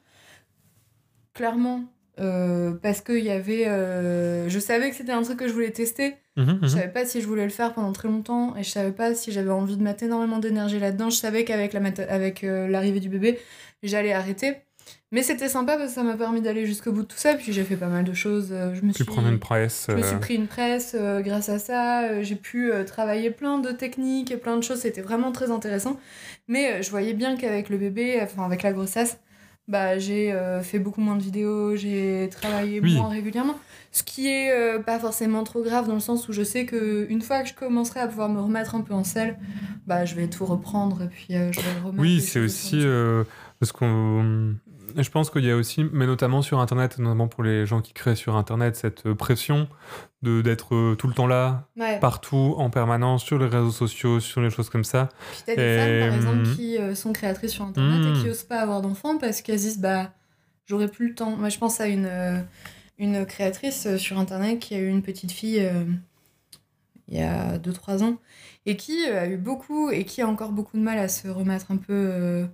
Clairement, 1.32 1.84
euh, 2.20 2.74
parce 2.74 3.00
que 3.00 3.12
y 3.12 3.30
avait, 3.30 3.66
euh, 3.66 4.48
je 4.48 4.58
savais 4.58 4.90
que 4.90 4.96
c'était 4.96 5.12
un 5.12 5.22
truc 5.22 5.38
que 5.38 5.48
je 5.48 5.52
voulais 5.52 5.70
tester. 5.70 6.16
Je 6.36 6.42
mmh, 6.42 6.46
mmh. 6.46 6.58
Je 6.62 6.68
savais 6.68 6.88
pas 6.88 7.04
si 7.04 7.20
je 7.20 7.26
voulais 7.26 7.44
le 7.44 7.50
faire 7.50 7.74
pendant 7.74 7.92
très 7.92 8.08
longtemps 8.08 8.54
et 8.56 8.62
je 8.62 8.70
savais 8.70 8.92
pas 8.92 9.14
si 9.14 9.32
j'avais 9.32 9.50
envie 9.50 9.76
de 9.76 9.82
mettre 9.82 10.04
énormément 10.04 10.38
d'énergie 10.38 10.78
là-dedans. 10.78 11.10
Je 11.10 11.16
savais 11.16 11.44
qu'avec 11.44 11.72
la 11.72 11.80
avec 12.08 12.42
l'arrivée 12.42 13.00
du 13.00 13.08
bébé, 13.08 13.38
j'allais 13.82 14.12
arrêter. 14.12 14.56
Mais 15.10 15.22
c'était 15.22 15.48
sympa 15.48 15.76
parce 15.76 15.88
que 15.88 15.94
ça 15.94 16.02
m'a 16.02 16.14
permis 16.16 16.42
d'aller 16.42 16.66
jusqu'au 16.66 16.92
bout 16.92 17.02
de 17.02 17.06
tout 17.06 17.16
ça. 17.16 17.34
Puis 17.34 17.52
j'ai 17.52 17.64
fait 17.64 17.76
pas 17.76 17.86
mal 17.86 18.04
de 18.04 18.12
choses. 18.12 18.48
Euh, 18.52 18.74
je 18.74 18.82
me 18.82 18.88
tu 18.88 18.96
suis 18.96 19.04
prendre 19.04 19.28
une 19.28 19.38
presse. 19.38 19.86
Je 19.88 19.94
me 19.94 20.02
suis 20.02 20.16
euh, 20.16 20.18
pris 20.18 20.34
une 20.34 20.46
presse 20.46 20.94
euh, 20.98 21.22
grâce 21.22 21.48
à 21.48 21.58
ça. 21.58 22.22
J'ai 22.22 22.36
pu 22.36 22.70
euh, 22.70 22.84
travailler 22.84 23.30
plein 23.30 23.58
de 23.58 23.70
techniques 23.72 24.30
et 24.30 24.36
plein 24.36 24.56
de 24.56 24.62
choses. 24.62 24.80
C'était 24.80 25.00
vraiment 25.00 25.32
très 25.32 25.50
intéressant. 25.50 25.98
Mais 26.46 26.82
je 26.82 26.90
voyais 26.90 27.14
bien 27.14 27.36
qu'avec 27.36 27.68
le 27.70 27.78
bébé, 27.78 28.18
enfin 28.22 28.44
avec 28.44 28.62
la 28.62 28.72
grossesse, 28.72 29.18
bah, 29.66 29.98
j'ai 29.98 30.32
euh, 30.32 30.62
fait 30.62 30.78
beaucoup 30.78 31.00
moins 31.02 31.16
de 31.16 31.22
vidéos, 31.22 31.76
j'ai 31.76 32.28
travaillé 32.30 32.80
Oui. 32.80 32.94
moins 32.96 33.08
régulièrement. 33.08 33.54
Ce 33.92 34.02
qui 34.02 34.28
est 34.28 34.50
euh, 34.50 34.78
pas 34.78 34.98
forcément 34.98 35.44
trop 35.44 35.62
grave 35.62 35.86
dans 35.88 35.94
le 35.94 36.00
sens 36.00 36.28
où 36.28 36.32
je 36.32 36.42
sais 36.42 36.64
que 36.66 37.06
une 37.10 37.20
fois 37.22 37.42
que 37.42 37.48
je 37.48 37.54
commencerai 37.54 38.00
à 38.00 38.06
pouvoir 38.06 38.28
me 38.28 38.40
remettre 38.40 38.74
un 38.74 38.80
peu 38.82 38.92
en 38.94 39.04
selle, 39.04 39.38
bah, 39.86 40.04
je 40.04 40.14
vais 40.14 40.28
tout 40.28 40.44
reprendre 40.46 41.02
et 41.02 41.08
puis 41.08 41.34
euh, 41.34 41.50
je 41.52 41.60
vais 41.60 41.80
remettre. 41.84 42.00
Oui, 42.02 42.20
c'est 42.20 42.40
aussi 42.40 42.82
parce 43.60 43.72
qu'on. 43.72 44.54
Je 44.96 45.10
pense 45.10 45.30
qu'il 45.30 45.44
y 45.44 45.50
a 45.50 45.56
aussi, 45.56 45.84
mais 45.92 46.06
notamment 46.06 46.42
sur 46.42 46.60
Internet, 46.60 46.98
notamment 46.98 47.28
pour 47.28 47.42
les 47.42 47.66
gens 47.66 47.80
qui 47.80 47.92
créent 47.92 48.16
sur 48.16 48.36
Internet, 48.36 48.76
cette 48.76 49.06
euh, 49.06 49.14
pression 49.14 49.68
de 50.22 50.40
d'être 50.42 50.74
euh, 50.74 50.94
tout 50.96 51.06
le 51.08 51.14
temps 51.14 51.26
là, 51.26 51.68
Ouais. 51.76 51.98
partout, 52.00 52.54
en 52.58 52.70
permanence, 52.70 53.24
sur 53.24 53.38
les 53.38 53.46
réseaux 53.46 53.70
sociaux, 53.70 54.20
sur 54.20 54.40
les 54.40 54.50
choses 54.50 54.70
comme 54.70 54.84
ça. 54.84 55.08
Puis 55.32 55.42
t'as 55.46 55.54
des 55.56 55.62
Et, 55.62 55.76
femmes, 56.00 56.08
par 56.08 56.16
exemple, 56.18 56.56
qui 56.56 56.78
euh, 56.78 56.94
sont 56.94 57.12
créatrices 57.12 57.52
sur 57.52 57.64
Internet 57.64 58.00
et 58.16 58.20
qui 58.22 58.28
osent 58.30 58.42
pas 58.44 58.60
avoir 58.60 58.80
d'enfants 58.82 59.18
parce 59.18 59.42
qu'elles 59.42 59.58
disent, 59.58 59.80
bah, 59.80 60.12
j'aurai 60.66 60.88
plus 60.88 61.08
le 61.08 61.14
temps. 61.14 61.36
Moi, 61.36 61.48
je 61.48 61.58
pense 61.58 61.80
à 61.80 61.86
une, 61.86 62.44
une 62.98 63.24
créatrice 63.26 63.96
sur 63.96 64.18
Internet 64.18 64.58
qui 64.58 64.74
a 64.74 64.78
eu 64.78 64.88
une 64.88 65.02
petite 65.02 65.32
fille 65.32 65.60
euh, 65.60 65.84
il 67.08 67.16
y 67.18 67.22
a 67.22 67.58
2-3 67.58 68.02
ans 68.02 68.18
et 68.66 68.76
qui 68.76 69.06
a 69.06 69.26
eu 69.28 69.38
beaucoup 69.38 69.90
et 69.90 70.04
qui 70.04 70.20
a 70.20 70.28
encore 70.28 70.52
beaucoup 70.52 70.76
de 70.76 70.82
mal 70.82 70.98
à 70.98 71.08
se 71.08 71.26
remettre 71.28 71.70
un 71.70 71.76
peu 71.78 71.92
euh, 71.94 72.46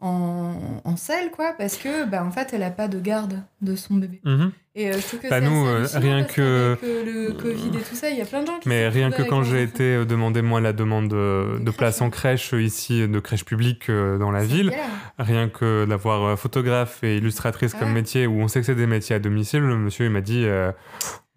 en, 0.00 0.54
en 0.84 0.96
selle, 0.96 1.30
quoi, 1.30 1.54
parce 1.56 1.76
que, 1.76 2.04
bah, 2.08 2.22
en 2.24 2.30
fait, 2.30 2.50
elle 2.52 2.62
a 2.62 2.70
pas 2.70 2.86
de 2.86 3.00
garde 3.00 3.40
de 3.62 3.74
son 3.76 3.94
bébé. 3.94 4.20
Mhm. 4.24 4.52
Et 4.74 4.90
euh, 4.90 4.92
je 4.98 5.06
trouve 5.06 5.20
que 5.20 5.30
Bah, 5.30 5.40
nous, 5.40 5.66
assez 5.66 5.96
euh, 5.96 6.00
rien 6.00 6.24
que- 6.24 6.42
euh, 6.42 6.76
le 6.82 7.32
Covid 7.32 7.68
et 7.68 7.80
tout 7.82 7.94
ça, 7.94 8.10
il 8.10 8.18
y 8.18 8.20
a 8.20 8.26
plein 8.26 8.42
de 8.42 8.46
gens 8.46 8.58
qui 8.58 8.68
Mais 8.68 8.88
rien 8.88 9.10
que 9.10 9.22
quand 9.22 9.42
j'ai 9.42 9.62
été 9.62 10.04
demander 10.04 10.42
moi 10.42 10.60
la 10.60 10.74
demande 10.74 11.08
de, 11.08 11.58
De 11.64 11.70
place 11.70 12.02
en 12.02 12.06
hein. 12.06 12.10
crèche 12.10 12.52
ici, 12.52 13.08
de 13.08 13.20
crèche 13.20 13.46
publique 13.46 13.90
dans 13.90 14.30
la 14.30 14.44
ville, 14.44 14.70
rien 15.18 15.48
que 15.48 15.86
d'avoir 15.86 16.38
photographe 16.38 17.02
et 17.02 17.16
illustratrice 17.16 17.72
comme 17.72 17.88
Ouais. 17.88 17.94
métier, 17.94 18.26
où 18.26 18.38
on 18.42 18.48
sait 18.48 18.60
que 18.60 18.66
c'est 18.66 18.74
des 18.74 18.86
métiers 18.86 19.16
à 19.16 19.18
domicile, 19.18 19.60
le 19.60 19.78
monsieur 19.78 20.04
il 20.04 20.10
m'a 20.12 20.20
dit 20.20 20.42
euh, 20.44 20.72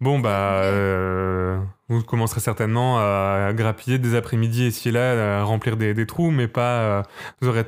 bon 0.02 0.18
bah 0.18 0.60
euh, 0.64 1.58
vous 1.88 2.02
commencerez 2.02 2.40
certainement 2.40 2.98
à 2.98 3.52
grappiller 3.54 3.98
des 3.98 4.14
après-midi 4.16 4.66
ici 4.66 4.90
et 4.90 4.92
là, 4.92 5.38
à 5.40 5.42
remplir 5.44 5.78
des, 5.78 5.94
des 5.94 6.06
trous, 6.06 6.30
mais 6.30 6.46
pas 6.46 7.04
vous 7.40 7.48
aurez 7.48 7.64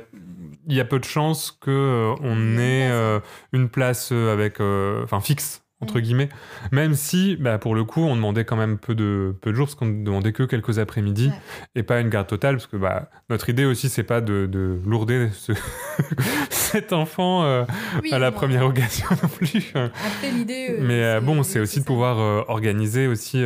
il 0.67 0.75
y 0.75 0.79
a 0.79 0.85
peu 0.85 0.99
de 0.99 1.05
chances 1.05 1.51
que 1.51 1.71
euh, 1.71 2.15
ait 2.57 2.89
euh, 2.89 3.19
une 3.51 3.69
place 3.69 4.11
euh, 4.11 4.31
avec 4.31 4.59
euh, 4.59 5.03
enfin 5.03 5.19
fixe 5.21 5.62
entre 5.83 5.99
Mm. 5.99 6.01
guillemets 6.01 6.29
même 6.71 6.95
si 6.95 7.35
bah, 7.37 7.57
pour 7.59 7.75
le 7.75 7.83
coup 7.83 8.01
on 8.01 8.15
demandait 8.15 8.45
quand 8.45 8.55
même 8.55 8.77
peu 8.77 8.95
de 8.95 9.35
peu 9.41 9.51
de 9.51 9.55
jours 9.55 9.67
parce 9.67 9.75
qu'on 9.75 9.87
demandait 9.87 10.31
que 10.33 10.43
quelques 10.43 10.79
après-midi 10.79 11.27
Ouais. 11.27 11.33
et 11.75 11.83
pas 11.83 11.99
une 11.99 12.09
garde 12.09 12.27
totale 12.27 12.55
parce 12.55 12.67
que 12.67 12.77
bah 12.77 13.09
notre 13.29 13.49
idée 13.49 13.65
aussi 13.65 13.89
c'est 13.89 14.03
pas 14.03 14.21
de, 14.21 14.45
de 14.45 14.79
lourder 14.85 15.29
ce- 15.33 15.51
cet 16.49 16.93
enfant 16.93 17.43
euh, 17.43 17.63
Oui, 18.01 18.11
à 18.11 18.19
la 18.19 18.31
première 18.31 18.65
occasion 18.65 19.05
non 19.21 19.29
plus 19.29 19.71
Après, 19.75 20.31
l'idée. 20.31 20.67
euh, 20.71 20.77
mais 20.81 21.03
euh, 21.03 21.21
bon, 21.21 21.43
c'est 21.43 21.59
aussi 21.59 21.77
de 21.79 21.83
ça. 21.83 21.87
pouvoir 21.87 22.17
organiser 22.49 23.07
aussi 23.07 23.41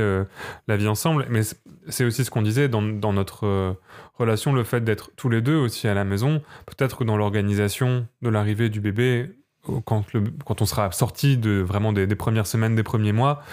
la 0.68 0.78
vie 0.78 0.88
ensemble. 0.88 1.26
Mais 1.30 1.42
c'est 1.90 2.06
aussi 2.06 2.24
ce 2.26 2.32
qu'on 2.32 2.42
disait 2.42 2.68
dans, 2.70 2.82
dans 2.82 3.14
notre 3.14 3.76
relation, 4.16 4.54
le 4.54 4.64
fait 4.64 4.82
d'être 4.84 5.12
tous 5.16 5.30
les 5.30 5.42
deux 5.42 5.56
aussi 5.58 5.88
à 5.88 5.94
la 5.94 6.04
maison. 6.04 6.42
Peut-être 6.66 6.98
que 6.98 7.04
dans 7.04 7.18
l'organisation 7.18 8.08
de 8.22 8.30
l'arrivée 8.30 8.70
du 8.70 8.80
bébé, 8.82 9.30
quand, 9.86 10.04
le, 10.14 10.24
quand 10.46 10.62
on 10.62 10.66
sera 10.66 10.92
sorti 10.92 11.38
de 11.38 11.62
vraiment 11.62 11.94
des, 11.94 12.08
des 12.08 12.16
premières 12.16 12.48
semaines, 12.48 12.76
des 12.76 12.84
premiers 12.84 13.12
mois, 13.14 13.44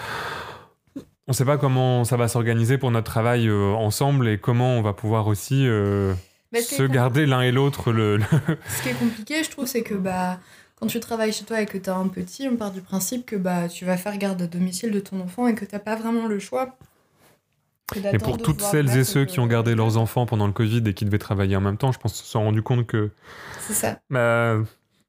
on 1.27 1.31
ne 1.31 1.33
sait 1.33 1.45
pas 1.45 1.57
comment 1.57 2.03
ça 2.03 2.17
va 2.17 2.27
s'organiser 2.27 2.77
pour 2.77 2.91
notre 2.91 3.09
travail 3.11 3.47
euh, 3.47 3.71
ensemble 3.73 4.27
et 4.27 4.37
comment 4.37 4.77
on 4.77 4.81
va 4.81 4.93
pouvoir 4.93 5.27
aussi 5.27 5.67
euh, 5.67 6.13
se 6.53 6.83
garder 6.83 7.25
l'un 7.25 7.41
et 7.41 7.51
l'autre 7.51 7.91
le, 7.91 8.17
le- 8.17 8.23
Ce 8.67 8.83
qui 8.83 8.89
est 8.89 8.99
compliqué, 8.99 9.43
je 9.43 9.49
trouve, 9.49 9.65
c'est 9.65 9.81
que 9.83 9.95
bah, 9.95 10.39
quand 10.79 10.87
tu 10.87 10.99
travailles 10.99 11.33
chez 11.33 11.45
toi 11.45 11.61
et 11.61 11.65
que 11.65 11.77
tu 11.77 11.89
as 11.89 11.95
un 11.95 12.07
petit, 12.07 12.47
on 12.47 12.55
part 12.57 12.71
du 12.71 12.81
principe 12.81 13.25
que 13.25 13.35
bah, 13.35 13.67
tu 13.67 13.85
vas 13.85 13.97
faire 13.97 14.17
garde 14.17 14.41
à 14.41 14.47
domicile 14.47 14.91
de 14.91 14.99
ton 14.99 15.19
enfant 15.19 15.47
et 15.47 15.55
que 15.55 15.65
tu 15.65 15.77
pas 15.79 15.95
vraiment 15.95 16.27
le 16.27 16.37
choix. 16.39 16.77
Et 18.11 18.17
pour 18.17 18.37
toutes 18.37 18.61
celles 18.61 18.97
et 18.97 19.03
ceux 19.03 19.25
qui 19.25 19.39
ont 19.39 19.47
gardé 19.47 19.75
leurs 19.75 19.97
enfants 19.97 20.25
pendant 20.25 20.47
le 20.47 20.53
Covid 20.53 20.83
et 20.87 20.93
qui 20.93 21.05
devaient 21.05 21.19
travailler 21.19 21.55
en 21.55 21.61
même 21.61 21.77
temps, 21.77 21.91
je 21.91 21.99
pense 21.99 22.13
qu'ils 22.13 22.25
se 22.25 22.31
sont 22.31 22.43
rendus 22.43 22.63
compte 22.63 22.87
que 22.87 23.11
C'est 23.59 23.73
ça. 23.73 23.99
bah, 24.09 24.57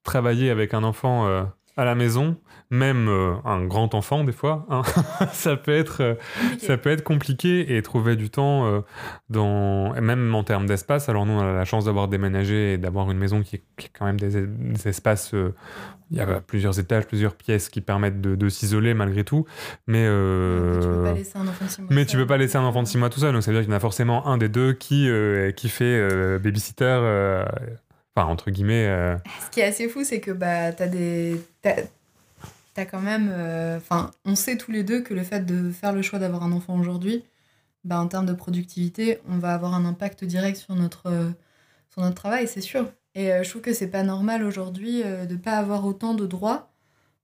travailler 0.06 0.48
avec 0.50 0.72
un 0.72 0.82
enfant 0.84 1.26
euh, 1.26 1.42
à 1.76 1.84
la 1.84 1.94
maison, 1.94 2.36
même 2.70 3.06
euh, 3.08 3.34
un 3.44 3.62
grand 3.66 3.94
enfant 3.94 4.24
des 4.24 4.32
fois, 4.32 4.64
hein, 4.70 4.80
ça 5.32 5.56
peut 5.56 5.76
être 5.76 6.02
euh, 6.02 6.14
Compliqué. 6.40 6.66
ça 6.66 6.78
peut 6.78 6.90
être 6.90 7.04
compliqué 7.04 7.76
et 7.76 7.82
trouver 7.82 8.16
du 8.16 8.30
temps 8.30 8.82
dans 9.28 9.92
même 10.00 10.34
en 10.34 10.42
termes 10.42 10.66
d'espace. 10.66 11.10
Alors 11.10 11.26
nous 11.26 11.34
on 11.34 11.40
a 11.40 11.52
la 11.52 11.64
chance 11.66 11.84
d'avoir 11.84 12.08
déménagé 12.08 12.72
et 12.72 12.78
d'avoir 12.78 13.10
une 13.10 13.18
maison 13.18 13.42
qui 13.42 13.56
est, 13.56 13.62
qui 13.76 13.86
est 13.88 13.90
quand 13.96 14.06
même 14.06 14.18
des, 14.18 14.46
des 14.46 14.88
espaces. 14.88 15.34
il 16.10 16.16
y 16.16 16.20
a 16.20 16.40
plusieurs 16.40 16.78
étages, 16.80 17.06
plusieurs 17.06 17.34
pièces 17.34 17.68
qui 17.68 17.82
permettent 17.82 18.22
de, 18.22 18.36
de 18.36 18.48
s'isoler 18.48 18.94
malgré 18.94 19.22
tout, 19.24 19.44
mais 19.86 20.06
euh, 20.06 20.80
Tu 20.80 20.88
peux 20.88 21.02
pas 21.02 21.12
laisser 21.12 21.38
un 21.38 21.46
enfant 21.48 21.64
de 21.66 21.70
six 21.70 21.80
mois 21.82 21.90
mais 21.92 22.06
tu 22.06 22.16
peux 22.16 22.26
pas 22.26 22.36
laisser 22.38 22.56
un 22.56 22.64
enfant 22.64 22.82
de 22.82 22.88
6 22.88 22.98
mois 22.98 23.10
tout 23.10 23.20
seul, 23.20 23.34
donc 23.34 23.42
ça 23.42 23.50
veut 23.50 23.58
dire 23.58 23.64
qu'il 23.64 23.72
y 23.72 23.74
en 23.74 23.76
a 23.76 23.80
forcément 23.80 24.26
un 24.26 24.38
des 24.38 24.48
deux 24.48 24.72
qui, 24.72 25.10
qui 25.56 25.68
fait 25.68 26.38
babysitter, 26.38 27.44
enfin 28.16 28.28
entre 28.30 28.50
guillemets. 28.50 28.86
euh, 28.86 29.16
Ce 29.44 29.50
qui 29.50 29.60
est 29.60 29.64
assez 29.64 29.88
fou, 29.88 30.04
c'est 30.04 30.20
que 30.20 30.30
bah, 30.30 30.72
t'as 30.72 30.86
des. 30.88 31.40
T'as 31.62 32.84
quand 32.84 33.00
même. 33.00 33.30
euh, 33.32 33.76
Enfin, 33.78 34.10
on 34.24 34.34
sait 34.34 34.56
tous 34.56 34.70
les 34.72 34.82
deux 34.82 35.02
que 35.02 35.14
le 35.14 35.22
fait 35.22 35.40
de 35.46 35.70
faire 35.70 35.92
le 35.92 36.02
choix 36.02 36.18
d'avoir 36.18 36.42
un 36.42 36.52
enfant 36.52 36.78
aujourd'hui, 36.78 37.24
bah, 37.84 37.98
en 37.98 38.06
termes 38.08 38.26
de 38.26 38.32
productivité, 38.34 39.20
on 39.28 39.38
va 39.38 39.54
avoir 39.54 39.74
un 39.74 39.84
impact 39.84 40.24
direct 40.24 40.56
sur 40.58 40.74
notre, 40.74 41.06
euh, 41.06 42.10
travail, 42.10 42.46
c'est 42.48 42.60
sûr. 42.60 42.90
Et 43.14 43.30
je 43.42 43.48
trouve 43.48 43.62
que 43.62 43.72
c'est 43.72 43.86
pas 43.88 44.02
normal 44.02 44.44
aujourd'hui 44.44 45.02
de 45.02 45.36
pas 45.36 45.52
avoir 45.52 45.86
autant 45.86 46.12
de 46.12 46.26
droits 46.26 46.68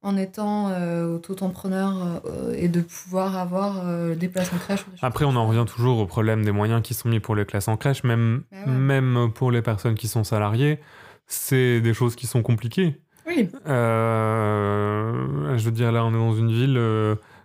en 0.03 0.17
étant 0.17 0.69
euh, 0.71 1.15
auto-entrepreneur 1.15 2.21
euh, 2.27 2.55
et 2.57 2.69
de 2.69 2.81
pouvoir 2.81 3.37
avoir 3.39 3.83
euh, 3.87 4.15
des 4.17 4.29
places 4.29 4.53
en 4.53 4.59
crèche. 4.59 4.85
Après, 5.01 5.25
on 5.25 5.37
en 5.37 5.47
revient 5.47 5.65
toujours 5.67 5.99
au 5.99 6.07
problème 6.07 6.45
des 6.45 6.51
moyens 6.53 6.83
qui 6.83 6.95
sont 6.95 7.09
mis 7.09 7.21
pour 7.21 7.35
les 7.37 7.45
classes 7.47 7.69
en 7.69 7.77
crèche, 7.77 8.03
même, 8.05 8.43
Bah 8.51 8.59
ouais. 8.67 8.73
même 8.73 9.31
pour 9.35 9.51
les 9.53 9.63
personnes 9.63 9.95
qui 9.95 10.09
sont 10.09 10.25
salariées. 10.25 10.81
C'est 11.27 11.81
des 11.81 11.95
choses 11.95 12.17
qui 12.17 12.27
sont 12.27 12.43
compliquées. 12.43 13.01
Oui, 13.27 13.49
je 13.65 15.65
veux 15.65 15.71
dire, 15.71 15.93
là, 15.93 16.05
on 16.05 16.11
est 16.11 16.15
dans 16.15 16.35
une 16.35 16.51
ville. 16.51 16.81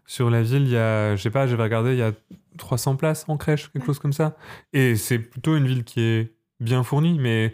sur 0.06 0.30
la 0.30 0.42
ville, 0.42 0.64
il 0.64 0.70
y 0.72 0.78
a, 0.78 1.16
je 1.16 1.22
sais 1.22 1.30
pas, 1.30 1.48
j'avais 1.48 1.64
regardé, 1.64 1.92
il 1.92 1.98
y 2.00 2.02
a 2.02 2.12
300 2.58 2.96
places 2.96 3.26
en 3.28 3.38
crèche, 3.38 3.70
quelque 3.72 3.84
Ouais. 3.84 3.88
chose 3.88 4.00
comme 4.00 4.14
ça. 4.14 4.36
Et 4.74 4.96
c'est 4.96 5.20
plutôt 5.20 5.56
une 5.58 5.68
ville 5.68 5.84
qui 5.84 6.00
est 6.02 6.34
bien 6.60 6.84
fournie, 6.84 7.20
mais 7.20 7.54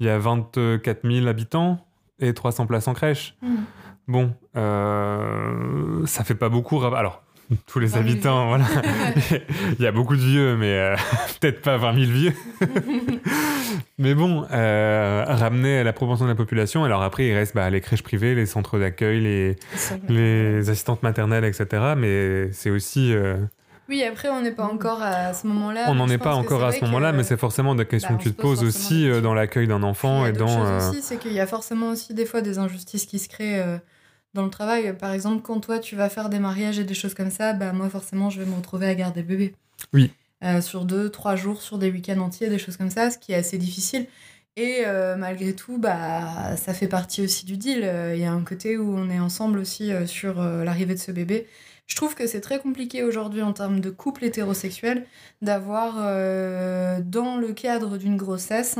il 0.00 0.06
y 0.06 0.10
a 0.10 0.18
24 0.18 1.08
000 1.08 1.26
habitants 1.28 1.86
et 2.18 2.34
300 2.34 2.66
places 2.66 2.88
en 2.88 2.92
crèche. 2.94 3.36
Mhm. 3.40 3.64
Bon, 4.08 4.34
euh, 4.56 6.06
ça 6.06 6.24
fait 6.24 6.34
pas 6.34 6.48
beaucoup. 6.48 6.82
Alors, 6.84 7.22
tous 7.66 7.78
les 7.78 7.86
20 7.86 7.98
000 7.98 8.10
habitants, 8.10 8.48
voilà. 8.48 8.64
il 9.78 9.82
y 9.82 9.86
a 9.86 9.92
beaucoup 9.92 10.16
de 10.16 10.20
vieux, 10.20 10.56
mais 10.56 10.72
euh, 10.78 10.96
peut-être 11.40 11.62
pas 11.62 11.76
20 11.76 12.06
000 12.06 12.12
vieux. 12.12 12.32
mais 13.98 14.14
bon, 14.14 14.46
euh, 14.50 15.24
ramener 15.26 15.84
la 15.84 15.92
proportion 15.92 16.24
de 16.24 16.30
la 16.30 16.36
population. 16.36 16.84
Alors 16.84 17.02
après, 17.02 17.26
il 17.26 17.34
reste 17.34 17.54
bah, 17.54 17.70
les 17.70 17.80
crèches 17.80 18.02
privées, 18.02 18.34
les 18.34 18.46
centres 18.46 18.78
d'accueil, 18.78 19.20
les, 19.20 19.56
les 20.08 20.70
assistantes 20.70 21.02
maternelles, 21.02 21.44
etc. 21.44 21.94
Mais 21.96 22.50
c'est 22.52 22.70
aussi. 22.70 23.14
Euh, 23.88 23.92
Oui, 23.92 24.02
après, 24.04 24.28
on 24.30 24.40
n'est 24.42 24.52
pas 24.52 24.64
encore 24.64 25.02
à 25.02 25.34
ce 25.34 25.46
moment-là. 25.46 25.86
on 25.88 25.94
n'en 25.94 26.08
est 26.08 26.18
pas 26.18 26.34
encore 26.34 26.64
à 26.64 26.72
ce 26.72 26.84
moment-là, 26.84 27.12
que- 27.12 27.16
mais 27.18 27.22
c'est 27.24 27.36
forcément 27.36 27.74
des 27.74 27.86
questions 27.86 28.12
bah, 28.12 28.16
que 28.18 28.22
tu 28.22 28.30
te 28.30 28.36
se 28.36 28.40
pose 28.42 28.58
poses 28.60 28.68
aussi 28.68 29.08
euh, 29.08 29.20
dans 29.20 29.34
l'accueil 29.34 29.66
d'un 29.66 29.82
enfant 29.82 30.24
et 30.26 30.32
dans. 30.32 30.64
euh, 30.64 30.90
aussi, 30.90 31.02
c'est 31.02 31.16
qu'il 31.18 31.32
y 31.32 31.40
a 31.40 31.46
forcément 31.46 31.88
aussi 31.90 32.14
des 32.14 32.26
fois 32.26 32.40
des 32.40 32.58
injustices 32.58 33.06
qui 33.06 33.18
se 33.18 33.28
créent 33.28 33.60
euh, 33.60 33.78
dans 34.34 34.44
le 34.44 34.50
travail. 34.50 34.96
Par 34.96 35.12
exemple, 35.12 35.42
quand 35.42 35.60
toi 35.60 35.78
tu 35.78 35.94
vas 35.96 36.08
faire 36.08 36.28
des 36.28 36.38
mariages 36.38 36.78
et 36.78 36.84
des 36.84 36.94
choses 36.94 37.14
comme 37.14 37.30
ça, 37.30 37.52
bah 37.52 37.72
moi 37.72 37.88
forcément 37.90 38.30
je 38.30 38.40
vais 38.40 38.46
me 38.46 38.54
retrouver 38.56 38.86
à 38.86 38.94
garder 38.94 39.22
bébé. 39.22 39.54
Oui. 39.92 40.10
Euh, 40.44 40.60
sur 40.60 40.84
deux, 40.84 41.08
trois 41.10 41.36
jours, 41.36 41.62
sur 41.62 41.78
des 41.78 41.90
week-ends 41.90 42.18
entiers, 42.18 42.48
des 42.48 42.58
choses 42.58 42.76
comme 42.76 42.90
ça, 42.90 43.10
ce 43.10 43.18
qui 43.18 43.32
est 43.32 43.36
assez 43.36 43.58
difficile. 43.58 44.06
Et 44.56 44.82
euh, 44.86 45.16
malgré 45.16 45.54
tout, 45.54 45.78
bah, 45.78 46.56
ça 46.56 46.74
fait 46.74 46.88
partie 46.88 47.22
aussi 47.22 47.46
du 47.46 47.56
deal. 47.56 47.80
Euh, 47.84 48.14
Il 48.14 48.20
y 48.20 48.24
a 48.24 48.32
un 48.32 48.42
côté 48.42 48.76
où 48.76 48.94
on 48.98 49.08
est 49.08 49.20
ensemble 49.20 49.58
aussi 49.58 49.92
euh, 49.92 50.04
sur 50.06 50.40
euh, 50.40 50.64
l'arrivée 50.64 50.94
de 50.94 50.98
ce 50.98 51.12
bébé. 51.12 51.46
Je 51.86 51.96
trouve 51.96 52.14
que 52.14 52.26
c'est 52.26 52.40
très 52.40 52.58
compliqué 52.58 53.02
aujourd'hui 53.02 53.42
en 53.42 53.52
termes 53.52 53.80
de 53.80 53.90
couple 53.90 54.24
hétérosexuel 54.24 55.04
d'avoir, 55.42 55.96
euh, 55.98 57.00
dans 57.04 57.36
le 57.36 57.52
cadre 57.52 57.98
d'une 57.98 58.16
grossesse, 58.16 58.78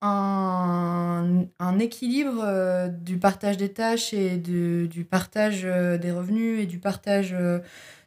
un, 0.00 1.44
un 1.58 1.78
équilibre 1.78 2.40
euh, 2.44 2.88
du 2.88 3.18
partage 3.18 3.56
des 3.56 3.68
tâches 3.72 4.14
et 4.14 4.36
de, 4.38 4.86
du 4.86 5.04
partage 5.04 5.62
euh, 5.64 5.98
des 5.98 6.12
revenus 6.12 6.60
et 6.60 6.66
du 6.66 6.78
partage 6.78 7.34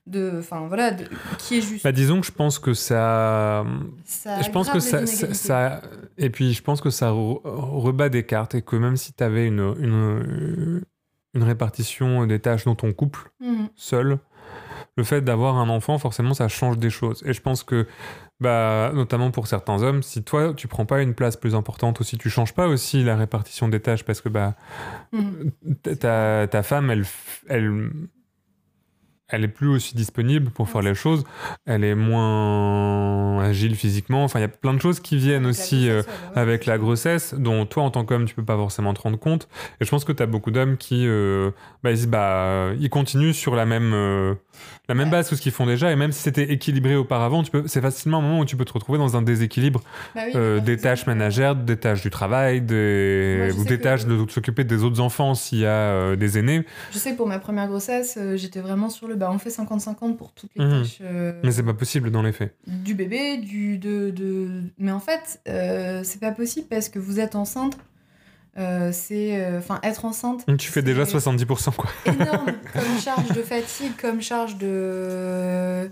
de 0.08 0.34
enfin 0.39 0.66
voilà 0.68 0.91
de- 0.91 1.05
qui 1.38 1.58
est 1.58 1.62
juste 1.62 1.84
Bah, 1.84 1.91
disons 1.91 2.22
que 2.22 2.26
je 2.26 2.32
pense 2.32 2.58
que 2.60 2.74
ça. 2.74 3.64
ça 4.05 4.41
je 4.41 4.49
pense 4.49 4.70
que 4.70 4.80
ça, 4.80 5.82
Et 6.18 6.30
puis 6.30 6.53
je 6.53 6.64
pense 6.64 6.82
que 6.82 6.89
ça 6.89 7.12
re- 7.12 7.41
rebat 7.43 8.10
des 8.10 8.26
cartes 8.26 8.55
et 8.55 8.62
que 8.62 8.76
même 8.78 8.95
si 8.97 9.14
tu 9.14 9.24
avais 9.24 9.45
une, 9.47 9.76
une, 9.80 10.82
une 11.34 11.43
répartition 11.43 12.26
des 12.26 12.39
tâches 12.39 12.64
dans 12.66 12.76
ton 12.76 12.93
couple, 12.93 13.32
Mhm. 13.41 13.68
seul, 13.76 14.18
le 14.98 15.04
fait 15.04 15.22
d'avoir 15.22 15.58
un 15.58 15.70
enfant, 15.70 15.98
forcément, 15.98 16.34
ça 16.34 16.48
change 16.48 16.78
des 16.78 16.89
choses. 16.89 17.24
Et 17.26 17.34
je 17.34 17.42
pense 17.42 17.64
que, 17.64 17.88
bah, 18.39 18.92
notamment 18.94 19.32
pour 19.32 19.48
certains 19.48 19.82
hommes, 19.84 20.04
si 20.04 20.24
toi, 20.24 20.54
tu 20.54 20.68
prends 20.68 20.86
pas 20.86 21.02
une 21.02 21.14
place 21.14 21.38
plus 21.38 21.56
importante 21.56 22.00
ou 22.00 22.04
si 22.04 22.18
tu 22.18 22.30
changes 22.30 22.54
pas 22.54 22.68
aussi 22.68 23.04
la 23.04 23.16
répartition 23.16 23.68
des 23.70 23.80
tâches, 23.80 24.04
parce 24.04 24.20
que 24.22 24.30
bah, 24.30 24.56
t- 25.84 25.96
ta, 25.96 26.48
ta 26.50 26.64
femme, 26.64 26.89
elle, 26.89 27.06
elle, 27.48 27.89
elle 29.30 29.46
est 29.46 29.48
plus 29.48 29.70
aussi 29.70 29.96
disponible 29.96 30.52
pour 30.52 30.68
faire 30.70 30.82
les 30.82 30.94
choses, 30.94 31.24
elle 31.66 31.86
est 31.86 31.96
moins 31.96 33.39
agile 33.42 33.76
physiquement. 33.78 34.26
Enfin, 34.26 34.39
il 34.39 34.42
y 34.42 34.46
a 34.46 34.50
plein 34.50 34.74
de 34.74 34.82
choses 34.82 35.00
qui 35.00 35.16
viennent 35.16 35.46
Avec 35.46 35.56
aussi 35.56 35.89
euh, 35.89 36.02
grossesse, 36.02 36.20
bah 36.36 36.42
avec 36.42 36.66
la 36.66 36.78
grossesse, 36.78 37.34
dont 37.36 37.66
toi, 37.66 37.84
en 37.84 37.92
tant 37.92 38.04
qu'homme, 38.04 38.26
tu 38.26 38.36
peux 38.36 38.44
pas 38.44 38.58
forcément 38.58 38.94
te 38.94 39.00
rendre 39.02 39.18
compte. 39.18 39.48
Et 39.80 39.86
je 39.86 39.89
pense 39.89 40.04
que 40.04 40.12
tu 40.12 40.22
as 40.22 40.26
beaucoup 40.26 40.52
d'hommes 40.52 40.76
qui 40.76 41.08
euh, 41.08 41.52
bah, 41.82 41.92
ils, 41.92 42.08
bah, 42.10 42.72
ils 42.78 42.89
continuent 42.89 43.32
sur 43.32 43.56
la 43.56 43.66
même, 43.66 43.94
euh, 43.94 44.36
la 44.89 44.95
même 44.95 45.10
base 45.10 45.30
que 45.30 45.36
ce 45.36 45.41
qu'ils 45.41 45.52
font 45.52 45.66
déjà. 45.66 45.91
Et 45.91 45.95
même 45.95 46.12
si 46.12 46.22
c'était 46.22 46.52
équilibré 46.52 46.95
auparavant, 46.95 47.43
tu 47.43 47.52
peux, 47.52 47.64
c'est 47.68 47.82
facilement 47.82 48.18
un 48.18 48.22
moment 48.22 48.39
où 48.39 48.45
tu 48.45 48.56
peux 48.58 48.66
te 48.66 48.74
retrouver 48.74 48.97
dans 48.97 49.16
un 49.16 49.22
déséquilibre 49.22 49.82
Bah 50.16 50.22
oui, 50.28 50.32
euh, 50.36 50.60
des 50.60 50.78
tâches 50.78 51.08
ménagères, 51.08 51.56
des 51.56 51.78
tâches 51.78 52.02
du 52.02 52.10
travail, 52.10 52.62
des, 52.62 53.52
Moi, 53.52 53.56
ou 53.62 53.64
des 53.66 53.78
que- 53.78 53.84
tâches 53.84 54.06
de, 54.06 54.26
de 54.26 54.32
s'occuper 54.32 54.64
des 54.64 54.84
autres 54.84 54.99
enfants 54.99 55.36
s'il 55.36 55.60
y 55.60 55.66
a 55.66 55.70
euh, 55.70 56.16
des 56.16 56.38
aînés. 56.38 56.64
Je 56.91 56.97
sais 56.97 57.12
que 57.12 57.18
pour 57.18 57.28
ma 57.28 57.39
première 57.39 57.68
grossesse, 57.68 58.18
euh, 58.20 58.36
j'étais 58.38 58.60
vraiment 58.62 58.89
sur 58.89 59.08
le 59.08 59.16
bah 59.16 59.30
on 59.32 59.38
fait 59.39 59.49
50-50 59.49 60.16
pour 60.18 60.32
toutes 60.34 60.52
les 60.56 60.66
Mhm. 60.66 60.82
tâches 60.84 60.99
Mais 61.43 61.52
c'est 61.52 61.64
pas 61.64 61.74
possible 61.74 62.12
dans 62.12 62.22
les 62.22 62.32
faits. 62.32 62.56
du 62.68 62.93
bébé, 62.93 63.38
du 63.38 63.78
de, 63.78 64.10
de... 64.10 64.64
mais 64.78 64.91
en 64.91 64.99
fait 64.99 65.39
c'est 66.04 66.20
pas 66.20 66.32
possible 66.32 66.68
parce 66.70 66.89
que 66.89 66.99
vous 66.99 67.20
êtes 67.20 67.36
enceinte. 67.36 67.78
Euh, 68.58 68.91
c'est 68.91 69.41
euh, 69.41 69.60
enfin 69.60 69.80
être 69.84 70.06
enceinte. 70.06 70.45
Tu 70.58 70.72
fais 70.72 70.82
déjà 70.82 71.06
c'est 71.06 71.18
70%, 71.18 71.76
quoi. 71.76 71.89
énorme 72.06 72.45
comme 72.74 72.99
charge 72.99 73.30
de 73.30 73.41
fatigue, 73.41 73.95
comme 73.99 74.22
charge 74.22 74.58
de 74.58 75.89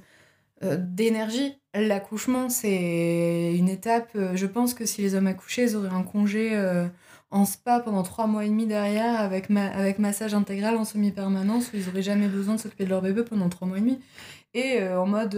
euh, 0.64 0.78
d'énergie. 0.78 1.56
L'accouchement 1.74 2.50
c'est 2.50 3.54
une 3.56 3.70
étape. 3.70 4.10
je 4.14 4.46
pense 4.46 4.74
que 4.74 4.86
si 4.86 5.02
les 5.02 5.16
hommes 5.16 5.28
accouchaient, 5.28 5.72
ils 5.72 5.76
auraient 5.76 5.90
un 5.90 6.04
congé. 6.04 6.58
en 7.32 7.46
spa 7.46 7.80
pendant 7.80 8.02
trois 8.02 8.26
mois 8.26 8.44
et 8.44 8.50
demi 8.50 8.66
derrière 8.66 9.20
avec, 9.20 9.52
ma 9.52 9.68
avec 9.68 10.00
massage 10.00 10.34
intégral 10.34 10.76
en 10.78 10.84
semi-permanence 10.84 11.72
où 11.72 11.78
ils 11.78 11.88
auraient 11.88 12.02
jamais 12.02 12.28
besoin 12.28 12.56
de 12.56 12.60
s'occuper 12.60 12.86
de 12.86 12.90
leur 12.90 13.04
bébé 13.04 13.24
pendant 13.24 13.50
trois 13.50 13.68
mois 13.68 13.78
et 13.78 13.82
demi. 13.82 14.00
Et 14.54 14.84
en 14.84 15.06
mode... 15.06 15.36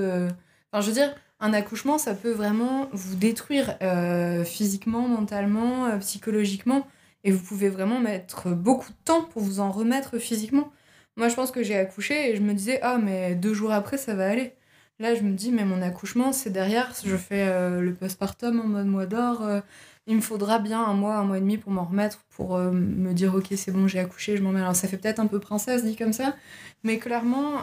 Enfin, 0.72 0.82
je 0.82 0.88
veux 0.88 0.93
dire, 0.93 1.13
un 1.41 1.53
accouchement, 1.53 1.97
ça 1.97 2.13
peut 2.13 2.32
vraiment 2.32 2.88
vous 2.93 3.15
détruire 3.15 3.76
euh, 3.82 4.45
physiquement, 4.45 5.07
mentalement, 5.07 5.88
euh, 5.88 5.97
psychologiquement. 5.97 6.88
Et 7.24 7.32
vous 7.32 7.43
pouvez 7.43 7.69
vraiment 7.69 7.99
mettre 7.99 8.49
beaucoup 8.49 8.89
de 8.89 8.97
temps 9.05 9.24
pour 9.24 9.41
vous 9.41 9.59
en 9.59 9.72
remettre 9.72 10.17
physiquement. 10.17 10.72
Moi, 11.17 11.28
je 11.28 11.36
pense 11.36 11.51
que 11.51 11.61
j'ai 11.63 11.78
accouché 11.78 12.32
et 12.32 12.36
je 12.36 12.41
me 12.41 12.53
disais, 12.53 12.80
ah, 12.82 12.97
mais 12.97 13.36
deux 13.36 13.53
jours 13.53 13.72
après, 13.72 13.97
ça 13.97 14.15
va 14.15 14.30
aller. 14.30 14.53
Là, 14.99 15.15
je 15.15 15.22
me 15.24 15.34
dis, 15.34 15.51
mais 15.51 15.65
mon 15.65 15.82
accouchement, 15.82 16.32
c'est 16.32 16.51
derrière. 16.51 16.93
Je 17.03 17.15
fais 17.17 17.47
euh, 17.47 17.82
le 17.82 17.93
postpartum 17.93 18.59
en 18.59 18.67
mode 18.67 18.88
mois 18.88 19.05
d'or. 19.05 19.43
euh, 19.43 19.61
il 20.07 20.15
me 20.15 20.22
faudra 20.22 20.59
bien 20.59 20.84
un 20.84 20.93
mois, 20.93 21.15
un 21.15 21.24
mois 21.24 21.38
et 21.38 21.41
demi 21.41 21.57
pour 21.57 21.72
m'en 21.72 21.86
remettre, 21.86 22.19
pour 22.30 22.55
euh, 22.55 22.72
me 22.72 23.13
dire, 23.13 23.36
ok, 23.36 23.47
c'est 23.55 23.72
bon, 23.72 23.88
j'ai 23.88 23.99
accouché, 23.99 24.38
je 24.38 24.41
m'en 24.41 24.51
mets. 24.51 24.61
Alors, 24.61 24.76
ça 24.76 24.88
fait 24.88 24.97
peut-être 24.97 25.19
un 25.19 25.28
peu 25.28 25.39
princesse 25.39 25.84
dit 25.84 25.95
comme 25.95 26.13
ça, 26.13 26.36
mais 26.84 26.97
clairement, 26.97 27.61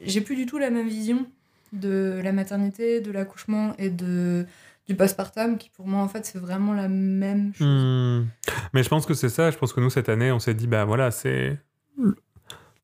j'ai 0.00 0.20
plus 0.20 0.36
du 0.36 0.46
tout 0.46 0.58
la 0.58 0.70
même 0.70 0.88
vision 0.88 1.26
de 1.72 2.20
la 2.22 2.32
maternité, 2.32 3.00
de 3.00 3.10
l'accouchement 3.12 3.74
et 3.78 3.90
de 3.90 4.46
du 4.86 4.94
postpartum, 4.94 5.56
qui 5.58 5.70
pour 5.70 5.86
moi, 5.86 6.02
en 6.02 6.08
fait, 6.08 6.26
c'est 6.26 6.38
vraiment 6.38 6.72
la 6.74 6.88
même 6.88 7.52
chose. 7.54 7.66
Hmm. 7.66 8.26
Mais 8.74 8.82
je 8.82 8.88
pense 8.88 9.06
que 9.06 9.14
c'est 9.14 9.28
ça. 9.28 9.50
Je 9.50 9.56
pense 9.56 9.72
que 9.72 9.80
nous, 9.80 9.90
cette 9.90 10.08
année, 10.08 10.30
on 10.32 10.38
s'est 10.38 10.54
dit, 10.54 10.66
bah 10.66 10.84
voilà, 10.84 11.10
c'est 11.10 11.58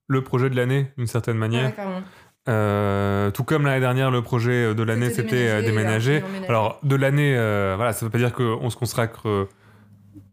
le 0.07 0.25
projet 0.25 0.51
de 0.51 0.57
l'année, 0.57 0.91
d'une 0.97 1.07
certaine 1.07 1.37
manière. 1.37 1.73
Ouais. 1.77 1.85
Euh, 2.49 3.31
tout 3.31 3.45
comme 3.45 3.67
l'année 3.67 3.81
dernière, 3.81 4.11
le 4.11 4.23
projet 4.23 4.75
de 4.75 4.83
l'année, 4.83 5.11
C'était 5.11 5.49
euh, 5.49 5.63
déménager, 5.63 6.21
déménager. 6.21 6.49
alors, 6.49 6.81
de 6.83 6.97
l'année, 6.97 7.35
euh, 7.37 7.75
voilà, 7.77 7.93
ça 7.93 8.05
veut 8.07 8.11
pas 8.11 8.19
dire 8.19 8.33
qu'on 8.33 8.71
se 8.71 8.77
consacre 8.77 9.29
euh, 9.29 9.49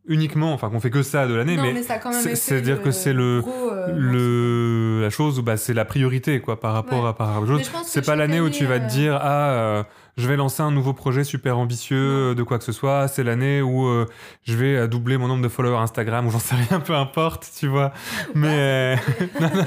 uniquement, 0.08 0.54
enfin, 0.54 0.70
qu'on 0.70 0.80
fait 0.80 0.90
que 0.90 1.04
ça 1.04 1.28
de 1.28 1.34
l'année, 1.34 1.58
mais, 1.58 1.84
c'est-à-dire 2.36 2.82
que 2.82 2.92
c'est 2.92 3.12
le- 3.14 3.44
euh, 3.46 3.88
le, 3.94 5.02
la 5.02 5.10
chose 5.10 5.38
où 5.38 5.44
bah, 5.44 5.58
c'est 5.58 5.74
la 5.74 5.84
priorité, 5.86 6.40
quoi, 6.40 6.60
par 6.60 6.74
rapport 6.74 7.04
Ouais. 7.04 7.10
à 7.10 7.14
par 7.14 7.44
C'est 7.84 8.06
pas 8.06 8.16
l'année 8.16 8.40
où 8.40 8.50
tu 8.50 8.66
vas 8.66 8.80
te 8.80 8.86
euh, 8.86 8.88
dire, 8.88 9.20
ah, 9.22 9.50
euh, 9.52 9.84
je 10.18 10.28
vais 10.28 10.36
lancer 10.36 10.64
un 10.64 10.72
nouveau 10.72 10.94
projet 10.94 11.24
super 11.24 11.58
ambitieux 11.60 12.32
euh, 12.32 12.36
de 12.36 12.42
quoi 12.42 12.58
que 12.58 12.64
ce 12.64 12.72
soit. 12.72 13.08
C'est 13.08 13.24
l'année 13.24 13.62
où 13.62 13.86
euh, 13.86 14.08
je 14.44 14.56
vais 14.56 14.76
euh, 14.76 14.88
doubler 14.88 15.18
mon 15.18 15.28
nombre 15.28 15.44
de 15.44 15.48
followers 15.48 15.78
Instagram, 15.78 16.26
ou 16.26 16.32
j'en 16.32 16.40
sais 16.40 16.56
rien, 16.56 16.80
peu 16.86 16.96
importe, 16.96 17.52
tu 17.58 17.68
vois. 17.68 17.94
Mais 18.34 18.48
euh, 18.50 18.96
non, 19.40 19.50
non, 19.54 19.64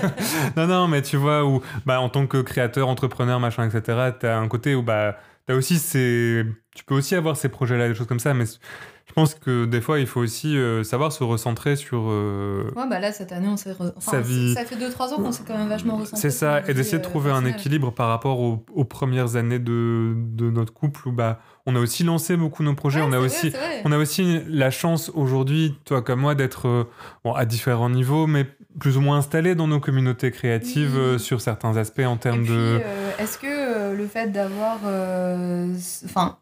non, 0.56 0.66
non, 0.66 0.88
mais 0.88 1.02
tu 1.02 1.16
vois, 1.16 1.44
où 1.44 1.62
bah, 1.86 2.00
en 2.00 2.08
tant 2.08 2.26
que 2.26 2.42
créateur, 2.42 2.88
entrepreneur, 2.88 3.38
machin, 3.38 3.68
etc., 3.68 4.10
t'as 4.18 4.38
un 4.38 4.48
côté 4.48 4.74
où 4.74 4.82
bah, 4.82 5.16
t'as 5.50 5.56
aussi 5.56 5.78
ces... 5.78 6.44
tu 6.74 6.84
peux 6.84 6.94
aussi 6.94 7.14
avoir 7.14 7.36
ces 7.36 7.48
projets-là, 7.48 7.88
des 7.88 7.94
choses 7.94 8.06
comme 8.06 8.20
ça, 8.20 8.34
mais 8.34 8.44
je 8.46 9.12
pense 9.12 9.34
que 9.34 9.64
des 9.64 9.80
fois, 9.80 9.98
il 9.98 10.06
faut 10.06 10.20
aussi 10.20 10.56
euh, 10.56 10.84
savoir 10.84 11.10
se 11.10 11.24
recentrer 11.24 11.74
sur. 11.74 12.04
euh, 12.08 12.70
Ouais, 12.76 12.84
bah 12.88 13.00
là, 13.00 13.10
cette 13.10 13.32
année, 13.32 13.48
on 13.48 13.56
s'est. 13.56 13.72
re- 13.72 13.92
Enfin, 13.96 14.12
Sa 14.12 14.20
vie. 14.20 14.54
Ça 14.54 14.64
fait 14.64 14.76
2-3 14.76 15.14
ans 15.14 15.16
qu'on 15.16 15.32
s'est 15.32 15.42
quand 15.44 15.58
même 15.58 15.68
vachement 15.68 15.96
recentré. 15.96 16.20
C'est 16.20 16.30
ça, 16.30 16.62
et 16.68 16.74
d'essayer 16.74 16.98
de 16.98 17.02
euh, 17.02 17.08
trouver 17.08 17.32
un 17.32 17.44
équilibre 17.44 17.90
par 17.92 18.06
rapport 18.08 18.38
aux, 18.38 18.64
aux 18.72 18.84
premières 18.84 19.34
années 19.34 19.58
de, 19.58 20.14
de 20.16 20.50
notre 20.50 20.72
couple 20.72 21.08
où 21.08 21.12
bah, 21.12 21.40
on 21.66 21.74
a 21.74 21.80
aussi 21.80 22.04
lancé 22.04 22.36
beaucoup 22.36 22.62
nos 22.62 22.74
projets. 22.76 23.00
Ouais, 23.00 23.06
on, 23.08 23.12
a 23.12 23.18
c'est 23.18 23.24
aussi, 23.24 23.48
vrai, 23.50 23.60
c'est 23.78 23.82
on 23.84 23.90
a 23.90 23.98
aussi 23.98 24.40
la 24.46 24.70
chance 24.70 25.10
aujourd'hui, 25.12 25.74
toi 25.84 26.02
comme 26.02 26.20
moi, 26.20 26.36
d'être 26.36 26.68
euh, 26.68 26.84
bon, 27.24 27.32
à 27.32 27.44
différents 27.46 27.90
niveaux, 27.90 28.28
mais 28.28 28.46
plus 28.78 28.96
ou 28.96 29.00
moins 29.00 29.18
installés 29.18 29.56
dans 29.56 29.66
nos 29.66 29.80
communautés 29.80 30.30
créatives 30.30 30.96
Oui. 30.96 31.18
sur 31.18 31.40
certains 31.40 31.76
aspects 31.76 31.98
en 32.06 32.14
Et 32.14 32.18
termes 32.20 32.44
puis, 32.44 32.52
de. 32.52 32.80
est-ce 33.18 33.38
que 33.38 33.59
euh, 33.90 33.94
le 33.96 34.06
fait 34.06 34.28
d'avoir. 34.32 34.78
euh, 34.84 35.74
Enfin. 36.04 36.38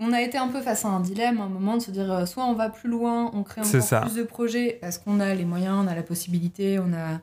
on 0.00 0.12
a 0.12 0.20
été 0.22 0.38
un 0.38 0.48
peu 0.48 0.60
face 0.60 0.84
à 0.84 0.88
un 0.88 1.00
dilemme, 1.00 1.40
un 1.40 1.48
moment 1.48 1.76
de 1.76 1.82
se 1.82 1.90
dire 1.90 2.10
euh, 2.12 2.26
soit 2.26 2.44
on 2.44 2.54
va 2.54 2.68
plus 2.70 2.88
loin, 2.90 3.30
on 3.34 3.42
crée 3.42 3.60
encore 3.62 3.82
ça. 3.82 4.00
plus 4.02 4.14
de 4.16 4.22
projets 4.22 4.78
parce 4.80 4.98
qu'on 4.98 5.20
a 5.20 5.34
les 5.34 5.44
moyens, 5.44 5.76
on 5.84 5.86
a 5.86 5.94
la 5.94 6.02
possibilité, 6.02 6.78
on 6.78 6.92
a. 6.92 7.20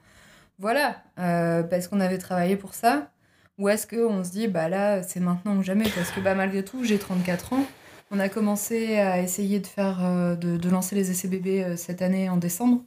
Voilà, 0.59 0.97
parce 1.15 1.87
qu'on 1.87 1.99
avait 1.99 2.19
travaillé 2.19 2.55
pour 2.55 2.73
ça. 2.73 3.09
Ou 3.57 3.69
est-ce 3.69 3.85
qu'on 3.87 4.23
se 4.23 4.31
dit, 4.31 4.47
bah 4.47 4.69
là, 4.69 5.03
c'est 5.03 5.19
maintenant 5.19 5.55
ou 5.57 5.63
jamais 5.63 5.89
Parce 5.89 6.09
que 6.11 6.19
bah, 6.21 6.35
malgré 6.35 6.63
tout, 6.63 6.83
j'ai 6.83 6.97
34 6.99 7.53
ans. 7.53 7.65
On 8.11 8.19
a 8.19 8.29
commencé 8.29 8.97
à 8.97 9.19
essayer 9.19 9.59
de 9.59 9.67
faire 9.67 9.97
de, 10.37 10.57
de 10.57 10.69
lancer 10.69 10.95
les 10.95 11.11
essais 11.11 11.27
bébés 11.27 11.75
cette 11.75 12.01
année 12.01 12.29
en 12.29 12.37
décembre. 12.37 12.81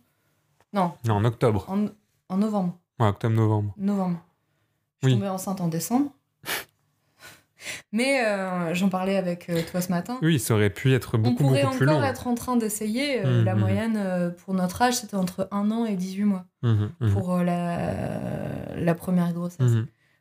Non, 0.73 0.93
Non, 1.07 1.15
en 1.17 1.25
octobre. 1.25 1.67
en, 1.69 1.87
en 2.29 2.37
novembre. 2.39 2.79
Ouais, 2.99 3.09
octobre-novembre. 3.09 3.75
Novembre. 3.77 4.19
Je 5.03 5.09
suis 5.09 5.15
Oui. 5.15 5.21
tombée 5.21 5.31
enceinte 5.31 5.61
en 5.61 5.69
décembre. 5.69 6.11
Mais 7.93 8.25
euh, 8.25 8.75
j'en 8.75 8.89
parlais 8.89 9.17
avec 9.17 9.49
euh, 9.49 9.61
toi 9.71 9.81
ce 9.81 9.91
matin. 9.91 10.19
Oui, 10.23 10.39
ça 10.39 10.55
aurait 10.55 10.71
pu 10.71 10.93
être 10.95 11.17
On 11.17 11.19
beaucoup, 11.19 11.37
pourrait 11.45 11.63
beaucoup 11.63 11.77
plus 11.77 11.87
encore 11.89 12.01
long. 12.01 12.07
être 12.07 12.27
en 12.27 12.35
train 12.35 12.57
d'essayer. 12.57 13.25
euh, 13.25 13.39
Mhm, 13.41 13.45
la 13.45 13.55
mhm. 13.55 13.61
moyenne 13.61 14.35
pour 14.45 14.55
notre 14.55 14.83
âge, 14.83 14.95
c'était 14.95 15.17
entre 15.17 15.49
1 15.51 15.71
an 15.71 15.85
et 15.87 15.97
18 15.97 16.25
mois 16.25 16.45
Mhm, 16.63 16.91
pour 17.13 17.39
la, 17.39 18.75
la 18.77 18.95
première 18.95 19.33
grossesse. 19.33 19.73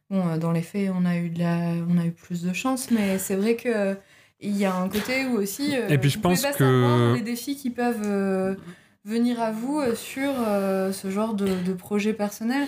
Bon, 0.10 0.38
dans 0.38 0.52
les 0.52 0.62
faits, 0.62 0.91
on 0.96 1.06
a 1.06 1.18
eu, 1.18 1.30
de 1.30 1.39
la... 1.39 1.72
on 1.89 1.98
a 1.98 2.06
eu 2.06 2.12
plus 2.12 2.43
de 2.43 2.54
chance, 2.54 2.91
mais 2.91 3.18
c'est 3.18 3.36
vrai 3.36 3.56
que 3.56 3.98
il 4.41 4.56
y 4.56 4.66
a 4.66 4.76
un 4.76 4.88
côté 4.89 5.26
où 5.26 5.38
aussi. 5.38 5.74
Et 5.89 5.98
puis 5.98 6.10
je 6.10 6.20
pense 6.20 6.41
que- 6.46 7.14
les 7.16 7.22
défis 7.22 7.56
qui 7.56 7.70
peuvent 7.72 8.58
venir 9.06 9.39
à 9.39 9.51
vous 9.51 9.80
euh, 9.80 9.95
sur 9.95 10.32
euh, 10.47 10.91
ce 10.91 11.10
genre 11.12 11.34
de, 11.36 11.47
de 11.64 11.74
projet 11.74 12.12
personnel. 12.14 12.68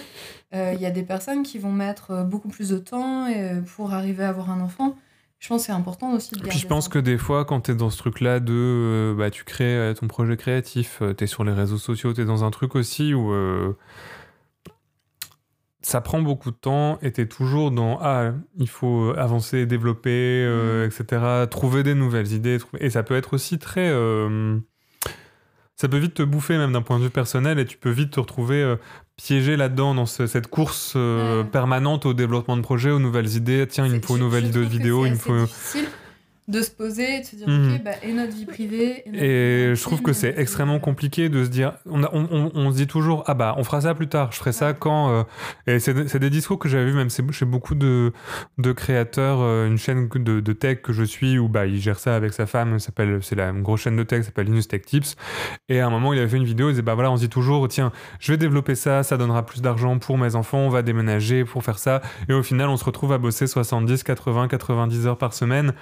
Euh, 0.53 0.71
Il 0.75 0.79
y 0.81 0.85
a 0.85 0.91
des 0.91 1.03
personnes 1.03 1.43
qui 1.43 1.57
vont 1.59 1.71
mettre 1.73 2.23
beaucoup 2.23 2.47
plus 2.49 2.69
de 2.69 2.77
temps 2.77 3.27
pour 3.75 3.93
arriver 3.93 4.23
à 4.23 4.29
avoir 4.29 4.49
un 4.51 4.61
enfant. 4.61 4.95
Je 5.39 5.49
pense 5.49 5.61
que 5.61 5.65
c'est 5.67 5.71
important 5.71 6.13
aussi 6.13 6.33
de 6.35 6.39
Et 6.45 6.49
puis 6.49 6.57
je 6.57 6.65
pense 6.67 6.85
ça. 6.85 6.89
que 6.91 6.99
des 6.99 7.17
fois, 7.17 7.45
quand 7.45 7.61
tu 7.61 7.71
es 7.71 7.75
dans 7.75 7.89
ce 7.91 7.97
truc-là 7.99 8.39
de 8.39 8.53
euh, 8.53 9.13
bah, 9.15 9.29
tu 9.29 9.43
crées 9.43 9.93
ton 9.99 10.07
projet 10.07 10.35
créatif, 10.37 11.01
tu 11.17 11.23
es 11.23 11.27
sur 11.27 11.43
les 11.43 11.51
réseaux 11.53 11.77
sociaux, 11.77 12.13
tu 12.13 12.21
es 12.21 12.25
dans 12.25 12.43
un 12.43 12.49
truc 12.51 12.75
aussi 12.75 13.13
où 13.13 13.31
ça 15.81 16.01
prend 16.01 16.21
beaucoup 16.21 16.51
de 16.51 16.55
temps 16.55 16.97
et 17.01 17.11
tu 17.11 17.21
es 17.21 17.27
toujours 17.27 17.71
dans 17.71 17.97
ah, 18.01 18.31
il 18.57 18.67
faut 18.67 19.13
avancer, 19.15 19.65
développer, 19.65 20.43
euh, 20.45 20.85
Mm. 20.87 20.89
etc. 20.89 21.21
Trouver 21.49 21.83
des 21.83 21.93
nouvelles 21.93 22.33
idées. 22.33 22.57
trouver- 22.57 22.83
Et 22.83 22.89
ça 22.89 23.03
peut 23.03 23.15
être 23.15 23.33
aussi 23.35 23.57
très. 23.59 23.87
euh, 23.89 24.57
ça 25.79 25.87
peut 25.87 25.97
vite 25.97 26.15
te 26.15 26.23
bouffer, 26.23 26.57
même 26.57 26.73
d'un 26.73 26.81
point 26.81 26.97
de 26.99 27.03
vue 27.03 27.09
personnel, 27.09 27.59
et 27.59 27.65
tu 27.65 27.77
peux 27.77 27.91
vite 27.91 28.11
te 28.11 28.19
retrouver 28.19 28.61
euh, 28.63 28.75
piégé 29.15 29.55
là-dedans, 29.55 29.93
dans 29.95 30.05
ce- 30.07 30.25
cette 30.27 30.47
course 30.47 30.93
euh, 30.95 31.43
Ouais. 31.43 31.49
permanente 31.49 32.05
au 32.05 32.13
développement 32.13 32.57
de 32.57 32.61
projets, 32.61 32.89
aux 32.91 32.99
nouvelles 32.99 33.35
idées. 33.35 33.65
Tiens, 33.67 33.85
il 33.85 33.93
me 33.93 34.01
faut 34.01 34.15
une 34.17 34.23
nouvelle 34.23 34.45
idée 34.47 34.59
de 34.59 34.65
vidéo, 34.65 35.05
il 35.05 35.11
me 35.13 35.17
faut. 35.17 35.45
difficile 35.45 35.85
de 36.47 36.61
se 36.61 36.71
poser 36.71 37.17
et 37.17 37.19
de 37.19 37.25
se 37.25 37.35
dire, 37.35 37.49
mhm. 37.49 37.75
ok, 37.75 37.83
bah, 37.83 37.91
et 38.03 38.13
notre 38.13 38.33
vie 38.33 38.45
privée. 38.45 39.03
Et, 39.13 39.75
je 39.75 39.81
trouve 39.81 40.01
que 40.01 40.13
c'est 40.13 40.33
extrêmement 40.37 40.79
compliqué 40.79 41.27
de 41.27 41.43
se 41.43 41.49
dire, 41.49 41.73
on, 41.85 42.03
on, 42.03 42.51
on, 42.53 42.71
se 42.71 42.77
dit 42.77 42.87
toujours, 42.87 43.23
ah 43.27 43.33
bah, 43.33 43.55
on 43.57 43.65
fera 43.65 43.81
ça 43.81 43.93
plus 43.93 44.07
tard, 44.07 44.31
je 44.31 44.37
ferai 44.37 44.53
ça 44.53 44.73
quand. 44.73 45.11
Euh, 45.11 45.23
et 45.67 45.79
c'est 45.79 46.19
des 46.19 46.29
discours 46.29 46.57
que 46.57 46.69
j'avais 46.69 46.85
vu 46.85 46.93
même 46.93 47.09
chez 47.09 47.45
beaucoup 47.45 47.75
de, 47.75 48.13
de 48.57 48.71
créateurs, 48.71 49.39
euh, 49.41 49.67
une 49.67 49.77
chaîne 49.77 50.07
de, 50.07 50.39
de, 50.39 50.53
tech 50.53 50.81
que 50.81 50.93
je 50.93 51.03
suis 51.03 51.37
où 51.37 51.49
bah, 51.49 51.65
il 51.65 51.81
gère 51.81 51.99
ça 51.99 52.15
avec 52.15 52.31
sa 52.31 52.45
femme, 52.45 52.79
c'est 52.79 53.35
la 53.35 53.51
grosse 53.51 53.81
chaîne 53.81 53.97
de 53.97 54.03
tech, 54.03 54.23
s'appelle 54.23 54.47
Linus 54.47 54.69
Tech 54.69 54.83
Tips. 54.83 55.17
Et 55.67 55.81
à 55.81 55.87
un 55.87 55.89
moment, 55.89 56.13
il 56.13 56.19
avait 56.19 56.29
fait 56.29 56.37
une 56.37 56.45
vidéo, 56.45 56.69
il 56.69 56.73
disait, 56.73 56.81
bah 56.81 56.95
voilà, 56.95 57.11
on 57.11 57.17
se 57.17 57.23
dit 57.23 57.29
toujours, 57.29 57.67
tiens, 57.67 57.91
je 58.19 58.31
vais 58.31 58.37
développer 58.37 58.75
ça, 58.75 59.03
ça 59.03 59.17
donnera 59.17 59.45
plus 59.45 59.61
d'argent 59.61 59.99
pour 59.99 60.17
mes 60.17 60.35
enfants, 60.35 60.59
on 60.59 60.69
va 60.69 60.81
déménager 60.81 61.43
pour 61.43 61.61
faire 61.61 61.77
ça. 61.77 62.01
Et 62.29 62.33
au 62.33 62.41
final, 62.41 62.69
on 62.69 62.77
se 62.77 62.85
retrouve 62.85 63.11
à 63.11 63.17
bosser 63.17 63.47
70, 63.47 64.03
80, 64.03 64.47
90 64.47 65.07
heures 65.07 65.17
par 65.17 65.33
semaine 65.33 65.73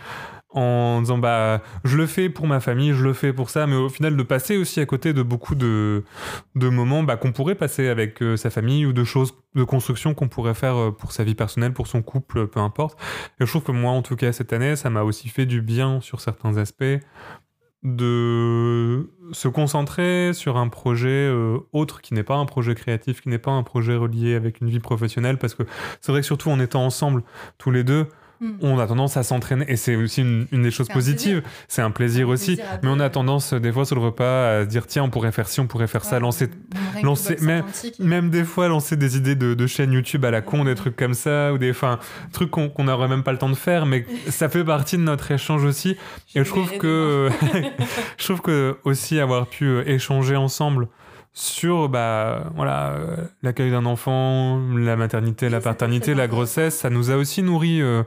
en 0.49 1.01
disant 1.01 1.17
bah 1.17 1.61
je 1.83 1.97
le 1.97 2.05
fais 2.07 2.29
pour 2.29 2.47
ma 2.47 2.59
famille, 2.59 2.93
je 2.93 3.03
le 3.03 3.13
fais 3.13 3.33
pour 3.33 3.49
ça, 3.49 3.67
mais 3.67 3.75
au 3.75 3.89
final 3.89 4.15
de 4.15 4.23
passer 4.23 4.57
aussi 4.57 4.79
à 4.79 4.85
côté 4.85 5.13
de 5.13 5.21
beaucoup 5.21 5.55
de, 5.55 6.03
de 6.55 6.69
moments 6.69 7.03
bah, 7.03 7.17
qu'on 7.17 7.33
pourrait 7.33 7.55
passer 7.55 7.87
avec 7.87 8.21
euh, 8.21 8.37
sa 8.37 8.49
famille 8.49 8.85
ou 8.85 8.93
de 8.93 9.03
choses 9.03 9.33
de 9.55 9.63
construction 9.63 10.13
qu'on 10.13 10.29
pourrait 10.29 10.53
faire 10.53 10.75
euh, 10.75 10.91
pour 10.91 11.11
sa 11.11 11.23
vie 11.23 11.35
personnelle, 11.35 11.73
pour 11.73 11.87
son 11.87 12.01
couple, 12.01 12.47
peu 12.47 12.59
importe. 12.59 12.97
Et 13.39 13.45
je 13.45 13.51
trouve 13.51 13.63
que 13.63 13.71
moi 13.71 13.91
en 13.91 14.01
tout 14.01 14.15
cas 14.15 14.31
cette 14.31 14.53
année, 14.53 14.75
ça 14.75 14.89
m'a 14.89 15.03
aussi 15.03 15.27
fait 15.29 15.45
du 15.45 15.61
bien 15.61 15.99
sur 16.01 16.21
certains 16.21 16.57
aspects 16.57 16.83
de 17.85 19.11
se 19.31 19.47
concentrer 19.47 20.31
sur 20.33 20.57
un 20.57 20.69
projet 20.69 21.09
euh, 21.09 21.59
autre 21.71 22.01
qui 22.01 22.15
n'est 22.15 22.23
pas 22.23 22.35
un 22.35 22.45
projet 22.45 22.73
créatif, 22.73 23.21
qui 23.21 23.29
n'est 23.29 23.37
pas 23.37 23.51
un 23.51 23.61
projet 23.61 23.95
relié 23.95 24.33
avec 24.33 24.59
une 24.59 24.69
vie 24.69 24.79
professionnelle, 24.79 25.37
parce 25.37 25.53
que 25.53 25.63
c'est 26.01 26.11
vrai 26.11 26.21
que 26.21 26.27
surtout 26.27 26.49
en 26.49 26.59
étant 26.59 26.83
ensemble 26.83 27.23
tous 27.59 27.69
les 27.69 27.83
deux, 27.83 28.07
Mm. 28.39 28.51
On 28.61 28.79
a 28.79 28.87
tendance 28.87 29.17
à 29.17 29.23
s'entraîner, 29.23 29.65
et 29.67 29.75
c'est 29.75 29.95
aussi 29.95 30.21
une, 30.21 30.45
des 30.51 30.71
choses 30.71 30.87
positives, 30.87 31.41
c'est 31.67 31.81
un 31.81 31.91
plaisir 31.91 32.29
aussi, 32.29 32.59
mais 32.83 32.89
on 32.89 32.99
a 32.99 33.09
tendance 33.09 33.53
des 33.53 33.71
fois 33.71 33.85
sur 33.85 33.95
le 33.95 34.01
repas 34.01 34.59
à 34.59 34.63
se 34.63 34.69
dire 34.69 34.87
tiens, 34.87 35.03
on 35.03 35.09
pourrait 35.09 35.31
faire 35.31 35.47
ci, 35.47 35.59
on 35.59 35.67
pourrait 35.67 35.87
faire 35.87 36.03
ça, 36.03 36.19
lancer, 36.19 36.49
lancer 37.03 37.37
même, 37.41 37.63
même 37.99 38.29
des 38.29 38.43
fois 38.43 38.67
lancer 38.67 38.95
des 38.97 39.17
idées 39.17 39.35
de, 39.35 39.53
de 39.53 39.67
chaînes 39.67 39.93
YouTube 39.93 40.25
à 40.25 40.31
la 40.31 40.41
con, 40.41 40.65
des 40.65 40.75
trucs 40.75 40.95
comme 40.95 41.13
ça, 41.13 41.53
ou 41.53 41.57
des 41.57 41.73
trucs 42.31 42.51
qu'on 42.51 42.83
n'aurait 42.83 43.07
même 43.07 43.23
pas 43.23 43.31
le 43.31 43.37
temps 43.37 43.49
de 43.49 43.55
faire, 43.55 43.85
mais 43.85 44.05
ça 44.29 44.49
fait 44.49 44.63
partie 44.63 44.97
de 44.97 45.03
notre 45.03 45.31
échange 45.31 45.63
aussi. 45.63 45.97
et 46.35 46.43
je 46.43 46.49
trouve 46.49 46.77
que, 46.77 47.29
je 48.17 48.23
trouve 48.23 48.41
que 48.41 48.77
aussi 48.83 49.19
avoir 49.19 49.47
pu 49.47 49.65
euh, 49.65 49.83
échanger 49.87 50.35
ensemble 50.35 50.87
sur 51.35 51.89
bah, 51.89 52.49
voilà, 52.55 52.93
euh, 52.93 53.17
l'accueil 53.43 53.69
d'un 53.69 53.85
enfant, 53.85 54.61
la 54.73 54.95
maternité, 54.95 55.49
la 55.49 55.59
paternité, 55.59 56.13
la 56.13 56.27
grossesse, 56.27 56.77
ça 56.77 56.89
nous 56.89 57.11
a 57.11 57.17
aussi 57.17 57.43
nourri 57.43 57.81
euh, 57.81 58.03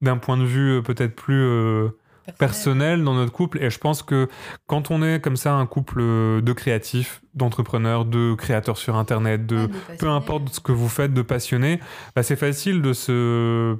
d'un 0.00 0.16
point 0.16 0.36
de 0.36 0.44
vue 0.44 0.78
euh, 0.78 0.80
peut-être 0.80 1.16
plus 1.16 1.90
personnel. 2.38 3.02
dans 3.02 3.14
notre 3.14 3.32
couple. 3.32 3.60
Et 3.60 3.68
je 3.68 3.78
pense 3.78 4.04
que 4.04 4.28
quand 4.68 4.92
on 4.92 5.02
est 5.02 5.20
comme 5.20 5.36
ça 5.36 5.54
un 5.54 5.66
couple 5.66 6.00
de 6.00 6.52
créatifs, 6.52 7.20
d'entrepreneurs, 7.34 8.04
de 8.04 8.34
créateurs 8.34 8.78
sur 8.78 8.94
Internet, 8.94 9.44
de, 9.44 9.68
peu 9.98 10.08
importe 10.08 10.48
ce 10.50 10.60
que 10.60 10.70
vous 10.70 10.88
faites, 10.88 11.12
de 11.12 11.22
passionnés, 11.22 11.80
bah, 12.14 12.22
c'est 12.22 12.36
facile 12.36 12.80
de 12.80 12.92
se 12.92 13.76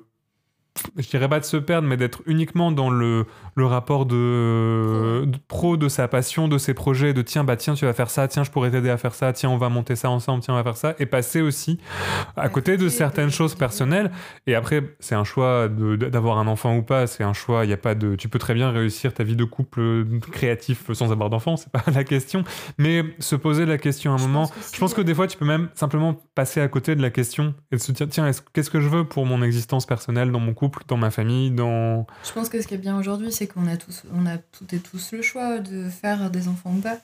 je 0.96 1.08
dirais 1.08 1.28
pas 1.28 1.40
de 1.40 1.44
se 1.44 1.56
perdre, 1.56 1.88
mais 1.88 1.96
d'être 1.96 2.22
uniquement 2.26 2.72
dans 2.72 2.90
le, 2.90 3.26
le 3.54 3.66
rapport 3.66 4.06
de, 4.06 5.26
pro 5.48 5.76
de 5.76 5.88
sa 5.88 6.08
passion, 6.08 6.48
de 6.48 6.58
ses 6.58 6.74
projets, 6.74 7.12
de 7.12 7.22
tiens, 7.22 7.44
bah 7.44 7.56
tiens, 7.56 7.74
tu 7.74 7.84
vas 7.84 7.92
faire 7.92 8.10
ça, 8.10 8.28
tiens, 8.28 8.44
je 8.44 8.50
pourrais 8.50 8.70
t'aider 8.70 8.90
à 8.90 8.96
faire 8.96 9.14
ça, 9.14 9.32
tiens, 9.32 9.50
on 9.50 9.56
va 9.56 9.68
monter 9.68 9.96
ça 9.96 10.10
ensemble, 10.10 10.42
tiens, 10.42 10.54
on 10.54 10.56
va 10.56 10.64
faire 10.64 10.76
ça, 10.76 10.94
et 10.98 11.06
passer 11.06 11.40
aussi 11.40 11.78
à 12.36 12.48
côté 12.48 12.76
de 12.76 12.88
certaines 12.88 13.30
choses 13.30 13.54
personnelles. 13.54 14.10
Et 14.46 14.54
après, 14.54 14.82
c'est 15.00 15.14
un 15.14 15.24
choix 15.24 15.68
d'avoir 15.68 16.38
un 16.38 16.46
enfant 16.46 16.76
ou 16.76 16.82
pas, 16.82 17.06
c'est 17.06 17.24
un 17.24 17.32
choix, 17.32 17.64
il 17.64 17.70
y 17.70 17.74
a 17.74 17.78
pas 17.78 17.94
de. 17.94 18.14
Tu 18.16 18.28
peux 18.28 18.38
très 18.38 18.54
bien 18.54 18.70
réussir 18.70 19.14
ta 19.14 19.24
vie 19.24 19.36
de 19.36 19.44
couple 19.44 20.04
créatif 20.32 20.92
sans 20.92 21.12
avoir 21.12 21.30
d'enfant, 21.30 21.56
c'est 21.56 21.70
pas 21.70 21.84
la 21.92 22.04
question, 22.04 22.44
mais 22.78 23.04
se 23.18 23.36
poser 23.36 23.66
la 23.66 23.78
question 23.78 24.12
à 24.12 24.14
un 24.14 24.18
moment, 24.18 24.50
je 24.72 24.78
pense 24.78 24.94
que 24.94 25.00
des 25.00 25.14
fois, 25.14 25.26
tu 25.26 25.36
peux 25.36 25.44
même 25.44 25.68
simplement 25.74 26.14
passer 26.34 26.60
à 26.60 26.68
côté 26.68 26.94
de 26.94 27.02
la 27.02 27.10
question 27.10 27.54
et 27.72 27.78
se 27.78 27.92
dire, 27.92 28.08
tiens, 28.08 28.30
qu'est-ce 28.52 28.70
que 28.70 28.80
je 28.80 28.88
veux 28.88 29.04
pour 29.04 29.26
mon 29.26 29.42
existence 29.42 29.86
personnelle, 29.86 30.30
dans 30.30 30.40
mon 30.40 30.54
couple? 30.54 30.67
Dans 30.88 30.96
ma 30.96 31.10
famille, 31.10 31.50
dans... 31.50 32.06
Je 32.24 32.32
pense 32.32 32.48
que 32.48 32.60
ce 32.60 32.66
qui 32.66 32.74
est 32.74 32.78
bien 32.78 32.98
aujourd'hui, 32.98 33.32
c'est 33.32 33.46
qu'on 33.46 33.66
a 33.66 33.76
tous, 33.76 34.04
on 34.14 34.26
a 34.26 34.38
toutes 34.38 34.72
et 34.72 34.78
tous 34.78 35.12
le 35.12 35.22
choix 35.22 35.58
de 35.58 35.88
faire 35.88 36.30
des 36.30 36.48
enfants 36.48 36.74
ou 36.76 36.80
pas. 36.80 36.98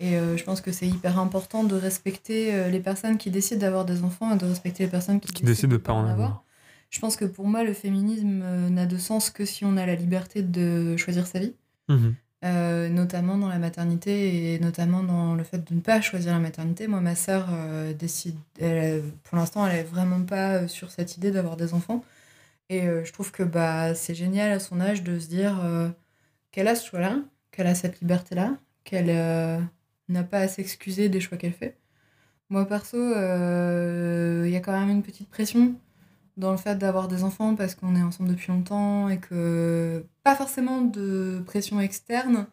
Et 0.00 0.16
euh, 0.16 0.36
je 0.38 0.44
pense 0.44 0.62
que 0.62 0.72
c'est 0.72 0.88
hyper 0.88 1.18
important 1.18 1.62
de 1.62 1.74
respecter 1.74 2.54
euh, 2.54 2.70
les 2.70 2.80
personnes 2.80 3.18
qui 3.18 3.30
décident 3.30 3.60
d'avoir 3.60 3.84
des 3.84 4.02
enfants 4.02 4.34
et 4.34 4.38
de 4.38 4.46
respecter 4.46 4.84
les 4.84 4.90
personnes 4.90 5.20
qui, 5.20 5.42
décident 5.42 5.68
de 5.68 5.74
ne 5.74 5.78
pas 5.78 5.92
en 5.92 6.06
avoir. 6.06 6.42
Je 6.88 6.98
pense 7.00 7.16
que 7.16 7.26
pour 7.26 7.46
moi, 7.46 7.62
le 7.64 7.74
féminisme 7.74 8.40
euh, 8.42 8.70
n'a 8.70 8.86
de 8.86 8.96
sens 8.96 9.28
que 9.28 9.44
si 9.44 9.64
on 9.66 9.76
a 9.76 9.84
la 9.84 9.94
liberté 9.94 10.42
de 10.42 10.96
choisir 10.96 11.26
sa 11.26 11.38
vie. 11.38 11.54
Mhm. 11.88 12.14
notamment 12.94 13.36
dans 13.36 13.48
la 13.48 13.58
maternité 13.58 14.54
et 14.54 14.60
notamment 14.60 15.02
dans 15.02 15.34
le 15.34 15.42
fait 15.42 15.58
de 15.58 15.74
ne 15.74 15.80
pas 15.80 16.00
choisir 16.00 16.32
la 16.32 16.38
maternité. 16.38 16.86
Moi, 16.86 17.00
ma 17.00 17.16
sœur 17.16 17.48
décide, 17.98 18.36
pour 19.24 19.36
l'instant, 19.36 19.66
elle 19.66 19.80
est 19.80 19.82
vraiment 19.82 20.22
pas 20.22 20.68
sur 20.68 20.92
cette 20.92 21.16
idée 21.16 21.32
d'avoir 21.32 21.56
des 21.56 21.74
enfants. 21.74 22.04
Et 22.70 22.86
euh, 22.86 23.04
je 23.04 23.12
trouve 23.12 23.32
que 23.32 23.42
bah, 23.42 23.94
c'est 23.94 24.14
génial 24.14 24.52
à 24.52 24.60
son 24.60 24.80
âge 24.80 25.02
de 25.02 25.18
se 25.18 25.28
dire 25.28 25.60
euh, 25.64 25.90
qu'elle 26.52 26.68
a 26.68 26.76
ce 26.76 26.86
choix-là, 26.88 27.18
qu'elle 27.50 27.66
a 27.66 27.74
cette 27.74 28.00
liberté-là, 28.00 28.58
qu'elle 28.84 29.10
euh, 29.10 29.60
n'a 30.08 30.24
pas 30.24 30.38
à 30.38 30.48
s'excuser 30.48 31.08
des 31.08 31.20
choix 31.20 31.36
qu'elle 31.36 31.52
fait. 31.52 31.78
Moi, 32.48 32.66
perso, 32.66 32.96
il 32.98 34.50
y 34.50 34.56
a 34.56 34.60
quand 34.60 34.78
même 34.78 34.90
une 34.90 35.02
petite 35.02 35.28
pression 35.28 35.74
dans 36.36 36.52
le 36.52 36.56
fait 36.58 36.76
d'avoir 36.76 37.08
des 37.08 37.24
enfants 37.24 37.54
parce 37.56 37.74
qu'on 37.74 37.96
est 37.96 38.02
ensemble 38.02 38.30
depuis 38.30 38.52
longtemps 38.52 39.08
et 39.08 39.18
que 39.18 40.04
pas 40.24 40.36
forcément 40.36 40.80
de 40.82 41.42
pression 41.46 41.80
externe, 41.80 42.46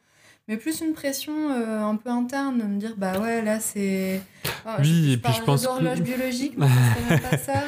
mais 0.48 0.58
plus 0.58 0.82
une 0.82 0.94
pression 0.94 1.52
euh, 1.52 1.82
un 1.82 1.96
peu 1.96 2.10
interne, 2.10 2.60
de 2.60 2.64
me 2.64 2.80
dire 2.80 2.96
bah 2.98 3.20
ouais 3.20 3.42
là 3.42 3.60
c'est. 3.60 4.22
Oh, 4.66 4.72
oui, 4.80 4.86
je, 4.86 5.14
et 5.14 5.18
puis 5.18 5.34
je 5.34 5.42
pense. 5.42 5.64
d'horloge 5.64 6.02
biologique, 6.02 6.54
mais 6.58 6.68
ça 6.68 7.18
serait 7.18 7.30
pas 7.30 7.38
ça. 7.38 7.64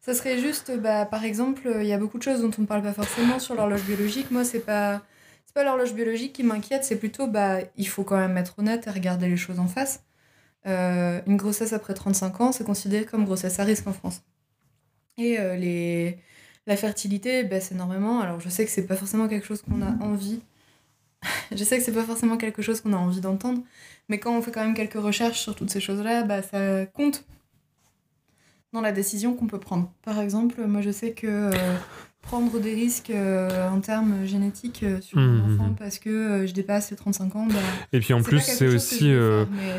Ça 0.00 0.14
serait 0.14 0.38
juste, 0.38 0.72
bah 0.78 1.06
par 1.06 1.24
exemple, 1.24 1.70
il 1.80 1.86
y 1.86 1.92
a 1.92 1.98
beaucoup 1.98 2.18
de 2.18 2.22
choses 2.22 2.40
dont 2.40 2.50
on 2.56 2.62
ne 2.62 2.66
parle 2.66 2.82
pas 2.82 2.92
forcément 2.92 3.38
sur 3.38 3.54
l'horloge 3.54 3.82
biologique. 3.82 4.30
Moi, 4.30 4.44
c'est 4.44 4.60
pas. 4.60 5.02
C'est 5.46 5.54
pas 5.54 5.64
l'horloge 5.64 5.94
biologique 5.94 6.32
qui 6.32 6.44
m'inquiète, 6.44 6.84
c'est 6.84 6.98
plutôt 6.98 7.26
bah 7.26 7.58
il 7.76 7.88
faut 7.88 8.04
quand 8.04 8.16
même 8.16 8.36
être 8.36 8.60
honnête 8.60 8.86
et 8.86 8.90
regarder 8.90 9.28
les 9.28 9.36
choses 9.36 9.58
en 9.58 9.66
face. 9.66 10.04
Euh, 10.66 11.20
une 11.26 11.36
grossesse 11.36 11.72
après 11.72 11.94
35 11.94 12.40
ans, 12.40 12.52
c'est 12.52 12.64
considéré 12.64 13.04
comme 13.04 13.24
grossesse 13.24 13.58
à 13.58 13.64
risque 13.64 13.86
en 13.88 13.92
France. 13.92 14.22
Et 15.18 15.40
euh, 15.40 15.56
les... 15.56 16.18
la 16.66 16.76
fertilité, 16.76 17.42
bah, 17.42 17.60
c'est 17.60 17.74
énormément. 17.74 18.20
Alors 18.20 18.38
je 18.38 18.48
sais 18.48 18.64
que 18.64 18.70
c'est 18.70 18.86
pas 18.86 18.94
forcément 18.94 19.26
quelque 19.26 19.46
chose 19.46 19.62
qu'on 19.62 19.82
a 19.82 19.90
envie 20.04 20.40
je 21.52 21.64
sais 21.64 21.78
que 21.78 21.84
c'est 21.84 21.92
pas 21.92 22.04
forcément 22.04 22.36
quelque 22.36 22.62
chose 22.62 22.80
qu'on 22.80 22.92
a 22.92 22.96
envie 22.96 23.20
d'entendre, 23.20 23.62
mais 24.08 24.18
quand 24.18 24.36
on 24.36 24.42
fait 24.42 24.50
quand 24.50 24.64
même 24.64 24.74
quelques 24.74 24.94
recherches 24.94 25.40
sur 25.40 25.54
toutes 25.54 25.70
ces 25.70 25.80
choses-là, 25.80 26.22
bah, 26.22 26.42
ça 26.42 26.86
compte 26.86 27.24
dans 28.72 28.80
la 28.80 28.92
décision 28.92 29.34
qu'on 29.34 29.46
peut 29.46 29.58
prendre. 29.58 29.92
Par 30.02 30.20
exemple, 30.20 30.64
moi 30.66 30.80
je 30.80 30.90
sais 30.90 31.12
que 31.12 31.26
euh, 31.26 31.76
prendre 32.22 32.58
des 32.60 32.74
risques 32.74 33.10
euh, 33.10 33.68
en 33.68 33.80
termes 33.80 34.24
génétiques 34.24 34.82
euh, 34.82 35.00
sur 35.00 35.18
mon 35.18 35.26
mmh, 35.26 35.54
enfant 35.54 35.70
mmh. 35.70 35.76
parce 35.76 35.98
que 35.98 36.46
je 36.46 36.52
dépasse 36.52 36.90
les 36.90 36.96
35 36.96 37.36
ans. 37.36 37.46
Bah, 37.46 37.54
et 37.92 38.00
puis 38.00 38.14
en 38.14 38.22
plus, 38.22 38.40
c'est 38.40 38.68
aussi. 38.68 39.12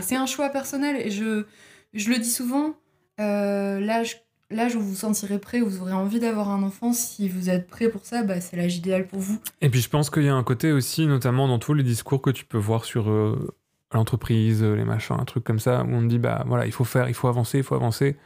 C'est 0.01 0.15
un 0.15 0.25
choix 0.25 0.49
personnel 0.49 0.97
et 0.97 1.11
je, 1.11 1.45
je 1.93 2.09
le 2.09 2.17
dis 2.17 2.29
souvent, 2.29 2.75
l'âge 3.17 4.23
l'âge 4.51 4.75
où 4.75 4.79
vous 4.79 4.89
vous 4.89 4.95
sentirez 4.95 5.39
prêt, 5.39 5.61
où 5.61 5.69
vous 5.69 5.81
aurez 5.81 5.93
envie 5.93 6.19
d'avoir 6.19 6.49
un 6.49 6.63
enfant, 6.63 6.93
si 6.93 7.29
vous 7.29 7.49
êtes 7.49 7.67
prêt 7.67 7.89
pour 7.89 8.05
ça, 8.05 8.23
bah, 8.23 8.41
c'est 8.41 8.57
l'âge 8.57 8.77
idéal 8.77 9.07
pour 9.07 9.19
vous. 9.19 9.39
Et 9.61 9.69
puis 9.69 9.81
je 9.81 9.89
pense 9.89 10.09
qu'il 10.09 10.23
y 10.23 10.29
a 10.29 10.35
un 10.35 10.43
côté 10.43 10.71
aussi, 10.71 11.07
notamment 11.07 11.47
dans 11.47 11.59
tous 11.59 11.73
les 11.73 11.83
discours 11.83 12.21
que 12.21 12.29
tu 12.29 12.45
peux 12.45 12.57
voir 12.57 12.85
sur 12.85 13.09
euh, 13.09 13.53
l'entreprise, 13.93 14.63
les 14.63 14.85
machins, 14.85 15.17
un 15.19 15.25
truc 15.25 15.43
comme 15.43 15.59
ça, 15.59 15.83
où 15.83 15.93
on 15.93 16.01
te 16.01 16.07
dit, 16.07 16.19
bah 16.19 16.43
voilà, 16.47 16.65
il 16.65 16.71
faut 16.71 16.83
faire, 16.83 17.09
il 17.09 17.13
faut 17.13 17.27
avancer, 17.27 17.59
il 17.59 17.63
faut 17.63 17.75
avancer. 17.75 18.17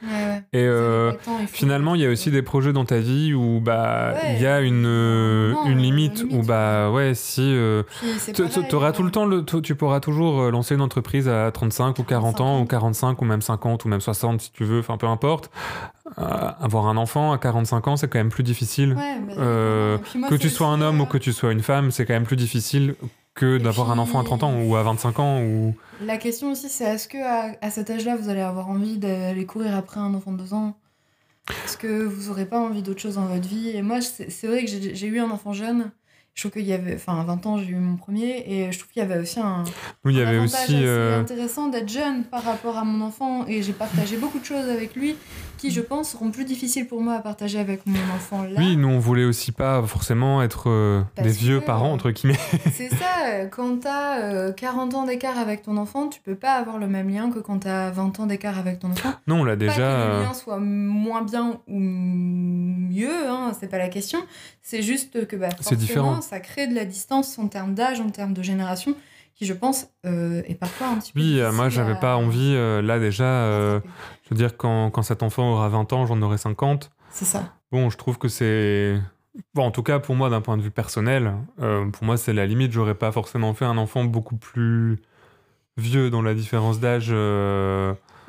Et 0.55 0.63
euh, 0.63 1.11
finalement, 1.47 1.95
il 1.95 2.01
y 2.01 2.05
a 2.05 2.09
aussi 2.09 2.31
des 2.31 2.41
projets 2.41 2.71
dans 2.71 2.85
ta 2.85 2.99
vie 2.99 3.33
où 3.33 3.59
bah 3.59 4.13
il 4.29 4.41
y 4.41 4.45
a 4.45 4.61
une, 4.61 4.85
euh, 4.85 5.53
une 5.65 5.79
limite, 5.79 6.23
où 6.31 6.43
bah 6.43 6.89
ouais, 6.91 7.13
si 7.13 7.53
tu 8.33 8.75
auras 8.75 8.93
tout 8.93 9.03
le 9.03 9.11
temps, 9.11 9.25
le, 9.25 9.43
tu 9.43 9.75
pourras 9.75 9.99
toujours 9.99 10.49
lancer 10.51 10.75
une 10.75 10.81
entreprise 10.81 11.27
à 11.27 11.51
35 11.51 11.99
ou 11.99 12.03
40 12.03 12.39
ans, 12.39 12.61
ou 12.61 12.65
45 12.65 13.21
ou 13.21 13.25
même 13.25 13.41
50 13.41 13.83
ou 13.83 13.89
même 13.89 13.99
60 13.99 14.39
si 14.39 14.51
tu 14.53 14.63
veux, 14.63 14.79
enfin 14.79 14.95
peu 14.97 15.07
importe. 15.07 15.51
avoir 16.15 16.87
un 16.87 16.95
enfant 16.95 17.33
à 17.33 17.37
45 17.37 17.87
ans, 17.89 17.97
c'est 17.97 18.07
quand 18.07 18.19
même 18.19 18.29
plus 18.29 18.43
difficile. 18.43 18.95
que 19.35 20.35
tu 20.35 20.49
sois 20.49 20.67
un 20.67 20.79
homme 20.79 21.01
ou 21.01 21.05
que 21.05 21.17
tu 21.17 21.33
sois 21.33 21.51
une 21.51 21.63
femme, 21.63 21.91
c'est 21.91 22.05
quand 22.05 22.13
même 22.13 22.23
plus 22.23 22.37
difficile 22.37 22.95
que 23.35 23.57
d'avoir 23.57 23.91
un 23.91 23.99
enfant 23.99 24.19
à 24.19 24.23
30 24.23 24.43
ans 24.43 24.61
ou 24.63 24.75
à 24.75 24.83
25 24.83 25.19
ans 25.19 25.41
ou... 25.41 25.75
La 26.01 26.17
question 26.17 26.51
aussi, 26.51 26.69
c'est 26.69 26.85
est-ce 26.85 27.07
que 27.07 27.17
à, 27.17 27.69
cet 27.69 27.89
âge-là, 27.89 28.15
vous 28.15 28.29
allez 28.29 28.41
avoir 28.41 28.69
envie 28.69 28.97
d'aller 28.97 29.45
courir 29.45 29.75
après 29.75 29.99
un 29.99 30.13
enfant 30.13 30.31
de 30.31 30.37
2 30.37 30.53
ans? 30.53 30.77
Est-ce 31.65 31.77
que 31.77 32.03
vous 32.03 32.29
n'aurez 32.29 32.45
pas 32.45 32.59
envie 32.59 32.81
d'autre 32.81 33.01
chose 33.01 33.15
dans 33.15 33.25
votre 33.25 33.47
vie? 33.47 33.69
Et 33.69 33.81
moi, 33.81 34.01
c'est 34.01 34.47
vrai 34.47 34.65
que 34.65 34.71
j'ai 34.71 35.07
eu 35.07 35.19
un 35.19 35.29
enfant 35.29 35.53
jeune 35.53 35.91
je 36.35 36.41
trouve 36.41 36.51
qu'il 36.51 36.67
y 36.69 36.73
avait, 36.73 36.95
enfin, 36.95 37.19
à 37.19 37.23
20 37.23 37.45
ans, 37.45 37.57
j'ai 37.57 37.69
eu 37.69 37.75
mon 37.75 37.95
premier, 37.95 38.43
et 38.45 38.71
je 38.71 38.77
trouve 38.77 38.91
qu'il 38.91 39.01
y 39.01 39.05
avait 39.05 39.17
aussi 39.19 39.39
un. 39.39 39.63
Oui, 40.03 40.13
il 40.13 40.19
y 40.19 40.21
avait 40.21 40.37
aussi. 40.37 40.73
euh, 40.73 41.21
intéressant 41.21 41.67
d'être 41.69 41.89
jeune 41.89 42.25
par 42.25 42.43
rapport 42.43 42.77
à 42.77 42.83
mon 42.83 43.05
enfant, 43.05 43.45
et 43.47 43.63
j'ai 43.63 43.71
partagé 43.73 44.17
beaucoup 44.17 44.39
de 44.39 44.45
choses 44.45 44.69
avec 44.69 44.95
lui 44.95 45.15
qui, 45.57 45.71
je 45.71 45.79
pense, 45.79 46.11
seront 46.11 46.31
plus 46.31 46.43
difficiles 46.43 46.85
pour 46.87 47.01
moi 47.01 47.13
à 47.13 47.19
partager 47.19 47.57
avec 47.57 47.85
mon 47.85 47.97
enfant 48.13 48.43
là. 48.43 48.59
Oui, 48.59 48.75
nous 48.75 48.89
on 48.89 48.99
voulait 48.99 49.23
aussi 49.23 49.53
pas 49.53 49.81
forcément 49.83 50.41
être 50.43 50.69
euh, 50.69 51.01
des 51.15 51.29
vieux 51.29 51.61
que- 51.61 51.65
parents 51.65 51.93
entre 51.93 52.11
guillemets. 52.11 52.37
C'est 52.73 52.89
ça, 52.89 53.05
euh, 53.29 53.47
quand 53.47 53.79
t'as 53.79 54.19
euh, 54.19 54.51
40 54.51 54.93
ans 54.93 55.05
d'écart 55.05 55.39
avec 55.39 55.63
ton 55.63 55.77
enfant, 55.77 56.09
tu 56.09 56.19
peux 56.19 56.35
pas 56.35 56.55
avoir 56.55 56.77
le 56.77 56.87
même 56.87 57.09
lien 57.09 57.31
que 57.31 57.39
quand 57.39 57.59
t'as 57.59 57.89
20 57.91 58.19
ans 58.19 58.25
d'écart 58.25 58.59
avec 58.59 58.79
ton 58.79 58.91
enfant. 58.91 59.13
Non, 59.27 59.39
on 59.39 59.43
l'a 59.45 59.53
Pas 59.53 59.55
déjà. 59.55 59.73
que 59.75 59.79
le 59.79 59.85
euh, 59.85 60.23
lien 60.23 60.33
soit 60.33 60.59
moins 60.59 61.21
bien 61.23 61.57
ou 61.67 61.79
mieux, 61.79 63.27
hein, 63.29 63.51
c'est 63.59 63.69
pas 63.69 63.77
la 63.77 63.89
question. 63.89 64.19
C'est 64.61 64.81
juste 64.81 65.25
que 65.27 65.35
bah, 65.35 65.49
C'est 65.61 65.75
différent. 65.77 66.19
Ça 66.25 66.39
crée 66.39 66.67
de 66.67 66.75
la 66.75 66.85
distance 66.85 67.37
en 67.39 67.47
termes 67.47 67.73
d'âge, 67.75 67.99
en 68.01 68.09
termes 68.09 68.33
de 68.33 68.43
génération, 68.43 68.95
qui 69.35 69.45
je 69.45 69.53
pense 69.53 69.87
euh, 70.05 70.41
est 70.47 70.55
parfois 70.55 70.87
un 70.87 70.97
petit 70.99 71.13
peu. 71.13 71.19
Oui, 71.19 71.39
euh, 71.39 71.51
moi 71.51 71.69
j'avais 71.69 71.91
à- 71.93 71.95
pas 71.95 72.15
envie 72.17 72.53
euh, 72.55 72.81
là 72.81 72.99
déjà. 72.99 73.23
euh, 73.25 73.79
je 74.23 74.29
veux 74.31 74.35
dire 74.37 74.55
quand, 74.57 74.89
quand 74.91 75.01
cet 75.03 75.23
enfant 75.23 75.51
aura 75.53 75.69
20 75.69 75.91
ans, 75.93 76.05
j'en 76.05 76.21
aurai 76.21 76.37
50. 76.37 76.89
C'est 77.11 77.25
ça. 77.25 77.53
Bon, 77.71 77.89
je 77.89 77.97
trouve 77.97 78.17
que 78.17 78.27
c'est. 78.27 78.99
Bon, 79.53 79.63
en 79.65 79.71
tout 79.71 79.83
cas, 79.83 79.99
pour 79.99 80.15
moi, 80.15 80.29
d'un 80.29 80.39
point 80.41 80.55
de 80.57 80.61
vue 80.61 80.71
personnel, 80.71 81.33
pour 81.57 82.03
moi, 82.03 82.15
c'est 82.15 82.31
la 82.31 82.45
limite. 82.45 82.71
J'aurais 82.71 82.95
pas 82.95 83.11
forcément 83.11 83.53
fait 83.53 83.65
un 83.65 83.77
enfant 83.77 84.05
beaucoup 84.05 84.37
plus 84.37 84.97
vieux 85.77 86.09
dans 86.09 86.21
la 86.21 86.33
différence 86.33 86.79
d'âge. 86.79 87.11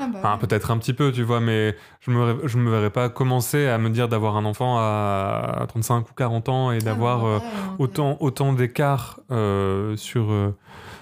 Ah 0.06 0.10
bah, 0.12 0.18
Enfin, 0.18 0.38
peut-être 0.38 0.70
un 0.70 0.78
petit 0.78 0.92
peu, 0.92 1.12
tu 1.12 1.22
vois, 1.22 1.40
mais 1.40 1.76
je 2.00 2.10
me, 2.10 2.46
je 2.46 2.58
me 2.58 2.70
verrais 2.70 2.90
pas 2.90 3.08
commencer 3.08 3.66
à 3.66 3.78
me 3.78 3.90
dire 3.90 4.08
d'avoir 4.08 4.36
un 4.36 4.44
enfant 4.44 4.78
à 4.78 5.64
35 5.68 6.10
ou 6.10 6.14
40 6.14 6.48
ans 6.48 6.72
et 6.72 6.78
ah, 6.80 6.84
d'avoir 6.84 7.24
euh, 7.24 7.38
hein, 7.38 7.76
autant, 7.78 8.16
autant 8.20 8.52
d'écart 8.52 9.20
euh, 9.30 9.96
sur, 9.96 10.30
euh, 10.30 10.54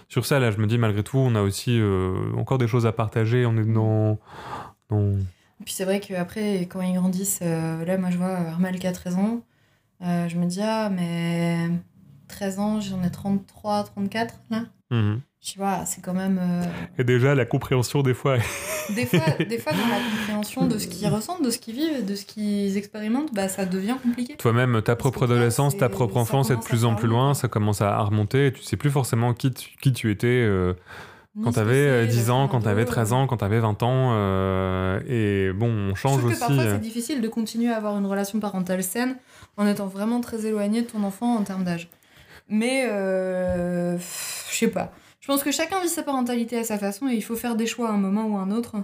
sur 0.08 0.26
ça. 0.26 0.38
Là, 0.38 0.50
je 0.50 0.58
me 0.58 0.66
dis, 0.66 0.78
malgré 0.78 1.02
tout, 1.02 1.18
on 1.18 1.34
a 1.34 1.42
aussi 1.42 1.80
encore 2.36 2.58
des 2.58 2.68
choses 2.68 2.86
à 2.86 2.92
partager. 2.92 3.46
On 3.46 3.56
est 3.56 3.64
dans. 3.64 4.18
dans... 4.88 5.12
Et 5.60 5.64
puis 5.64 5.74
c'est 5.74 5.84
vrai 5.84 6.00
qu'après, 6.00 6.62
quand 6.62 6.80
ils 6.80 6.94
grandissent, 6.94 7.40
là, 7.40 7.98
moi 7.98 8.10
je 8.10 8.16
vois 8.16 8.36
Armel 8.36 8.78
qui 8.78 8.86
a 8.86 8.92
13 8.92 9.16
ans, 9.16 9.40
je 10.00 10.36
me 10.36 10.46
dis, 10.46 10.60
ah, 10.62 10.90
mais 10.90 11.68
13 12.28 12.58
ans, 12.58 12.80
j'en 12.80 13.02
ai 13.02 13.10
33, 13.10 13.84
34 13.84 14.34
là. 14.50 14.64
Mhm. 14.90 15.20
Tu 15.44 15.58
vois, 15.58 15.84
c'est 15.84 16.00
quand 16.00 16.14
même. 16.14 16.38
euh, 16.40 16.64
Et 16.98 17.04
déjà, 17.04 17.34
la 17.34 17.44
compréhension, 17.44 18.02
des 18.02 18.14
fois, 18.14 18.38
Des 18.94 19.04
fois, 19.04 19.18
des 19.38 19.58
fois, 19.58 19.72
dans 19.72 19.78
la 19.78 19.98
compréhension 20.10 20.66
de 20.66 20.78
ce 20.78 20.86
qu'ils 20.86 21.06
ressentent, 21.08 21.42
de 21.44 21.50
ce 21.50 21.58
qu'ils 21.58 21.74
vivent, 21.74 22.04
de 22.06 22.14
ce 22.14 22.24
qu'ils 22.24 22.76
expérimentent, 22.78 23.34
bah, 23.34 23.48
ça 23.48 23.66
devient 23.66 23.96
compliqué. 24.02 24.36
toi-même, 24.36 24.80
ta 24.82 24.96
propre 24.96 25.24
adolescence, 25.24 25.76
ta 25.76 25.90
propre 25.90 26.16
enfance 26.16 26.50
est 26.50 26.56
de 26.56 26.62
plus 26.62 26.86
en 26.86 26.94
plus 26.94 27.08
loin, 27.08 27.34
ça 27.34 27.48
commence 27.48 27.82
à 27.82 27.98
remonter, 28.00 28.46
et 28.46 28.52
tu 28.52 28.62
sais 28.62 28.76
plus 28.78 28.90
forcément 28.90 29.34
qui 29.34 29.52
tu, 29.52 29.68
qui 29.82 29.92
tu 29.92 30.10
étais 30.10 30.26
euh, 30.28 30.72
quand 31.42 31.58
euh, 31.58 32.06
c'est, 32.06 32.10
10 32.14 32.30
ans, 32.30 32.48
quand 32.48 32.60
t'avais 32.62 32.82
ado, 32.82 32.90
13 32.92 33.12
ans, 33.12 33.26
quand 33.26 33.36
t'avais 33.38 33.60
20 33.60 33.82
ans, 33.82 34.12
euh, 34.14 35.00
et 35.06 35.52
bon, 35.52 35.68
on 35.90 35.94
Je 35.94 36.00
change 36.00 36.22
que 36.22 36.26
aussi. 36.28 36.38
parfois 36.40 36.56
euh, 36.64 36.72
c'est 36.72 36.80
difficile 36.80 37.20
de 37.20 37.28
continuer 37.28 37.70
à 37.70 37.76
avoir 37.76 37.98
une 37.98 38.06
relation 38.06 38.40
parentale 38.40 38.82
saine 38.82 39.16
en 39.58 39.66
étant 39.66 39.86
vraiment 39.88 40.20
très 40.22 40.46
éloigné 40.46 40.80
de 40.82 40.86
ton 40.86 41.02
enfant 41.02 41.36
en 41.36 41.42
termes 41.42 41.64
d'âge. 41.64 41.88
Mais 42.48 42.86
euh, 42.90 43.98
je 43.98 44.54
sais 44.56 44.68
pas. 44.68 44.92
Je 45.24 45.28
pense 45.28 45.42
que 45.42 45.50
chacun 45.50 45.80
vit 45.80 45.88
sa 45.88 46.02
parentalité 46.02 46.58
à 46.58 46.64
sa 46.64 46.76
façon 46.76 47.08
et 47.08 47.14
il 47.14 47.22
faut 47.22 47.34
faire 47.34 47.56
des 47.56 47.66
choix 47.66 47.88
à 47.88 47.92
un 47.92 47.96
moment 47.96 48.26
ou 48.26 48.36
à 48.36 48.40
un 48.40 48.50
autre. 48.50 48.76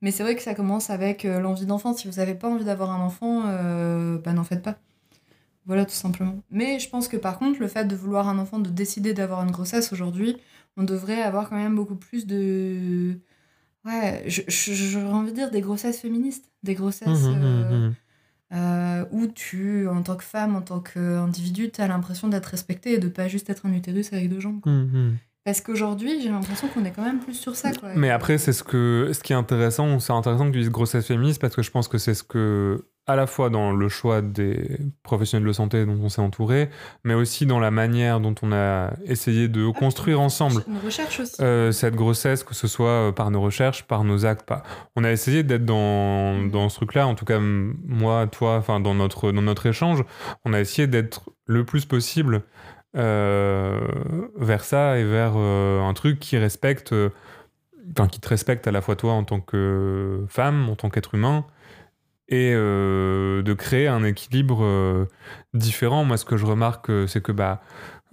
Mais 0.00 0.12
c'est 0.12 0.22
vrai 0.22 0.36
que 0.36 0.42
ça 0.42 0.54
commence 0.54 0.90
avec 0.90 1.24
euh, 1.24 1.40
l'envie 1.40 1.66
d'enfant. 1.66 1.92
Si 1.92 2.06
vous 2.06 2.18
n'avez 2.18 2.34
pas 2.34 2.48
envie 2.48 2.64
d'avoir 2.64 2.92
un 2.92 3.04
enfant, 3.04 3.42
euh, 3.46 4.16
bah 4.16 4.32
n'en 4.32 4.44
faites 4.44 4.62
pas. 4.62 4.76
Voilà, 5.66 5.84
tout 5.84 5.90
simplement. 5.90 6.38
Mais 6.52 6.78
je 6.78 6.88
pense 6.88 7.08
que 7.08 7.16
par 7.16 7.36
contre, 7.36 7.58
le 7.58 7.66
fait 7.66 7.84
de 7.84 7.96
vouloir 7.96 8.28
un 8.28 8.38
enfant, 8.38 8.60
de 8.60 8.70
décider 8.70 9.12
d'avoir 9.12 9.42
une 9.42 9.50
grossesse 9.50 9.92
aujourd'hui, 9.92 10.36
on 10.76 10.84
devrait 10.84 11.20
avoir 11.20 11.48
quand 11.48 11.56
même 11.56 11.74
beaucoup 11.74 11.96
plus 11.96 12.28
de. 12.28 13.18
Ouais, 13.84 14.22
j'aurais 14.28 15.06
envie 15.06 15.32
de 15.32 15.36
dire 15.36 15.50
des 15.50 15.62
grossesses 15.62 15.98
féministes. 15.98 16.48
Des 16.62 16.74
grossesses 16.74 17.08
euh, 17.08 17.34
mhm, 17.34 17.86
mhm. 17.86 17.94
euh, 18.52 19.04
où 19.10 19.26
tu, 19.26 19.88
en 19.88 20.04
tant 20.04 20.14
que 20.14 20.22
femme, 20.22 20.54
en 20.54 20.62
tant 20.62 20.78
qu'individu, 20.78 21.72
tu 21.72 21.80
as 21.80 21.88
l'impression 21.88 22.28
d'être 22.28 22.46
respectée 22.46 22.92
et 22.92 22.98
de 22.98 23.08
pas 23.08 23.26
juste 23.26 23.50
être 23.50 23.66
un 23.66 23.72
utérus 23.72 24.12
avec 24.12 24.28
deux 24.28 24.38
jambes. 24.38 24.60
quoi. 24.60 24.70
Parce 25.44 25.60
qu'aujourd'hui, 25.60 26.20
j'ai 26.22 26.28
l'impression 26.28 26.68
qu'on 26.68 26.84
est 26.84 26.92
quand 26.92 27.04
même 27.04 27.18
plus 27.18 27.34
sur 27.34 27.56
ça. 27.56 27.72
Quoi. 27.72 27.90
Mais 27.96 28.10
après, 28.10 28.38
c'est 28.38 28.52
ce 28.52 28.62
que, 28.62 29.10
ce 29.12 29.20
qui 29.20 29.32
est 29.32 29.36
intéressant, 29.36 29.98
c'est 29.98 30.12
intéressant 30.12 30.46
que 30.46 30.52
tu 30.52 30.60
dises 30.60 30.70
grossesse 30.70 31.06
féministe 31.06 31.40
parce 31.40 31.56
que 31.56 31.62
je 31.62 31.70
pense 31.72 31.88
que 31.88 31.98
c'est 31.98 32.14
ce 32.14 32.22
que, 32.22 32.84
à 33.08 33.16
la 33.16 33.26
fois 33.26 33.50
dans 33.50 33.72
le 33.72 33.88
choix 33.88 34.22
des 34.22 34.78
professionnels 35.02 35.48
de 35.48 35.52
santé 35.52 35.84
dont 35.84 35.98
on 36.00 36.08
s'est 36.08 36.20
entouré, 36.20 36.70
mais 37.02 37.14
aussi 37.14 37.44
dans 37.46 37.58
la 37.58 37.72
manière 37.72 38.20
dont 38.20 38.36
on 38.42 38.52
a 38.52 38.92
essayé 39.04 39.48
de 39.48 39.68
Ah, 39.74 39.76
construire 39.76 40.20
ensemble 40.20 40.62
recherche 40.84 41.18
aussi. 41.18 41.42
euh, 41.42 41.72
cette 41.72 41.96
grossesse, 41.96 42.44
que 42.44 42.54
ce 42.54 42.68
soit 42.68 43.08
euh, 43.08 43.10
par 43.12 43.32
nos 43.32 43.40
recherches, 43.40 43.82
par 43.82 44.04
nos 44.04 44.24
actes. 44.24 44.48
On 44.94 45.02
a 45.02 45.10
essayé 45.10 45.42
d'être 45.42 45.64
dans, 45.64 46.34
Mhm. 46.34 46.50
dans 46.52 46.68
ce 46.68 46.76
truc-là, 46.76 47.08
en 47.08 47.16
tout 47.16 47.24
cas 47.24 47.40
moi, 47.40 48.28
toi, 48.28 48.58
enfin 48.58 48.78
dans 48.78 48.94
notre, 48.94 49.32
dans 49.32 49.42
notre 49.42 49.66
échange, 49.66 50.04
on 50.44 50.52
a 50.52 50.60
essayé 50.60 50.86
d'être 50.86 51.30
le 51.46 51.64
plus 51.64 51.84
possible 51.84 52.42
vers 52.94 54.64
ça 54.64 54.98
et 54.98 55.04
vers 55.04 55.32
euh, 55.36 55.80
un 55.82 55.94
truc 55.94 56.18
qui 56.18 56.36
respecte, 56.38 56.92
euh, 56.92 57.10
enfin 57.96 58.08
qui 58.08 58.20
te 58.20 58.28
respecte 58.28 58.66
à 58.66 58.70
la 58.70 58.80
fois 58.80 58.96
toi 58.96 59.12
en 59.12 59.24
tant 59.24 59.40
que 59.40 60.24
femme, 60.28 60.68
en 60.68 60.76
tant 60.76 60.90
qu'être 60.90 61.14
humain, 61.14 61.44
et 62.28 62.52
euh, 62.54 63.42
de 63.42 63.52
créer 63.52 63.88
un 63.88 64.04
équilibre 64.04 64.64
euh, 64.64 65.06
différent. 65.54 66.04
Moi, 66.04 66.16
ce 66.16 66.24
que 66.24 66.36
je 66.36 66.46
remarque, 66.46 66.90
euh, 66.90 67.06
c'est 67.06 67.22
que 67.22 67.32
bah 67.32 67.60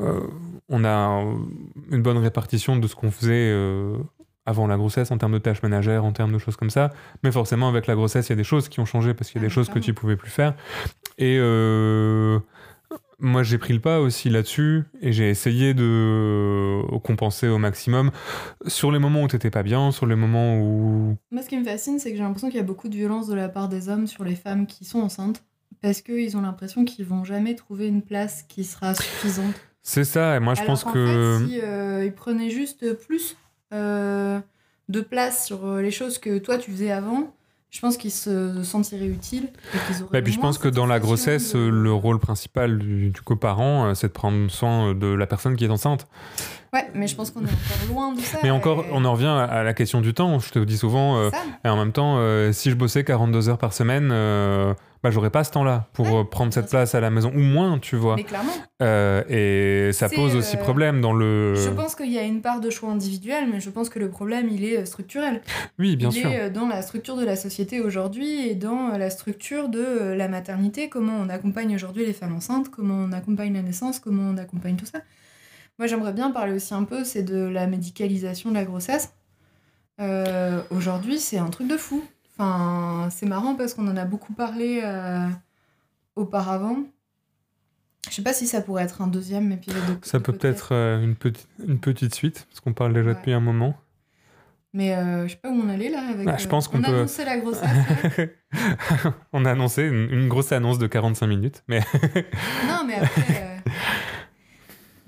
euh, 0.01 0.21
on 0.69 0.85
a 0.85 1.23
une 1.91 2.01
bonne 2.01 2.17
répartition 2.17 2.77
de 2.77 2.87
ce 2.87 2.95
qu'on 2.95 3.11
faisait 3.11 3.51
euh, 3.51 3.97
avant 4.45 4.65
la 4.65 4.77
grossesse 4.77 5.11
en 5.11 5.17
termes 5.17 5.33
de 5.33 5.37
tâches 5.39 5.61
ménagères, 5.61 6.05
en 6.05 6.11
termes 6.13 6.31
de 6.33 6.37
choses 6.39 6.55
comme 6.55 6.69
ça. 6.69 6.89
Mais 7.23 7.31
forcément, 7.31 7.69
avec 7.69 7.85
la 7.85 7.95
grossesse, 7.95 8.29
il 8.29 8.31
y 8.31 8.33
a 8.33 8.37
des 8.37 8.43
choses 8.43 8.69
qui 8.69 8.79
ont 8.79 8.85
changé 8.85 9.13
parce 9.13 9.29
qu'il 9.29 9.41
y 9.41 9.43
a 9.43 9.45
Ah, 9.45 9.49
des 9.49 9.53
choses 9.53 9.69
que 9.69 9.79
tu 9.79 9.93
pouvais 9.93 10.15
plus 10.15 10.31
faire. 10.31 10.55
Et 11.17 11.37
euh, 11.39 12.39
moi, 13.19 13.43
j'ai 13.43 13.57
pris 13.57 13.73
le 13.73 13.79
pas 13.79 13.99
aussi 13.99 14.29
là-dessus 14.29 14.83
et 15.01 15.11
j'ai 15.11 15.29
essayé 15.29 15.73
de 15.73 16.81
compenser 17.03 17.47
au 17.47 17.57
maximum 17.57 18.11
sur 18.67 18.91
les 18.91 18.99
moments 18.99 19.23
où 19.23 19.27
t'étais 19.27 19.51
pas 19.51 19.63
bien, 19.63 19.91
sur 19.91 20.05
les 20.05 20.15
moments 20.15 20.57
où. 20.57 21.15
Moi, 21.31 21.41
ce 21.41 21.49
qui 21.49 21.57
me 21.57 21.63
fascine, 21.65 21.99
c'est 21.99 22.11
que 22.11 22.17
j'ai 22.17 22.23
l'impression 22.23 22.47
qu'il 22.49 22.57
y 22.57 22.61
a 22.61 22.65
beaucoup 22.65 22.89
de 22.89 22.95
violence 22.95 23.27
de 23.27 23.35
la 23.35 23.49
part 23.49 23.69
des 23.69 23.89
hommes 23.89 24.07
sur 24.07 24.23
les 24.23 24.35
femmes 24.35 24.67
qui 24.67 24.85
sont 24.85 24.99
enceintes. 24.99 25.43
Parce 25.81 26.01
qu'ils 26.01 26.35
ont 26.35 26.41
l'impression 26.41 26.83
qu'ils 26.83 27.05
vont 27.05 27.23
jamais 27.23 27.55
trouver 27.55 27.87
une 27.87 28.01
place 28.01 28.43
qui 28.43 28.63
sera 28.65 28.93
suffisante. 28.95 29.55
C'est 29.81 30.03
ça, 30.03 30.35
et 30.35 30.39
moi 30.39 30.53
je 30.53 30.61
Alors 30.61 30.73
pense 30.73 30.83
que. 30.83 31.39
fait, 31.39 31.47
si 31.47 31.61
euh, 31.61 32.05
ils 32.05 32.13
prenaient 32.13 32.49
juste 32.49 32.93
plus 32.93 33.37
euh, 33.73 34.39
de 34.89 35.01
place 35.01 35.45
sur 35.45 35.65
euh, 35.65 35.81
les 35.81 35.91
choses 35.91 36.17
que 36.17 36.37
toi 36.37 36.57
tu 36.57 36.71
faisais 36.71 36.91
avant, 36.91 37.33
je 37.71 37.79
pense 37.81 37.97
qu'ils 37.97 38.11
se 38.11 38.63
sentiraient 38.63 39.05
utiles. 39.07 39.49
Et 40.13 40.21
puis 40.21 40.33
je 40.33 40.39
pense 40.39 40.57
que 40.57 40.67
dans 40.67 40.85
la 40.87 40.99
grossesse, 40.99 41.53
de- 41.53 41.59
le 41.69 41.93
rôle 41.93 42.19
principal 42.19 42.79
du, 42.79 43.09
du 43.11 43.21
coparent, 43.21 43.85
euh, 43.85 43.93
c'est 43.93 44.07
de 44.07 44.13
prendre 44.13 44.49
soin 44.49 44.93
de 44.95 45.07
la 45.07 45.27
personne 45.27 45.55
qui 45.55 45.65
est 45.65 45.69
enceinte. 45.69 46.07
Ouais, 46.73 46.87
mais 46.93 47.07
je 47.07 47.15
pense 47.15 47.31
qu'on 47.31 47.41
est 47.41 47.43
encore 47.45 47.87
loin 47.93 48.13
de 48.13 48.19
ça. 48.21 48.39
Mais 48.43 48.51
encore, 48.51 48.85
et- 48.85 48.89
on 48.91 49.05
en 49.05 49.13
revient 49.13 49.25
à, 49.27 49.63
la 49.63 49.73
question 49.73 50.01
du 50.01 50.13
temps. 50.13 50.39
Je 50.39 50.49
te 50.49 50.59
dis 50.59 50.77
souvent, 50.77 51.17
euh, 51.17 51.29
et 51.63 51.69
en 51.69 51.77
même 51.77 51.91
temps, 51.91 52.15
euh, 52.17 52.51
si 52.51 52.69
je 52.71 52.75
bossais 52.75 53.03
42 53.03 53.49
heures 53.49 53.57
par 53.57 53.73
semaine, 53.73 54.09
euh, 54.11 54.73
bah, 55.01 55.11
j'aurais 55.11 55.29
pas 55.29 55.43
ce 55.43 55.51
temps-là 55.51 55.87
pour 55.93 56.07
Ouais, 56.11 56.19
euh, 56.19 56.23
prendre 56.23 56.53
cette 56.53 56.69
place 56.69 56.93
à 56.95 56.99
la 56.99 57.09
maison, 57.09 57.31
ou 57.33 57.39
moins, 57.39 57.79
tu 57.79 57.95
vois. 57.95 58.15
mais 58.17 58.23
clairement. 58.23 58.51
Euh, 58.81 59.23
et 59.29 59.93
ça 59.93 60.09
pose 60.09 60.35
aussi 60.35 60.57
euh, 60.57 60.59
problème 60.59 60.99
dans 61.01 61.13
le. 61.13 61.55
Je 61.55 61.69
pense 61.69 61.95
qu'il 61.95 62.11
y 62.11 62.17
a 62.19 62.23
une 62.23 62.41
part 62.41 62.59
de 62.59 62.69
choix 62.69 62.89
individuel, 62.91 63.47
mais 63.51 63.59
je 63.59 63.69
pense 63.69 63.89
que 63.89 63.99
le 63.99 64.09
problème, 64.09 64.49
il 64.49 64.63
est 64.65 64.85
structurel. 64.85 65.41
Oui, 65.77 65.95
bien 65.95 66.09
il 66.09 66.19
sûr. 66.21 66.29
est 66.31 66.41
euh, 66.41 66.49
dans 66.49 66.67
la 66.67 66.81
structure 66.81 67.15
de 67.15 67.23
la 67.25 67.35
société 67.35 67.79
aujourd'hui 67.81 68.47
et 68.49 68.55
dans 68.55 68.89
la 68.97 69.09
structure 69.09 69.69
de 69.69 70.13
la 70.13 70.27
maternité, 70.27 70.89
comment 70.89 71.13
on 71.17 71.29
accompagne 71.29 71.73
aujourd'hui 71.75 72.05
les 72.05 72.13
femmes 72.13 72.35
enceintes, 72.35 72.69
comment 72.69 72.95
on 72.95 73.11
accompagne 73.11 73.53
la 73.53 73.61
naissance, 73.61 73.99
comment 73.99 74.23
on 74.33 74.37
accompagne 74.37 74.75
tout 74.75 74.85
ça. 74.85 74.99
Moi, 75.77 75.87
j'aimerais 75.87 76.11
bien 76.11 76.31
parler 76.31 76.53
aussi 76.53 76.73
un 76.73 76.83
peu, 76.83 77.05
c'est 77.05 77.23
de 77.23 77.37
la 77.37 77.65
médicalisation 77.67 78.49
de 78.49 78.55
la 78.55 78.65
grossesse. 78.65 79.13
Euh, 80.01 80.61
aujourd'hui, 80.71 81.19
c'est 81.19 81.37
un 81.37 81.49
truc 81.49 81.67
de 81.67 81.77
fou. 81.77 82.03
Enfin, 82.39 83.09
c'est 83.11 83.25
marrant 83.25 83.55
parce 83.55 83.73
qu'on 83.73 83.87
en 83.89 83.97
a 83.97 84.05
beaucoup 84.05 84.31
parlé 84.33 84.79
euh, 84.83 85.27
auparavant. 86.15 86.77
Je 88.09 88.15
sais 88.15 88.21
pas 88.23 88.31
si 88.33 88.47
ça 88.47 88.61
pourrait 88.61 88.83
être 88.83 89.01
un 89.01 89.07
deuxième 89.07 89.51
épisode 89.51 89.85
de 89.85 90.05
Ça 90.05 90.19
de 90.19 90.23
peut 90.23 90.31
peut-être 90.31 90.69
euh, 90.73 91.03
une, 91.03 91.15
petite, 91.15 91.49
une 91.67 91.79
petite 91.79 92.15
suite, 92.15 92.45
parce 92.49 92.61
qu'on 92.61 92.71
parle 92.73 92.93
déjà 92.93 93.09
Ouais. 93.09 93.15
depuis 93.15 93.33
un 93.33 93.41
moment. 93.41 93.75
Mais 94.71 94.95
euh, 94.95 95.23
je 95.27 95.31
sais 95.31 95.35
pas 95.41 95.49
où 95.49 95.53
on 95.61 95.67
allait 95.67 95.89
là. 95.89 95.99
Avec, 96.13 96.27
Ah, 96.29 96.37
je 96.37 96.47
pense 96.47 96.67
euh, 96.67 96.71
qu'on 96.71 96.79
on 96.79 96.81
peut- 96.83 96.87
annonçait 96.95 97.25
la 97.25 97.37
grossesse. 97.39 98.29
on 99.33 99.43
a 99.43 99.51
annoncé 99.51 99.83
une, 99.83 100.09
une 100.09 100.29
grosse 100.29 100.51
annonce 100.53 100.79
de 100.79 100.87
45 100.87 101.27
minutes, 101.27 101.63
mais 101.67 101.81
Non, 102.67 102.85
mais 102.87 102.95
après. 102.95 103.59
euh, 103.67 103.69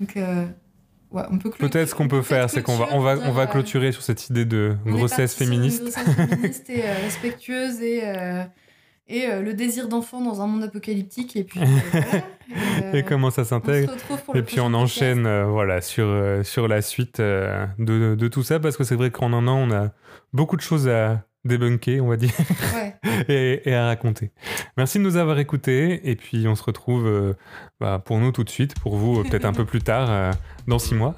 Donc, 0.00 0.16
ouais, 1.12 1.22
on 1.30 1.38
peut 1.38 1.50
peut-être 1.50 1.88
ce 1.88 1.94
qu'on 1.94 2.08
peut 2.08 2.22
faire, 2.22 2.50
c'est 2.50 2.62
qu'on 2.62 2.76
va, 2.76 2.88
on 2.92 3.00
va, 3.00 3.16
clôturer, 3.16 3.28
on 3.28 3.32
va 3.32 3.44
dire, 3.44 3.50
euh, 3.50 3.52
clôturer 3.52 3.92
sur 3.92 4.02
cette 4.02 4.28
idée 4.30 4.44
de 4.44 4.76
grossesse 4.86 5.34
féministe. 5.34 5.82
grossesse 5.82 6.14
féministe 6.28 6.70
et 6.70 6.82
euh, 6.82 6.94
respectueuse 7.04 7.80
et, 7.82 8.02
euh, 8.04 8.44
et 9.08 9.26
le 9.40 9.54
désir 9.54 9.88
d'enfant 9.88 10.20
dans 10.22 10.40
un 10.40 10.46
monde 10.46 10.62
apocalyptique. 10.62 11.36
Et 11.36 11.44
puis, 11.44 11.60
et, 12.94 13.02
comment 13.02 13.30
ça 13.30 13.44
s'intègre. 13.44 13.94
Et 14.34 14.42
puis 14.42 14.60
on 14.60 14.72
enchaîne 14.74 15.44
voilà, 15.44 15.80
sur, 15.80 16.40
sur 16.44 16.68
la 16.68 16.82
suite 16.82 17.20
de, 17.20 17.68
de, 17.78 18.28
tout 18.28 18.42
ça, 18.42 18.58
parce 18.60 18.76
que 18.76 18.84
c'est 18.84 18.96
vrai 18.96 19.10
qu'en 19.10 19.32
un 19.32 19.46
an, 19.48 19.58
on 19.58 19.70
a 19.72 19.90
beaucoup 20.32 20.56
de 20.56 20.62
choses 20.62 20.88
à 20.88 21.24
débunker, 21.44 22.00
on 22.00 22.08
va 22.08 22.16
dire, 22.16 22.32
et, 23.28 23.68
et, 23.68 23.74
à 23.74 23.86
raconter. 23.86 24.30
Merci 24.76 24.98
de 24.98 25.02
nous 25.02 25.16
avoir 25.16 25.38
écoutés, 25.38 26.08
et 26.10 26.16
puis 26.16 26.46
on 26.46 26.54
se 26.54 26.62
retrouve 26.62 27.06
euh, 27.06 27.34
bah, 27.80 28.00
pour 28.04 28.18
nous 28.18 28.32
tout 28.32 28.44
de 28.44 28.50
suite, 28.50 28.78
pour 28.80 28.96
vous 28.96 29.20
euh, 29.20 29.24
peut-être 29.24 29.44
un 29.44 29.52
peu 29.52 29.64
plus 29.72 29.82
tard, 29.82 30.08
euh, 30.10 30.32
dans 30.68 30.78
six 30.78 30.94
mois, 30.94 31.14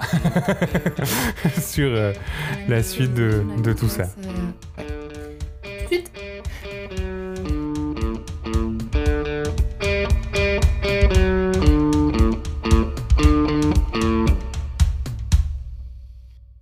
sur 1.61 1.91
la 2.69 2.83
suite 2.83 3.15
de, 3.15 3.45
de 3.63 3.73
tout 3.73 3.89
ça. 3.89 4.07